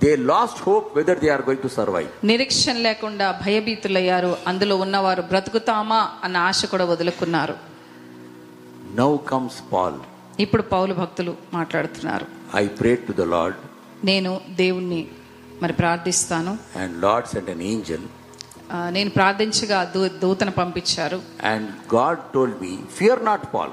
they 0.00 0.16
lost 0.16 0.58
hope 0.58 0.94
whether 0.96 1.14
they 1.14 1.28
are 1.28 1.42
going 1.42 1.58
to 1.58 1.68
survive. 1.68 2.10
నిరీక్షణ 2.24 2.76
లేకుండా 2.78 3.40
భయభీతులయ్యారు 3.44 4.36
అందులో 4.46 4.76
ఉన్నవారు 4.76 5.22
బ్రతుకుతామా 5.22 6.00
అన్న 6.24 6.36
ఆశ 6.50 6.66
కూడా 6.66 6.84
వదులుకున్నారు 6.84 7.56
Now 8.96 9.10
comes 9.32 9.56
Paul. 9.72 9.94
ఇప్పుడు 10.38 10.62
పౌలు 10.62 10.94
భక్తులు 10.94 11.36
మాట్లాడుతున్నారు 11.52 12.26
I 12.52 12.66
prayed 12.80 13.06
to 13.08 13.12
the 13.12 13.26
Lord, 13.36 13.56
నేను 14.04 14.40
దేవుణ్ణి 14.50 15.06
మరి 15.62 15.72
ప్రార్థిస్తాను 15.72 16.58
and 16.76 17.00
Lord 17.00 17.26
sent 17.26 17.48
an 17.48 17.60
angel, 17.74 18.02
ఆ, 18.02 18.19
నేను 18.90 19.10
ప్రార్థించగా 19.10 19.92
దూతను 20.22 20.50
పంపించారు. 20.50 21.22
And 21.42 21.94
God 21.94 22.18
told 22.34 22.62
me 22.62 22.78
fear 22.98 23.24
not 23.24 23.54
Paul 23.54 23.70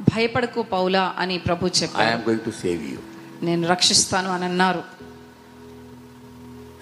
భయపడకు 0.00 0.62
పౌలా 0.62 1.14
అని 1.18 1.38
ప్రభు 1.38 1.66
చెప్పారు. 1.66 2.06
I 2.06 2.10
am 2.10 2.22
going 2.22 2.44
to 2.44 2.50
save 2.50 2.82
you 2.92 2.98
నేను 3.44 3.68
రక్షిస్తాను 3.68 4.30
అని 4.30 4.44
అన్నారు. 4.44 4.82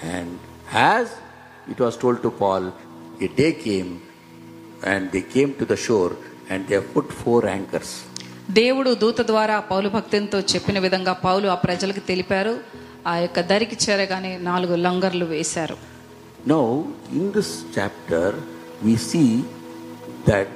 And 0.07 0.39
as 0.75 1.11
it 1.71 1.81
was 1.81 1.97
told 2.03 2.23
to 2.23 2.29
Paul 2.29 2.71
a 3.23 3.27
day 3.27 3.53
came 3.53 3.99
and 4.87 5.11
they 5.11 5.21
came 5.21 5.55
to 5.55 5.67
the 5.75 5.77
shore 5.77 6.13
and 6.53 6.67
they 6.67 6.81
put 6.81 7.13
four 7.13 7.47
anchors 7.47 7.95
దేవుడు 8.51 8.95
దూత 8.95 9.21
ద్వారా 9.21 9.61
పౌలు 9.61 9.89
భక్తునితో 9.89 10.41
చెప్పిన 10.41 10.79
విధంగా 10.79 11.13
పౌలు 11.13 11.49
ఆ 11.49 11.55
ప్రజలకు 11.55 12.01
తెలిపారు. 12.01 12.61
ఆ 13.07 13.17
యొక్క 13.17 13.41
దరికి 13.41 13.77
చేరగానే 13.85 14.39
నాలుగు 14.39 14.75
లంగర్లు 14.77 15.25
వేశారు. 15.25 15.92
Now, 16.45 16.87
in 17.11 17.31
this 17.33 17.65
chapter, 17.73 18.35
we 18.83 18.97
see 18.99 19.45
that 20.25 20.49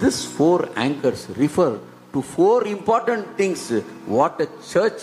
these 0.00 0.24
four 0.26 0.68
anchors 0.76 1.28
refer 1.36 1.78
to 2.14 2.22
four 2.24 2.66
important 2.66 3.36
things 3.36 3.60
what 4.08 4.40
a 4.40 4.48
church, 4.66 5.00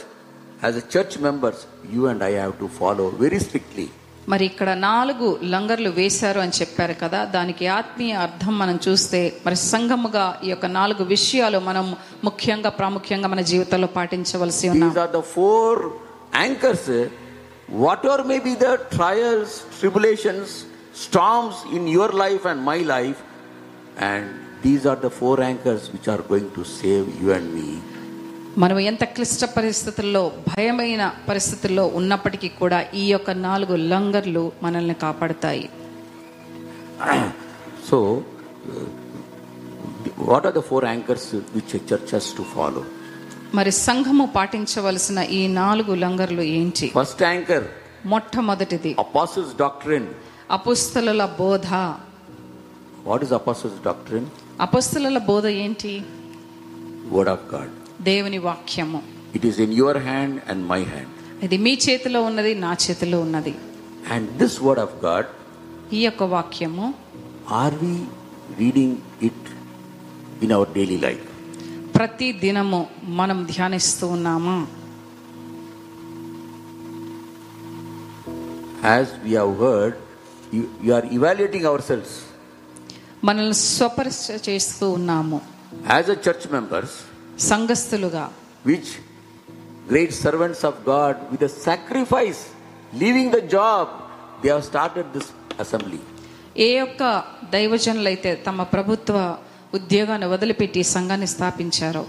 as 0.62 0.76
a 0.76 0.82
church 0.84 1.20
members, 1.20 1.68
you 1.88 2.08
and 2.08 2.24
I 2.24 2.32
have 2.34 2.58
to 2.60 2.68
follow 2.70 3.10
very 3.24 3.40
strictly. 3.40 3.88
మరి 4.32 4.44
ఇక్కడ 4.50 4.70
నాలుగు 4.90 5.28
లంగర్లు 5.54 5.90
వేశారు 5.98 6.40
అని 6.44 6.54
చెప్పారు 6.60 6.94
కదా 7.02 7.20
దానికి 7.34 7.66
ఆత్మీయ 7.78 8.14
అర్థం 8.26 8.54
మనం 8.62 8.76
చూస్తే 8.86 9.20
మరి 9.46 9.58
సంఘముగా 9.72 10.26
ఈ 10.46 10.50
యొక్క 10.52 10.68
నాలుగు 10.78 11.04
విషయాలు 11.16 11.60
మనం 11.70 11.86
ముఖ్యంగా 12.28 12.70
ప్రాముఖ్యంగా 12.80 13.30
మన 13.34 13.42
జీవితంలో 13.52 13.90
పాటించవలసి 13.98 14.66
ఉన్నాం 14.70 14.92
These 14.92 15.02
are 15.04 15.12
the 15.18 15.24
four 15.36 15.74
anchors. 16.46 16.86
Whatever 17.85 18.25
may 18.25 18.41
be 18.41 18.55
the 18.57 18.73
trials, 18.97 19.51
tribulations, 19.79 20.49
storms 20.95 21.57
in 21.77 21.83
your 21.97 22.11
life 22.25 22.45
and 22.51 22.59
my 22.71 22.79
life, 22.95 23.19
and 24.09 24.25
these 24.65 24.85
are 24.91 24.97
the 24.97 25.11
four 25.11 25.37
anchors 25.43 25.83
which 25.93 26.09
are 26.09 26.23
going 26.33 26.49
to 26.53 26.65
save 26.79 27.07
you 27.23 27.31
and 27.39 27.49
me. 27.57 27.69
మనం 28.63 28.79
ఎంత 28.91 29.05
క్లిష్ట 29.17 29.45
పరిస్థితుల్లో 29.57 30.23
భయమైన 30.49 31.03
పరిస్థితుల్లో 31.29 31.85
ఉన్నప్పటికీ 31.99 32.49
కూడా 32.61 32.79
ఈ 33.01 33.05
యొక్క 33.15 33.31
నాలుగు 33.49 33.75
లంగర్లు 33.93 34.45
మనల్ని 34.67 34.97
కాపాడుతాయి 35.05 35.67
So, 37.89 37.99
uh, 38.71 38.87
What 40.21 40.45
are 40.47 40.53
the 40.53 40.63
four 40.63 40.85
anchors 40.85 41.25
which 41.57 41.75
a 41.75 41.81
church 41.81 42.11
has 42.11 42.33
to 42.33 42.45
follow? 42.55 42.85
మరి 43.54 43.72
సంఘము 43.72 44.26
పాటించవలసిన 44.36 45.20
ఈ 45.20 45.48
నాలుగు 45.48 45.96
లంగర్లు 45.96 46.42
ఏంటి? 46.42 46.92
ఫస్ట్ 46.96 47.24
యాంకర్ 47.24 47.64
మొట్టమొదటిది. 48.06 48.96
అపోస్టల్స్ 49.00 49.58
డాక్టరీన్ 49.60 50.08
అపోస్తలుల 50.52 51.26
బోధ. 51.40 51.68
వాట్ 53.04 53.24
ఇస్ 53.24 53.34
అపోస్టల్స్ 53.34 53.84
డాక్టరీన్ 53.86 54.26
అపోస్తలుల 54.62 55.18
బోధ 55.18 55.46
ఏంటి? 55.46 56.02
వర్డ్ 57.10 57.30
ఆఫ్ 57.30 57.54
గాడ్ 57.54 58.04
దేవుని 58.04 58.38
వాక్యము. 58.38 59.04
It 59.36 59.46
is 59.46 59.60
in 59.60 59.74
your 59.74 59.98
hand 59.98 60.42
and 60.50 60.68
my 60.68 60.84
hand 60.84 61.44
ఇది 61.44 61.58
మీ 61.58 61.78
చేతిలో 61.90 62.24
ఉన్నది 62.24 62.56
నా 62.56 62.76
చేతిలో 62.90 63.22
ఉన్నది. 63.22 63.56
And 64.12 64.32
this 64.38 64.64
word 64.64 64.82
of 64.82 65.06
God 65.06 65.26
ఈ 65.94 66.06
యొక్క 66.06 66.24
వాక్యము 66.24 66.94
are 67.52 67.74
we 67.74 68.04
reading 68.60 68.98
it 69.22 69.46
in 70.44 70.52
our 70.52 70.70
daily 70.70 70.98
life 70.98 71.33
ప్రతి 71.96 72.28
దినము 72.44 72.82
మనం 73.20 73.40
ధ్యానిస్తూ 73.54 74.08
ఉన్నామా 74.18 74.58
As 78.98 79.08
we 79.24 79.32
have 79.34 79.58
heard, 79.58 79.94
you, 80.52 80.64
you 80.84 80.92
are 80.94 81.06
evaluating 81.18 81.66
ourselves 81.72 82.12
మనల్ని 83.28 83.58
స్వపరిశ 83.68 84.18
చేస్తూ 84.48 84.86
ఉన్నాము 84.98 85.38
as 85.98 86.06
a 86.16 86.18
church 86.26 86.46
members, 86.56 86.92
సంఘస్థులుగా 87.50 88.26
which 88.66 88.90
great 89.92 90.12
servants 90.24 90.62
of 90.70 90.76
God 90.92 91.16
with 91.32 91.42
a 91.42 91.54
sacrifice, 91.68 92.42
leaving 92.94 93.30
the 93.38 93.44
job, 93.56 93.86
they 94.42 94.52
have 94.56 94.66
started 94.72 95.08
this 95.16 95.28
assembly. 95.64 96.02
ఏ 96.66 96.70
యొక్క 96.80 97.02
దైవజనులైతే 97.56 98.32
తమ 98.48 98.64
ప్రభుత్వ 98.76 99.16
ఉద్యోగాన్ని 99.74 100.28
వదిలిపెట్టి 100.28 100.84
సంఘాన్ని 100.84 101.28
స్థాపించారు. 101.28 102.06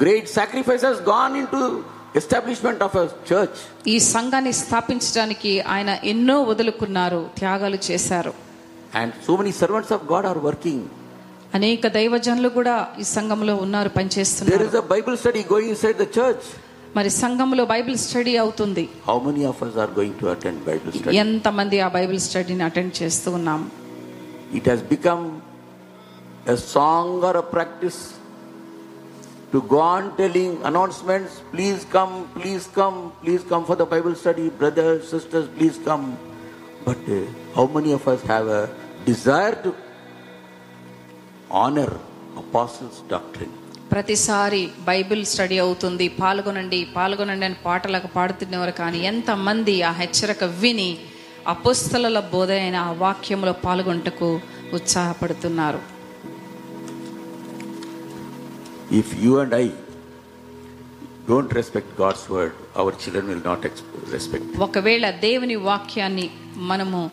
Great 0.00 0.28
sacrifice 0.28 0.84
has 0.84 1.02
gone 1.02 1.36
into 1.36 1.82
establishment 2.16 2.82
of 2.82 2.96
church 3.32 3.58
ఈ 3.86 3.98
సంఘాన్ని 3.98 4.52
స్థాపించడానికి 4.52 5.60
ఆయన 5.60 5.98
ఎన్నో 6.04 6.42
వదులుకున్నారు 6.42 7.30
త్యాగాలు 7.38 7.78
చేశారు. 7.90 8.32
And 8.94 9.14
so 9.26 9.36
many 9.36 9.52
servants 9.52 9.92
of 9.92 10.12
God 10.12 10.26
are 10.26 10.38
working 10.38 10.86
అనేక 11.54 11.86
దైవజనులు 11.86 12.48
కూడా 12.48 12.88
ఈ 13.00 13.02
సంఘంలో 13.02 13.56
ఉన్నారు 13.56 13.88
పనిచేస్తున్నారు. 13.88 14.66
There 14.66 14.84
Bible 14.84 15.16
study 15.16 15.44
going 15.52 15.70
inside 15.70 15.98
the 15.98 16.06
church 16.18 16.46
మరి 16.96 17.10
సంఘంలో 17.10 17.64
బైబిల్ 17.64 17.96
స్టడీ 17.96 18.36
అవుతుంది. 18.36 18.88
How 19.08 19.18
of 19.48 19.62
us 19.62 19.78
are 19.78 19.90
going 19.98 20.14
to 20.20 20.26
attend 20.26 20.64
Bible 20.64 20.92
study 20.92 21.78
ఆ 21.78 21.88
బైబిల్ 21.88 22.20
స్టడీని 22.20 22.62
అటెండ్ 22.62 23.02
చేస్తున్నాం 23.02 23.70
it 24.52 24.68
has 24.68 24.82
become 24.82 25.40
a 26.48 26.56
song 26.56 27.22
or 27.22 27.36
a 27.36 27.42
practice 27.54 27.98
to 29.52 29.62
go 29.64 29.80
on 29.80 30.16
telling 30.16 30.62
announcements, 30.62 31.32
please 31.52 31.84
come, 31.86 32.14
please 32.34 32.66
come, 32.68 32.96
please 33.22 33.42
come 33.44 33.64
for 33.64 33.76
the 33.76 33.86
Bible 33.86 34.14
study, 34.14 34.48
brothers, 34.52 35.08
sisters, 35.08 35.46
please 35.48 35.78
come. 35.84 36.06
But 36.86 36.98
uh, 37.08 37.20
how 37.54 37.66
many 37.68 37.92
of 37.92 38.06
us 38.06 38.22
have 38.24 38.46
a 38.48 38.62
desire 39.06 39.54
to 39.64 39.70
honor 41.52 41.90
apostles' 42.36 43.00
doctrine? 43.08 43.54
ప్రతిసారి 43.92 44.60
Bible 44.88 45.22
study 45.26 45.58
అవుతుంది 45.58 46.06
పాల్గొనండి 46.18 46.80
పాల్గొనండి 46.96 47.46
అని 47.46 47.56
పాటలకు 47.64 48.08
పాడుతున్నవారు 48.16 48.74
కానీ 48.80 48.98
ఎంతమంది 49.10 49.74
ఆ 49.90 49.92
హెచ్చరిక 50.00 50.44
విని 50.62 50.90
అపుస్తల 51.52 52.18
బోధ 52.34 52.50
అయిన 52.62 52.78
ఆ 52.88 52.90
వాక్యంలో 53.04 53.52
పాల్గొంటకు 53.64 54.28
ఉత్సాహపడుతున్నారు 54.78 55.80
if 58.92 59.14
you 59.24 59.38
and 59.38 59.54
I 59.54 59.68
don't 61.28 61.54
respect 61.54 62.00
God's 62.00 62.30
word 62.30 62.52
our 62.76 62.94
children 62.94 63.28
will 63.28 63.42
not 63.46 63.66
respect 64.12 64.58
ఒకవేళ 64.58 65.10
దేవుని 65.10 65.54
వాక్యాన్ని 65.54 66.30
మనము 66.56 67.10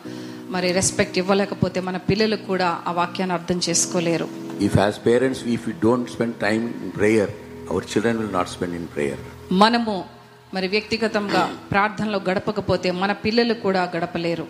మరి 0.50 0.72
రెస్పెక్ట్ 0.72 1.18
ఇవ్వలేకపోతే 1.18 1.80
మన 1.82 1.98
పిల్లలు 1.98 2.36
కూడా 2.36 2.84
ఆ 2.88 2.92
వాక్యాన్ని 2.92 3.34
అర్థం 3.34 3.60
చేసుకోలేరు. 3.70 4.28
If 4.62 4.78
as 4.78 5.06
parents 5.06 5.44
if 5.44 5.70
you 5.70 5.76
don't 5.84 6.10
spend 6.10 6.36
time 6.36 6.74
in 6.84 6.92
prayer 6.98 7.30
our 7.70 7.84
children 7.84 8.18
will 8.18 8.34
not 8.34 8.50
spend 8.50 8.76
in 8.76 8.88
prayer 8.96 9.20
మనము 9.52 10.06
మరి 10.54 10.68
వ్యక్తిగతంగా 10.68 11.58
ప్రార్థనలో 11.72 12.20
గడపకపోతే 12.30 12.92
మన 12.92 13.12
పిల్లలు 13.12 13.54
కూడా 13.54 13.92
గడపలేరు. 13.96 14.48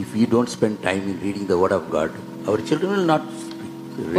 If 0.00 0.16
you 0.16 0.26
don't 0.30 0.50
spend 0.50 0.78
time 0.78 1.04
in 1.04 1.20
reading 1.22 1.46
the 1.46 1.52
word 1.52 1.74
of 1.74 1.94
God 1.94 2.10
our 2.48 2.60
children 2.60 2.92
will 2.92 3.08
not 3.08 3.22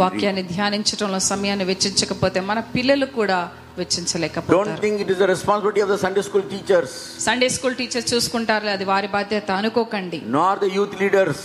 వాక్యాన్ని 0.02 0.42
ధ్యానించడంలో 0.52 1.20
సమయాన్ని 1.32 1.66
వెచ్చించకపోతే 1.70 2.40
మన 2.50 2.60
పిల్లలు 2.76 3.08
కూడా 3.18 3.40
Don't 3.42 3.80
వెచ్చించలేకపోతారు 3.80 4.80
think 4.84 4.98
it 5.04 5.10
is 5.14 5.18
the 5.24 5.28
responsibility 5.34 5.80
of 5.84 5.90
the 5.92 5.98
Sunday 6.04 6.22
school 6.28 6.44
teachers, 6.54 6.90
Sunday 7.26 7.48
school 7.56 7.76
teacher 7.80 8.06
చూసుకుంటారు 8.12 8.66
అది 8.74 8.84
వారి 8.92 9.08
బాధ్యత 9.16 9.50
అనుకోకండి 9.60 10.18
nor 10.36 10.52
the 10.64 10.70
youth 10.76 10.94
leaders, 11.02 11.38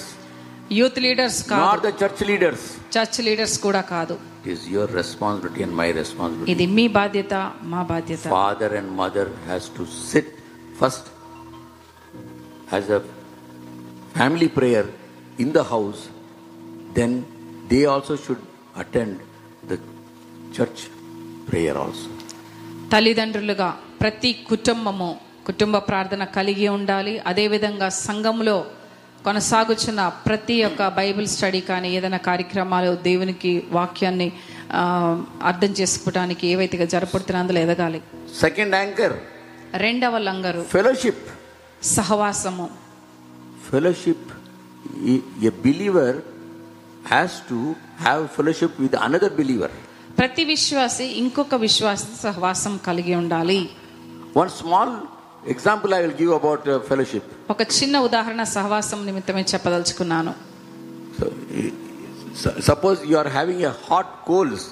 youth 0.80 1.00
leaders 1.06 1.40
nor 1.44 1.50
కాదు 1.54 1.82
the 1.88 1.94
church 2.02 2.22
leaders. 2.32 2.62
Church 2.96 3.20
leaders 3.28 3.58
కూడా 3.68 3.84
కాదు 3.94 4.16
It 4.42 4.50
is 4.56 4.64
your 4.76 4.88
responsibility 5.02 5.62
and 5.68 5.74
my 5.82 5.90
responsibility. 6.02 6.52
ఇది 6.56 6.68
మీ 6.78 6.86
బాధ్యత 7.00 7.34
మా 7.74 7.82
బాధ్యత 7.94 8.24
Father 8.40 8.70
and 8.80 8.90
mother 9.02 9.26
has 9.52 9.64
to 9.78 9.86
sit 10.12 10.28
first 10.82 11.06
as 12.80 12.86
a 12.90 13.02
family 14.16 14.50
prayer 14.50 14.86
in 15.44 15.50
the 15.58 15.64
house, 15.74 16.02
then 16.98 17.12
they 17.70 17.84
also 17.84 18.16
should 18.16 18.42
attend 18.82 19.14
the 19.70 19.78
church 20.58 20.80
prayer 21.50 21.76
also. 21.76 22.10
తల్లిదండ్రులుగా 22.92 23.80
ప్రతి 24.02 24.34
కుటుంబము 24.34 25.20
కుటుంబ 25.46 25.78
ప్రార్థన 25.78 26.24
కలిగి 26.24 26.68
ఉండాలి. 26.68 27.20
అదేవిధంగా 27.20 27.90
సంఘంలో 27.90 28.66
కొనసాగుచున్న 29.24 30.08
ప్రతి 30.08 30.64
ఒక్క 30.64 30.88
బైబిల్ 30.88 31.28
స్టడీ 31.28 31.62
కానీ 31.62 31.92
ఏదైనా 31.92 32.18
కార్యక్రమాలు 32.18 32.96
దేవునికి 32.96 33.64
వాక్యాన్ని 33.72 34.34
అర్థం 35.44 35.68
చేసుకోవడానికి 35.68 36.48
ఏవైతే 36.48 36.88
జరపడుతున్నా 36.88 37.40
అందులో 37.40 37.60
ఎదగాలి. 37.60 38.02
Second 38.42 38.70
anchor, 38.70 39.12
రెండవ 39.74 40.18
లంగరు. 40.18 40.66
Fellowship. 40.74 41.16
సహవాసము. 41.84 42.70
Fellowship, 43.72 44.22
a 45.08 45.50
a 45.50 46.14
has 47.14 47.32
to 47.50 47.58
have 48.06 48.22
fellowship 48.38 48.72
with 48.84 48.96
another 49.08 49.30
believer. 49.40 49.70
ప్రతి 50.20 50.44
విశ్వాసి 50.52 51.06
ఇంకొక 51.22 51.56
విశ్వాస 51.66 52.04
సహవాసం 52.24 52.74
కలిగి 52.88 53.14
ఉండాలి 53.22 53.60
One 54.44 54.52
small 54.62 54.90
example 55.54 55.92
I 55.98 56.02
will 56.06 56.18
give 56.22 56.32
about 56.40 56.62
uh, 56.68 56.80
fellowship. 56.90 57.24
ఒక 57.50 57.62
చిన్న 57.78 57.98
ఉదాహరణ 58.08 58.44
సహవాసం 58.56 59.00
నిమిత్తమే 59.10 59.44
చెప్పదలుచుకున్నాను 59.54 60.34
eh, 61.58 63.18
are 63.20 63.30
having 63.30 63.64
a 63.66 63.74
hot 63.88 64.10
coals 64.30 64.64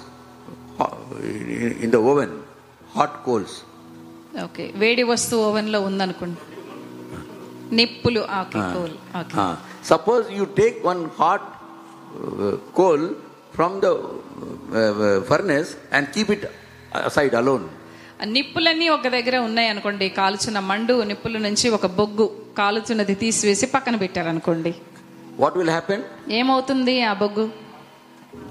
ho- 0.79 0.97
in 1.21 1.71
in 1.85 1.89
the 1.91 2.01
oven, 2.11 2.31
hot 2.97 3.13
coals. 3.27 3.53
Okay 4.45 4.63
వేడి 4.83 5.03
వస్తువు 5.11 5.43
ఓవెన్లో 5.49 5.79
ఉందనుకోండి 5.89 6.41
నిప్పులు 7.79 8.21
okay 8.39 8.59
Ah. 8.63 8.71
Cool 8.75 8.95
okay 9.19 9.37
Ah, 9.43 9.53
coal 12.75 13.05
from 13.55 13.75
the 13.85 13.89
furnace 15.29 15.71
and 15.93 16.07
keep 16.15 16.31
it 16.31 16.45
side 17.15 17.35
alone 17.41 17.67
నిప్పులన్నీ 18.35 18.87
ఒక 18.89 19.07
దగ్గర 19.07 19.37
ఉన్నాయి 19.37 19.69
అనుకోండి 19.69 20.05
కాల్చున్న 20.09 20.59
మండు 20.69 20.93
నిప్పుల 21.03 21.37
నుంచి 21.37 21.67
ఒక 21.77 21.85
బొగ్గు 21.99 22.27
కాలుచున్నది 22.57 23.15
తీసివేసి 23.23 23.65
పక్కన 23.65 23.95
పెట్టారనుకోండి. 23.95 24.71
వాట్ 25.37 25.57
విల్ 25.57 25.69
హ్యాపెన్ 25.69 26.03
ఏమవుతుంది 26.31 26.95
ఆ 27.01 27.13
బొగ్గు? 27.13 27.45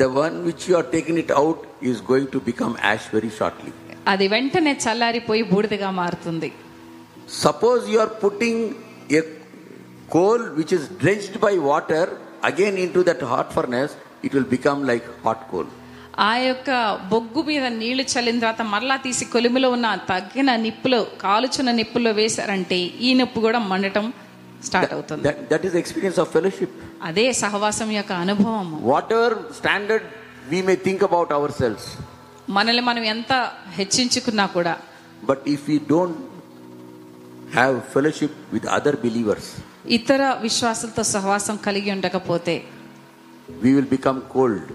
The 0.00 0.02
one 0.02 0.36
which 0.44 0.66
you 0.70 0.80
taking 0.80 1.18
it 1.18 1.32
out 1.32 1.62
is 1.84 2.02
going 2.10 2.28
to 2.34 2.40
become 2.50 2.74
ash 2.84 3.08
very 3.14 3.30
shortly 3.38 3.72
అది 4.08 4.28
వెంటనే 4.28 4.72
చల్లారిపోయి 4.84 5.42
బూడిదగా 5.42 5.90
మారుతుంది. 6.00 6.52
Suppose 7.44 7.84
you 7.94 8.04
putting 8.24 8.62
a 9.20 9.22
coal 10.16 10.44
which 10.58 10.74
is 10.74 10.86
drenched 11.02 11.38
by 11.38 11.54
water 11.70 12.10
again 12.48 12.78
in 12.84 12.92
to 12.96 13.02
that 13.10 13.24
hot 13.32 13.52
furnace 13.58 13.94
it 14.26 14.34
will 14.36 14.50
become 14.56 14.80
like 14.90 15.08
hot 15.24 15.44
coal 15.52 15.70
ఆ 16.30 16.32
యొక్క 16.48 16.70
బొగ్గు 17.12 17.40
మీద 17.50 17.64
నీళ్ళు 17.80 18.04
చల్లిన 18.12 18.38
తర్వాత 18.42 18.62
మళ్ళా 18.74 18.96
తీసి 19.04 19.24
కొలిమిలో 19.32 19.68
ఉన్న 19.76 19.88
తగ్గిన 20.10 20.50
నిప్పులు 20.66 21.00
కాలుచున్న 21.22 21.70
నిప్పుల్లో 21.80 22.12
వేశారంటే 22.20 22.78
ఈ 23.06 23.10
నొప్పు 23.20 23.40
కూడా 23.46 23.60
మండటం 23.72 24.06
స్టార్ట్ 24.68 24.92
అవుతుంది. 24.96 25.22
That 25.52 25.64
is 25.68 25.76
experience 25.80 26.18
of 26.22 26.30
fellowship 26.36 26.76
అదే 27.02 27.24
సహవాసం 27.42 27.88
యొక్క 27.98 28.12
అనుభవం 28.24 28.68
whatever 29.16 29.34
standard 29.58 30.06
we 30.52 30.60
may 30.68 30.76
think 30.86 31.02
about 31.08 31.32
our 31.38 31.54
selves 31.60 31.88
మనల్ని 32.56 32.84
మనం 32.90 33.04
ఎంత 33.14 33.32
హెచ్చించుకున్నా 33.78 34.46
కూడా. 34.56 34.74
But 35.30 35.44
if 35.54 35.66
you 35.70 35.76
don't 35.94 36.20
have 37.56 37.76
fellowship 37.94 38.38
with 38.54 38.66
other 38.78 38.98
believers 39.06 39.50
ఇతర 39.88 40.22
విశ్వాసంతో 40.42 41.02
సహవాసం 41.02 41.56
కలిగి 41.56 41.90
ఉండకపోతే 41.90 42.54
వి 43.62 43.74
విల్ 43.74 43.88
బికమ్ 43.88 44.20
కోల్డ్ 44.32 44.70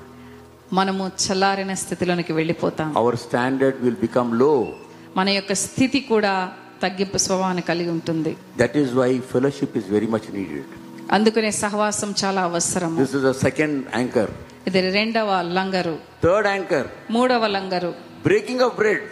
మనము 0.74 1.12
చల్లారిన 1.24 1.74
స్థితిలోనికి 1.74 2.34
వెళ్ళిపోతాం. 2.34 2.98
అవర్ 2.98 3.16
స్టాండర్డ్ 3.16 3.78
విల్ 3.84 3.96
బికమ్లో 3.96 4.74
మన 5.18 5.30
యొక్క 5.30 5.54
స్థితి 5.54 6.00
కూడా 6.00 6.34
తగ్గింపు 6.84 7.18
స్వభావాన్ని 7.18 7.62
కలిగి 7.62 7.90
ఉంటుంది. 7.90 8.38
That 8.58 8.78
is 8.78 8.94
why 8.94 9.20
fellowship 9.20 9.78
is 9.78 9.90
very 9.90 10.08
much 10.08 10.30
needed 10.34 10.70
అందుకనే 11.12 11.52
సహవాసం 11.52 12.14
చాలా 12.24 12.42
అవసరం 12.42 12.92
this 12.96 13.16
is 13.16 13.24
the 13.24 13.32
second 13.32 13.78
anchor 13.96 14.32
ఇది 14.68 14.92
రెండవ 14.92 15.42
లంగరు. 15.58 15.98
థర్డ్ 16.24 16.48
యాంకర్ 16.48 16.88
మూడవ 17.12 17.48
లంగరు. 17.48 17.94
బ్రేకింగ్ 18.26 18.62
ఆఫ్ 18.62 18.76
బ్రెడ్ 18.76 19.06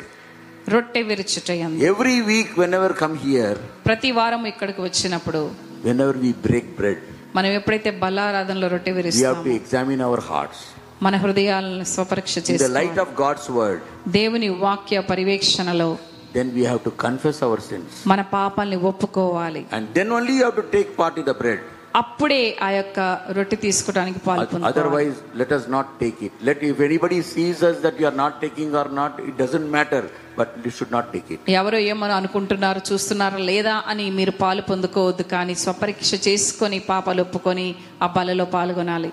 రొట్టె 0.73 1.01
విరుచుటయం 1.01 1.71
every 1.91 2.21
week 2.21 2.59
whenever 2.73 2.93
come 2.93 3.17
here 3.17 3.57
ప్రతి 3.85 4.11
వారం 4.11 4.45
ఇక్కడికి 4.45 4.81
వచ్చినప్పుడు 4.81 5.66
whenever 5.87 6.15
we 6.25 6.31
break 6.47 6.65
bread, 6.79 6.99
మనం 7.37 7.49
ఎప్పుడైతే 7.59 7.89
బలారాధనలో 8.03 8.67
రొట్టె 8.73 8.91
we 8.91 8.95
have 8.95 8.99
విరుస్తామో 8.99 9.43
to 9.47 9.53
examine 9.61 10.01
our 10.09 10.19
hearts. 10.31 10.59
మన 11.05 11.15
హృదయాలను 11.23 11.85
స్వపరీక్ష 11.95 12.33
In 12.37 12.57
the 12.65 12.69
light 12.79 12.93
చేసి 12.95 13.03
of 13.05 13.09
God's 13.23 13.47
word, 13.59 13.81
దేవుని 14.19 14.49
వాక్య 14.67 14.99
పరివేక్షణలో 15.11 15.89
then 16.37 16.47
we 16.57 16.63
have 16.71 16.81
to 16.87 16.91
confess 17.05 17.37
our 17.47 17.59
sins. 17.69 17.91
మన 18.11 18.21
పాపాల్ని 18.37 18.77
ఒప్పుకోవాలి 18.89 19.61
And 19.77 19.85
then 19.97 20.07
only 20.17 20.33
you 20.39 20.45
have 20.49 20.57
to 20.63 20.67
take 20.77 20.89
part 21.01 21.15
in 21.21 21.25
the 21.31 21.37
bread. 21.43 21.61
అప్పుడే 21.95 22.39
ఆ 22.65 22.69
యొక్క 22.77 22.99
రొట్టె 23.37 23.57
తీసుకోవడానికి 23.63 24.19
పాల్పొందుకోవాలి 24.25 24.73
Otherwise, 24.73 25.17
let 25.41 25.51
us 25.57 25.63
not 25.75 25.87
take 26.01 26.19
it. 26.27 26.33
Let 26.49 26.57
if 26.69 26.79
anybody 26.87 27.19
sees 27.33 27.59
us 27.69 27.77
that 27.85 27.95
you 28.01 28.07
are 28.11 28.17
not 28.23 28.33
taking 28.43 28.69
or 28.81 28.87
not, 28.99 29.13
it 29.29 29.35
doesn't 29.37 29.69
matter. 29.77 30.01
But 30.39 30.49
you 30.65 30.71
should 30.77 30.91
not 30.91 31.05
take 31.13 31.29
it. 31.35 31.39
ఎవరో 31.59 31.79
ఏమని 31.91 32.15
అనుకుంటున్నారు 32.19 32.81
చూస్తున్నారా 32.89 33.39
లేదా 33.51 33.75
అని 33.91 34.05
మీరు 34.17 34.33
పాలు 34.43 34.63
పొందుకోవద్దు 34.71 35.25
కానీ 35.33 35.55
స్వపరీక్ష 35.63 36.11
చేసుకొని 36.27 36.79
పాపాలు 36.91 37.23
ఒప్పుకొని 37.27 37.67
ఆ 38.05 38.09
బలలో 38.17 38.47
పాల్గొనాలి 38.57 39.11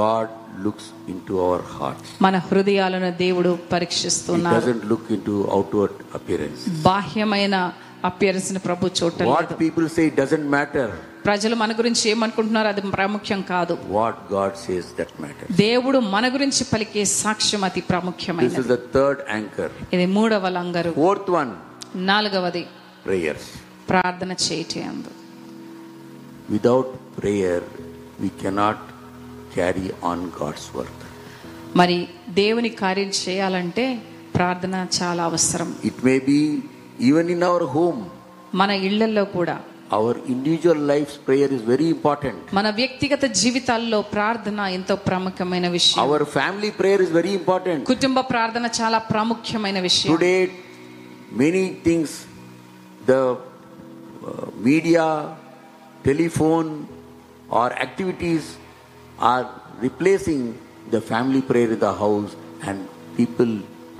God 0.00 0.28
looks 0.64 0.86
into 1.12 1.34
our 1.44 1.60
hearts. 1.76 2.08
మన 2.26 2.36
హృదయాలను 2.48 3.10
దేవుడు 3.24 3.52
He 3.54 3.68
పరీక్షిస్తున్నారు 3.74 4.58
doesn't 4.60 4.84
look 4.92 5.04
into 5.16 5.34
outward 5.58 5.94
appearance. 6.18 6.62
బాహ్యమైన 6.88 7.56
అపియరెన్స్ని 8.10 8.62
ప్రభు 8.66 8.90
చూడటం 8.98 9.28
What 9.30 9.46
లేదు 9.46 9.60
people 9.64 9.86
say 9.98 10.06
doesn't 10.22 10.48
matter. 10.56 10.88
ప్రజలు 11.28 11.54
మన 11.54 11.72
గురించి 11.72 12.10
ఏమనుకుంటున్నారు 12.10 12.68
అది 12.68 12.80
ప్రాముఖ్యం 12.80 13.40
కాదు. 13.42 13.74
What 13.86 14.20
God 14.32 14.56
says 14.66 14.86
that 14.98 15.14
matter 15.20 15.56
దేవుడు 15.56 15.98
మన 15.98 16.34
గురించి 16.34 16.62
పలికే 16.72 17.04
సాక్ష్యం 17.04 17.64
అతి 17.64 17.80
ప్రాముఖ్యమైనది 17.80 18.48
this 18.48 18.60
is 18.60 18.68
the 18.68 18.78
third 18.94 19.20
anchor 19.30 19.72
ఇది 19.92 20.06
మూడవ 20.06 20.48
లంగరు. 20.48 20.90
ఫోర్త్ 20.90 21.30
వన్ 21.30 21.52
నాలుగవది. 21.96 22.66
ప్రేయర్స్ 23.06 23.48
ప్రార్థన 23.88 24.32
చేయటయందు. 24.46 25.10
Without 26.50 26.92
prayer 27.18 27.64
we 28.20 28.28
cannot 28.42 28.84
carry 29.54 29.90
on 30.04 30.26
God's 30.42 30.76
work 30.76 31.04
మరి 31.76 32.08
దేవుని 32.28 32.68
కార్యం 32.68 33.10
చేయాలంటే 33.28 33.84
ప్రార్థన 34.34 34.86
చాలా 35.02 35.22
అవసరం. 35.24 35.74
It 35.84 36.04
may 36.04 36.18
be 36.18 36.62
even 37.00 37.30
in 37.30 37.42
our 37.42 37.68
home 37.76 38.00
మన 38.54 38.70
ఇళ్ళలో 38.70 39.24
కూడా. 39.24 39.56
Our 39.90 40.18
individual 40.26 40.76
life's 40.76 41.16
prayer 41.16 41.48
is 41.48 41.62
very 41.62 41.88
important. 41.88 42.36
మన 42.52 42.68
వ్యక్తిగత 42.78 43.24
జీవితాల్లో 43.40 43.98
ప్రార్థన 44.14 44.60
ఎంతో 44.78 44.94
ప్రాముఖ్యమైన 45.06 45.66
విషయం 45.76 46.00
Our 46.04 46.22
family 46.36 46.70
prayer 46.80 46.98
is 47.04 47.10
very 47.18 47.32
important. 47.40 47.80
కుటుంబ 47.92 48.20
ప్రార్థన 48.32 48.66
చాలా 48.78 48.98
ప్రాముఖ్యమైన 49.12 49.78
విషయం 49.86 50.10
Today, 50.14 50.40
many 51.42 51.64
things, 51.86 52.10
the 53.06 53.20
uh, 53.32 53.38
media, 54.68 55.06
telephone, 56.04 56.68
or 57.50 57.68
activities 57.86 58.44
are 59.30 59.44
replacing 59.86 60.42
the 60.94 61.00
family 61.12 61.42
prayer 61.42 61.70
in 61.76 61.80
the 61.86 61.94
house, 62.04 62.34
and 62.68 62.76
people 63.20 63.52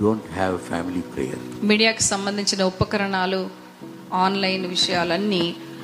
don't 0.03 0.27
have 0.39 0.53
family 0.71 1.03
prayer. 1.15 1.39
మీడియాకి 1.71 2.05
సంబంధించిన 2.13 2.61
ఉపకరణాలు 2.73 3.41
ఆన్లైన్ 4.25 4.67
విషయాలన్నీ 4.75 5.43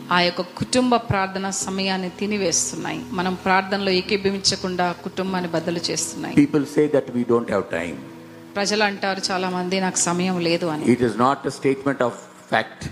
ఆ 0.09 0.17
యొక్క 0.21 0.41
కుటుంబ 0.59 0.95
ప్రార్థన 1.09 1.47
సమయాన్ని 1.65 2.09
తినివేస్తున్నాయి 2.19 2.99
మనం 3.11 3.33
ప్రార్థనలో 3.45 3.91
ఏకీభవించకుండా 3.99 4.85
కుటుంబాన్ని 5.05 5.49
బద్దలు 5.55 5.81
చేస్తున్నాయి 5.89 6.35
People 6.35 6.65
say 6.75 6.85
that 6.95 7.07
we 7.15 7.23
don't 7.31 7.49
have 7.49 7.65
time. 7.79 7.97
ప్రజలు 8.57 8.83
అంటారు 8.83 9.21
చాలా 9.29 9.47
మంది 9.55 9.79
నాకు 9.79 9.99
సమయం 10.09 10.37
లేదు 10.49 10.67
అని 10.73 10.85
It 10.95 11.01
is 11.09 11.15
not 11.25 11.39
a 11.51 11.53
statement 11.59 12.01
of 12.09 12.13
fact. 12.51 12.83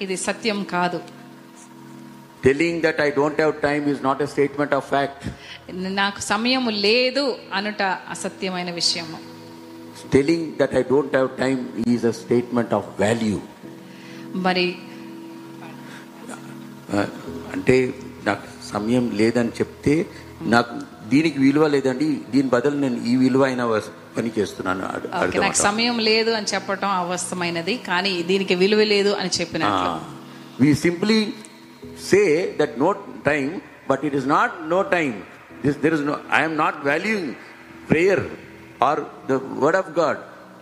ఇది 0.00 0.16
సత్యం 0.26 0.58
కాదు 0.74 1.00
Telling 2.42 2.76
that 2.82 2.98
I 3.00 3.10
don't 3.10 3.38
have 3.44 3.54
time 3.60 3.84
is 3.94 4.00
not 4.00 4.18
a 4.26 4.28
statement 4.34 4.72
of 4.78 4.84
fact. 4.94 5.22
నాకు 6.00 6.20
సమయం 6.32 6.66
లేదు 6.86 7.24
అనుట 7.58 7.82
అసత్యమైన 8.16 8.70
విషయము 8.80 9.18
Telling 10.12 10.42
that 10.58 10.72
I 10.80 10.84
don't 10.92 11.12
have 11.12 11.30
time 11.36 11.60
is 11.94 12.02
a 12.04 12.14
statement 12.24 12.72
of 12.72 12.84
value. 12.98 13.40
మరి 14.46 14.66
అంటే 17.52 17.94
నాకు 18.24 18.46
సమయం 18.72 19.10
లేదని 19.10 19.48
చెప్తే 19.48 20.06
నాకు 20.42 20.74
దీనికి 21.08 21.38
విలువ 21.38 21.66
లేదండి. 21.66 22.20
దీని 22.30 22.48
బదులు 22.48 22.76
నేను 22.76 22.96
ఈ 23.04 23.16
విలువ 23.16 23.42
అయిన 23.42 23.62
పని 24.16 24.32
చేస్తున్నాను 24.38 24.80
నాకు? 24.80 25.52
సమయం 25.52 25.98
లేదు 25.98 26.30
అని 26.30 26.46
చెప్పటం 26.46 26.88
అవస్థమైనది 26.88 27.76
కానీ 27.76 28.22
దీనికి 28.22 28.54
విలువ 28.54 28.82
లేదు 28.82 29.08
అని 29.08 29.30
చెప్పినట్లు. 29.40 29.90
we 30.60 30.74
simply 30.74 31.34
say 32.10 32.54
that 32.56 32.78
no 32.78 32.94
time 33.24 33.62
but 33.88 34.04
it 34.04 34.14
is 34.14 34.26
not 34.26 34.68
no 34.68 34.82
time. 34.82 35.26
This 35.62 35.76
there 35.76 35.94
is 35.94 36.00
no 36.00 36.20
i 36.30 36.42
am 36.42 36.56
not 36.56 36.84
valuing 36.84 37.36
prayer 37.88 38.20
or 38.80 39.06
the 39.26 39.38
word 39.38 39.74
of 39.74 39.94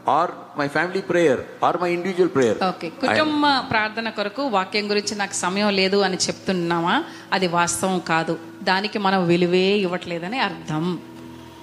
or 0.07 0.26
my 0.57 0.68
family 0.68 1.02
prayer 1.02 1.38
or 1.61 1.72
my 1.82 1.88
individual 1.96 2.28
prayer 2.28 2.57
okay 2.68 2.88
కుటుంబ 3.02 3.46
ప్రార్థన 3.70 4.11
కొరకు 4.11 4.42
వాక్యం 4.42 4.90
గురించి 4.90 5.14
నాకు 5.14 5.34
సమయం 5.34 5.70
లేదు 5.70 5.96
అని 5.96 6.16
చెప్తున్నామా 6.16 7.04
అది 7.32 7.46
వాస్తవం 7.46 7.98
కాదు. 8.12 8.38
దానికి 8.62 8.98
మనం 8.98 9.26
విలువే 9.26 9.66
ఇవ్వట్లేదని 9.76 10.38
అర్థం. 10.38 10.84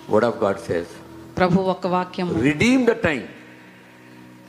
Word 0.09 0.25
of 0.29 0.35
god 0.43 0.59
says 0.67 0.89
ప్రభు 1.37 1.61
ఒక 1.75 1.87
వాక్యం. 1.87 2.27
Redeem 2.49 2.85
the 2.85 2.97
time. 3.07 3.25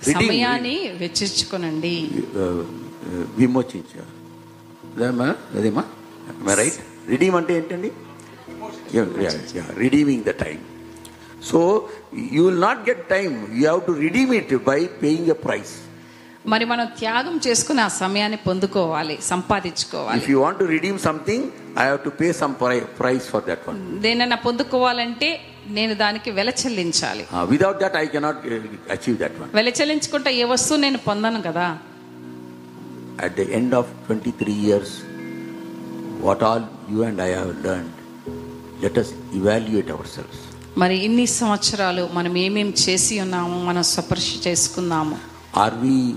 Redeem 0.08 0.30
సమయాన్ని 0.30 0.76
వెచ్చించుకోనండి 1.02 1.94
uh, 2.10 2.40
uh, 2.40 3.24
విమోచించారు 3.36 4.12
అదేమా 4.96 5.28
అదేమా 5.58 5.84
రైట్ 6.60 6.80
రిడీమ్ 7.08 7.36
అంటే 7.36 7.52
ఏంటండి? 7.56 7.90
Redeeming 9.84 10.24
the 10.24 10.32
time 10.44 10.58
so 11.50 11.60
you 12.36 12.42
will 12.46 12.62
not 12.68 12.82
get 12.90 13.02
time 13.08 13.32
you 13.56 13.62
have 13.62 13.82
to 13.88 13.94
redeem 14.04 14.32
it 14.40 14.54
by 14.70 14.80
paying 15.02 15.30
a 15.36 15.38
price 15.46 15.74
మరి 16.52 16.64
మనం 16.64 16.86
త్యాగం 16.98 17.40
చేసుకుని 17.46 17.80
ఆ 17.80 17.90
సమయాన్ని 18.00 18.38
పొందుకోవాలి 18.46 19.14
సంపాదించుకోవాలి. 19.22 20.18
If 20.20 20.26
you 20.30 20.36
want 20.40 20.58
to 20.58 20.66
redeem 20.74 20.98
something 20.98 21.44
I 21.78 21.84
have 21.86 22.00
to 22.04 22.10
pay 22.20 22.26
some 22.40 22.54
price 22.98 23.26
for 23.32 23.44
that 23.48 23.62
one 23.68 23.78
దేనైనా 24.02 24.38
పొందుకోవాలంటే 24.46 25.28
నేను 25.68 25.94
దానికి 25.94 26.30
వెల 26.30 26.50
చెల్లించాలి. 26.62 27.24
Without 27.52 27.80
that 27.84 27.96
I 27.96 28.06
cannot 28.14 28.42
achieve 28.96 29.16
that 29.22 29.38
one 29.40 29.50
వెల 29.54 29.72
చెల్లించుకుంటే 29.80 30.32
ఏ 30.42 30.46
వస్తువు 30.52 30.80
నేను 30.86 31.00
పొందను 31.08 31.40
కదా? 31.48 31.66
At 33.24 33.36
the 33.40 33.46
end 33.58 33.74
of 33.80 33.90
twenty 34.06 34.34
three 34.42 34.56
years 34.68 34.94
what 36.26 36.44
all 36.50 36.66
you 36.92 37.00
and 37.08 37.22
I 37.28 37.30
have 37.32 37.52
learn 37.66 37.90
let 38.84 38.98
us 39.04 39.12
evaluate 39.40 39.92
our 39.96 40.10
selves 40.16 40.43
మరి 40.78 41.04
ఇన్ని 41.04 41.26
సంవత్సరాలు 41.26 42.08
మనం 42.12 42.36
ఏమేం 42.36 42.74
చేసి 42.88 43.20
ఉన్నాము 43.20 43.64
మనం 43.64 43.82
స్పర్శ 43.82 44.34
చేసుకుందాము. 44.46 45.18
Are 45.56 45.74
we 45.74 46.14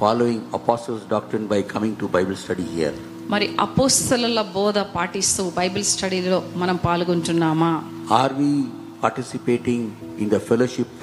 following 0.00 0.40
apostles 0.54 1.10
doctor 1.10 1.40
by 1.40 1.62
coming 1.62 1.96
to 1.96 2.06
Bible 2.06 2.36
study 2.36 2.62
here 2.62 2.94
మరి 3.30 3.56
అపోస్తల 3.60 4.42
బోధ 4.54 4.78
పాటిస్తూ 4.78 5.50
బైబిల్ 5.50 5.84
స్టడీలో 5.84 6.42
మనం 6.54 6.76
పాల్గొంటున్నామా? 6.76 7.84
Are 8.12 8.32
we 8.32 8.64
participating 9.02 9.90
in 10.18 10.30
the 10.30 10.38
fellowship 10.38 10.96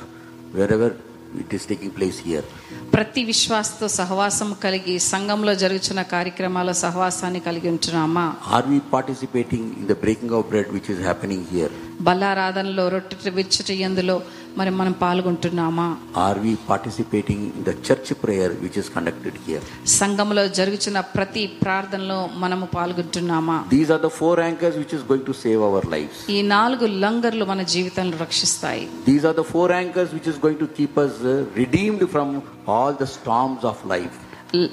wherever 0.72 0.94
it 1.40 1.56
is 1.56 1.68
taking 1.68 1.92
place 1.92 2.22
here 2.26 2.46
ప్రతి 2.94 3.24
విశ్వాసతో 3.24 3.88
సహవాసం 3.88 4.56
కలిగి 4.64 5.00
సంఘంలో 5.00 5.56
జరుగుతున్న 5.56 6.02
కార్యక్రమాల 6.02 6.72
సహవాసాన్ని 6.72 7.40
కలిగి 7.40 7.70
ఉంటున్నామా? 7.70 8.34
Are 8.48 8.68
we 8.68 8.80
participating 8.94 9.72
in 9.78 9.88
the 9.88 9.92
breaking 9.92 10.32
of 10.32 10.48
bread 10.48 10.70
which 10.70 10.92
is 10.92 11.00
happening 11.00 11.46
here 11.52 11.72
బల్లారాధనలో 12.02 12.90
రొట్టె 12.90 13.30
విచ్చటి 13.30 13.74
ఎందులో 13.80 14.22
మరి 14.58 14.72
మనం 14.80 14.94
పాల్గొంటున్నామా? 15.04 15.86
Are 16.18 16.40
we 16.40 16.52
participating 16.70 17.46
in 17.58 17.66
the 17.70 17.72
church 17.88 18.12
prayer 18.24 18.54
which 18.64 18.78
is 18.82 18.90
conducted 18.96 19.38
here 19.46 19.66
సంఘములో 19.96 20.44
జరుగుచున్న 20.48 21.00
ప్రతి 21.16 21.44
ప్రార్థనలో 21.64 22.30
మనము 22.44 22.66
పాల్గొంటున్నామా? 22.76 23.58
These 23.76 23.92
are 23.96 24.04
the 24.08 24.12
four 24.20 24.42
anchors 24.48 24.78
which 24.82 24.96
is 24.98 25.06
going 25.12 25.28
to 25.30 25.36
save 25.44 25.64
our 25.70 25.88
lifes 25.96 26.22
ఈ 26.30 26.42
నాలుగు 26.56 26.86
లంగర్లు 27.06 27.46
మన 27.46 27.64
జీవితాలను 27.76 28.18
రక్షిస్తాయి. 28.18 28.86
These 29.10 29.26
are 29.26 29.38
the 29.42 29.46
four 29.54 29.74
anchors 29.80 30.14
which 30.14 30.30
is 30.34 30.40
going 30.46 30.60
to 30.60 30.70
keep 30.78 31.00
us 31.06 31.18
redeemed 31.62 32.06
from 32.16 32.34
all 32.70 32.96
the 33.02 33.08
storms 33.18 33.66
of 33.74 33.84
life 33.96 34.18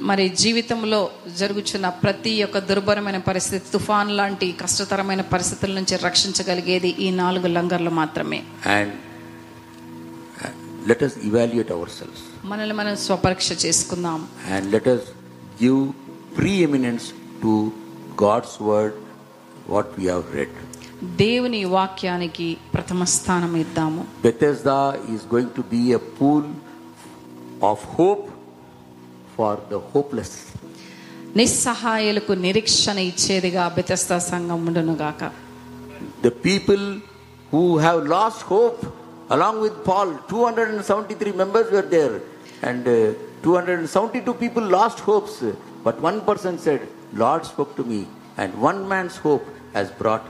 మరి 0.09 0.25
జీవితంలో 0.29 0.99
జరుగుచున్న 1.39 1.89
ప్రతి 1.89 2.33
ఒక్క 2.45 2.59
దుర్భరమైన 2.71 3.19
పరిస్థితి 3.19 3.65
తుఫాన్ 3.73 4.11
లాంటి 4.17 4.47
కష్టతరమైన 4.63 5.23
పరిస్థితుల 5.35 5.73
నుంచి 5.75 5.97
రక్షించగలిగేది 6.07 6.91
ఈ 6.99 7.11
నాలుగు 7.11 7.47
లంగర్లు 7.47 7.91
మాత్రమే. 7.91 8.41
And 8.67 8.93
let 10.87 11.03
us 11.03 11.17
evaluate 11.29 11.71
ourselves 11.77 12.21
మనల్ని 12.51 12.75
మనం 12.81 12.97
స్వపరీక్ష 13.07 13.53
చేసుకుందాం 13.65 14.21
and 14.55 14.65
let 14.77 14.87
us 14.95 15.03
give 15.63 15.81
preeminence 16.39 17.07
to 17.43 17.53
God's 18.17 18.55
word, 18.71 18.95
what 19.75 19.87
we 19.99 20.05
have 20.13 20.27
read. 20.37 20.53
దేవుని 21.23 21.61
వాక్యానికి 21.77 22.47
ప్రథమ 22.75 23.05
స్థానం 23.17 23.53
ఇద్దాము 23.65 24.03
Bethesda 24.29 24.79
is 25.15 25.23
going 25.35 25.51
to 25.59 25.65
be 25.75 25.83
a 25.93 26.03
pool 26.19 26.45
of 27.71 27.79
hope 27.99 28.27
for 29.37 29.53
the 29.73 29.81
hopeless. 29.93 30.33
నిస్సహాయులకు 31.41 32.33
నిరీక్షణ 32.47 32.99
ఇచ్చేదిగా 33.11 33.65
బెతస్తా 33.77 34.19
సంఘం 34.31 34.61
ఉండునుగాక 34.69 35.23
The 36.27 36.33
people 36.49 36.83
who 37.53 37.63
have 37.85 38.01
lost 38.15 38.41
hope, 38.53 38.81
along 39.31 39.61
with 39.61 39.85
Paul, 39.85 40.19
273 40.29 41.33
members 41.33 41.71
were 41.71 41.83
there, 41.83 42.21
and 42.63 42.87
uh, 42.87 43.15
272 43.43 44.35
people 44.35 44.63
lost 44.63 45.01
hopes. 45.01 45.43
But 45.83 46.01
one 46.01 46.21
person 46.23 46.59
said, 46.59 46.87
Lord 47.13 47.45
spoke 47.47 47.75
to 47.77 47.85
me, 47.85 48.07
and 48.37 48.53
one 48.61 48.89
man's 48.89 49.17
hope 49.17 49.47
has 49.73 49.91
brought 49.91 50.27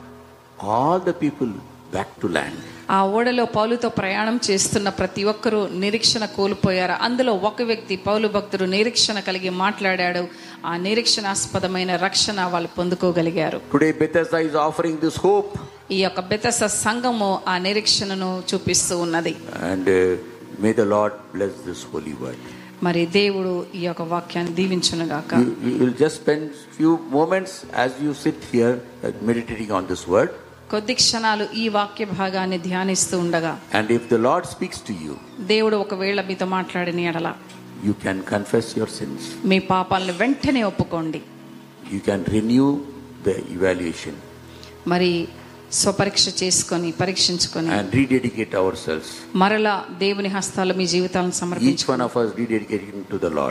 all 0.58 0.98
the 0.98 1.12
people 1.12 1.52
back 1.90 2.08
to 2.20 2.28
land. 2.28 2.56
ఆ 2.90 3.06
ఓడలో 3.06 3.44
పౌలుతో 3.44 3.88
ప్రయాణం 3.88 4.40
చేస్తున్న 4.50 4.88
ప్రతి 4.88 5.24
ఒక్కరూ 5.24 5.68
నిరీక్షణ 5.72 6.24
కోల్పోయారు. 6.24 6.92
అందులో 6.92 7.32
ఒక 7.32 7.62
వ్యక్తి 7.62 7.96
పౌలు 7.96 8.28
భక్తుడు 8.28 8.64
నిరీక్షణ 8.64 9.20
కలిగి 9.20 9.50
మాట్లాడాడు. 9.50 10.28
ఆ 10.66 10.76
నిరీక్షణాస్పదమైన 10.76 11.96
రక్షణ 11.96 12.44
వాళ్ళు 12.44 12.68
పొందుకోగలిగారు. 12.68 13.60
Today, 13.74 13.92
Bethesda 13.92 14.40
is 14.48 14.56
offering 14.68 14.96
this 15.04 15.16
hope, 15.26 15.58
ఈ 15.90 16.02
యొక్క 16.02 16.20
బెతస 16.20 16.64
సంఘము 16.64 17.40
ఆ 17.48 17.58
నిరీక్షణను 17.58 18.42
చూపిస్తూ 18.54 18.98
ఉన్నది. 18.98 19.36
And 19.62 19.88
uh, 19.88 20.16
may 20.64 20.76
the 20.76 20.88
Lord 20.94 21.12
bless 21.34 21.54
this 21.68 21.80
holy 21.94 22.14
word. 22.24 22.40
మరి 22.82 23.06
దేవుడు 23.06 23.66
ఈ 23.74 23.80
యొక్క 23.80 24.02
వాక్యాన్ని 24.02 24.66
You, 24.66 25.56
you 25.68 25.78
will 25.82 25.96
just 26.04 26.16
spend 26.24 26.42
few 26.78 26.92
moments 27.18 27.52
as 27.84 27.90
you 28.04 28.12
sit 28.26 28.38
here 28.52 28.74
uh, 28.74 29.12
meditating 29.30 29.70
on 29.78 29.88
this 29.90 30.08
word. 30.08 30.30
కొద్ది 30.70 30.94
క్షణాలు 30.94 31.44
ఈ 31.54 31.68
వాక్య 31.68 32.04
భాగాన్ని 32.12 32.58
ధ్యానిస్తూ 32.58 33.18
ఉండగా 33.18 33.52
and 33.74 33.90
if 33.92 34.06
the 34.12 34.18
Lord 34.20 34.46
speaks 34.46 34.82
to 34.88 34.92
you 35.04 35.14
దేవుడు 35.46 35.76
ఒకవేళ 35.76 36.20
మీతో 36.20 36.46
మాట్లాడిన 36.46 37.00
ఎడల 37.00 37.30
you 37.84 37.92
can 38.04 38.22
confess 38.30 38.70
your 38.78 38.90
sins 38.90 39.26
మీ 39.44 39.58
పాపాలను 39.70 40.12
వెంటనే 40.12 40.62
ఒప్పుకోండి. 40.62 41.20
You 41.92 41.98
can 41.98 42.24
renew 42.28 42.66
the 43.24 43.36
evaluation 43.50 44.18
మరి 44.86 45.12
స్వపరీక్ష 45.72 46.28
చేసుకొని 46.42 46.88
పరీక్షించుకొని 46.92 47.68
అండ్ 47.70 47.92
రీడెడికేట్ 47.94 48.54
అవర్ 48.54 48.76
సెల్ఫ్ 48.76 49.10
మరలా 49.36 49.74
దేవుని 49.98 50.28
హస్తాల 50.28 50.72
మీ 50.72 50.86
జీవితాలను 50.86 51.32
సమర్పించుకొని 51.32 52.02
of 52.02 52.16
us 52.18 52.32
rededicate 52.38 52.86
to 53.10 53.16
the 53.16 53.30
Lord 53.38 53.48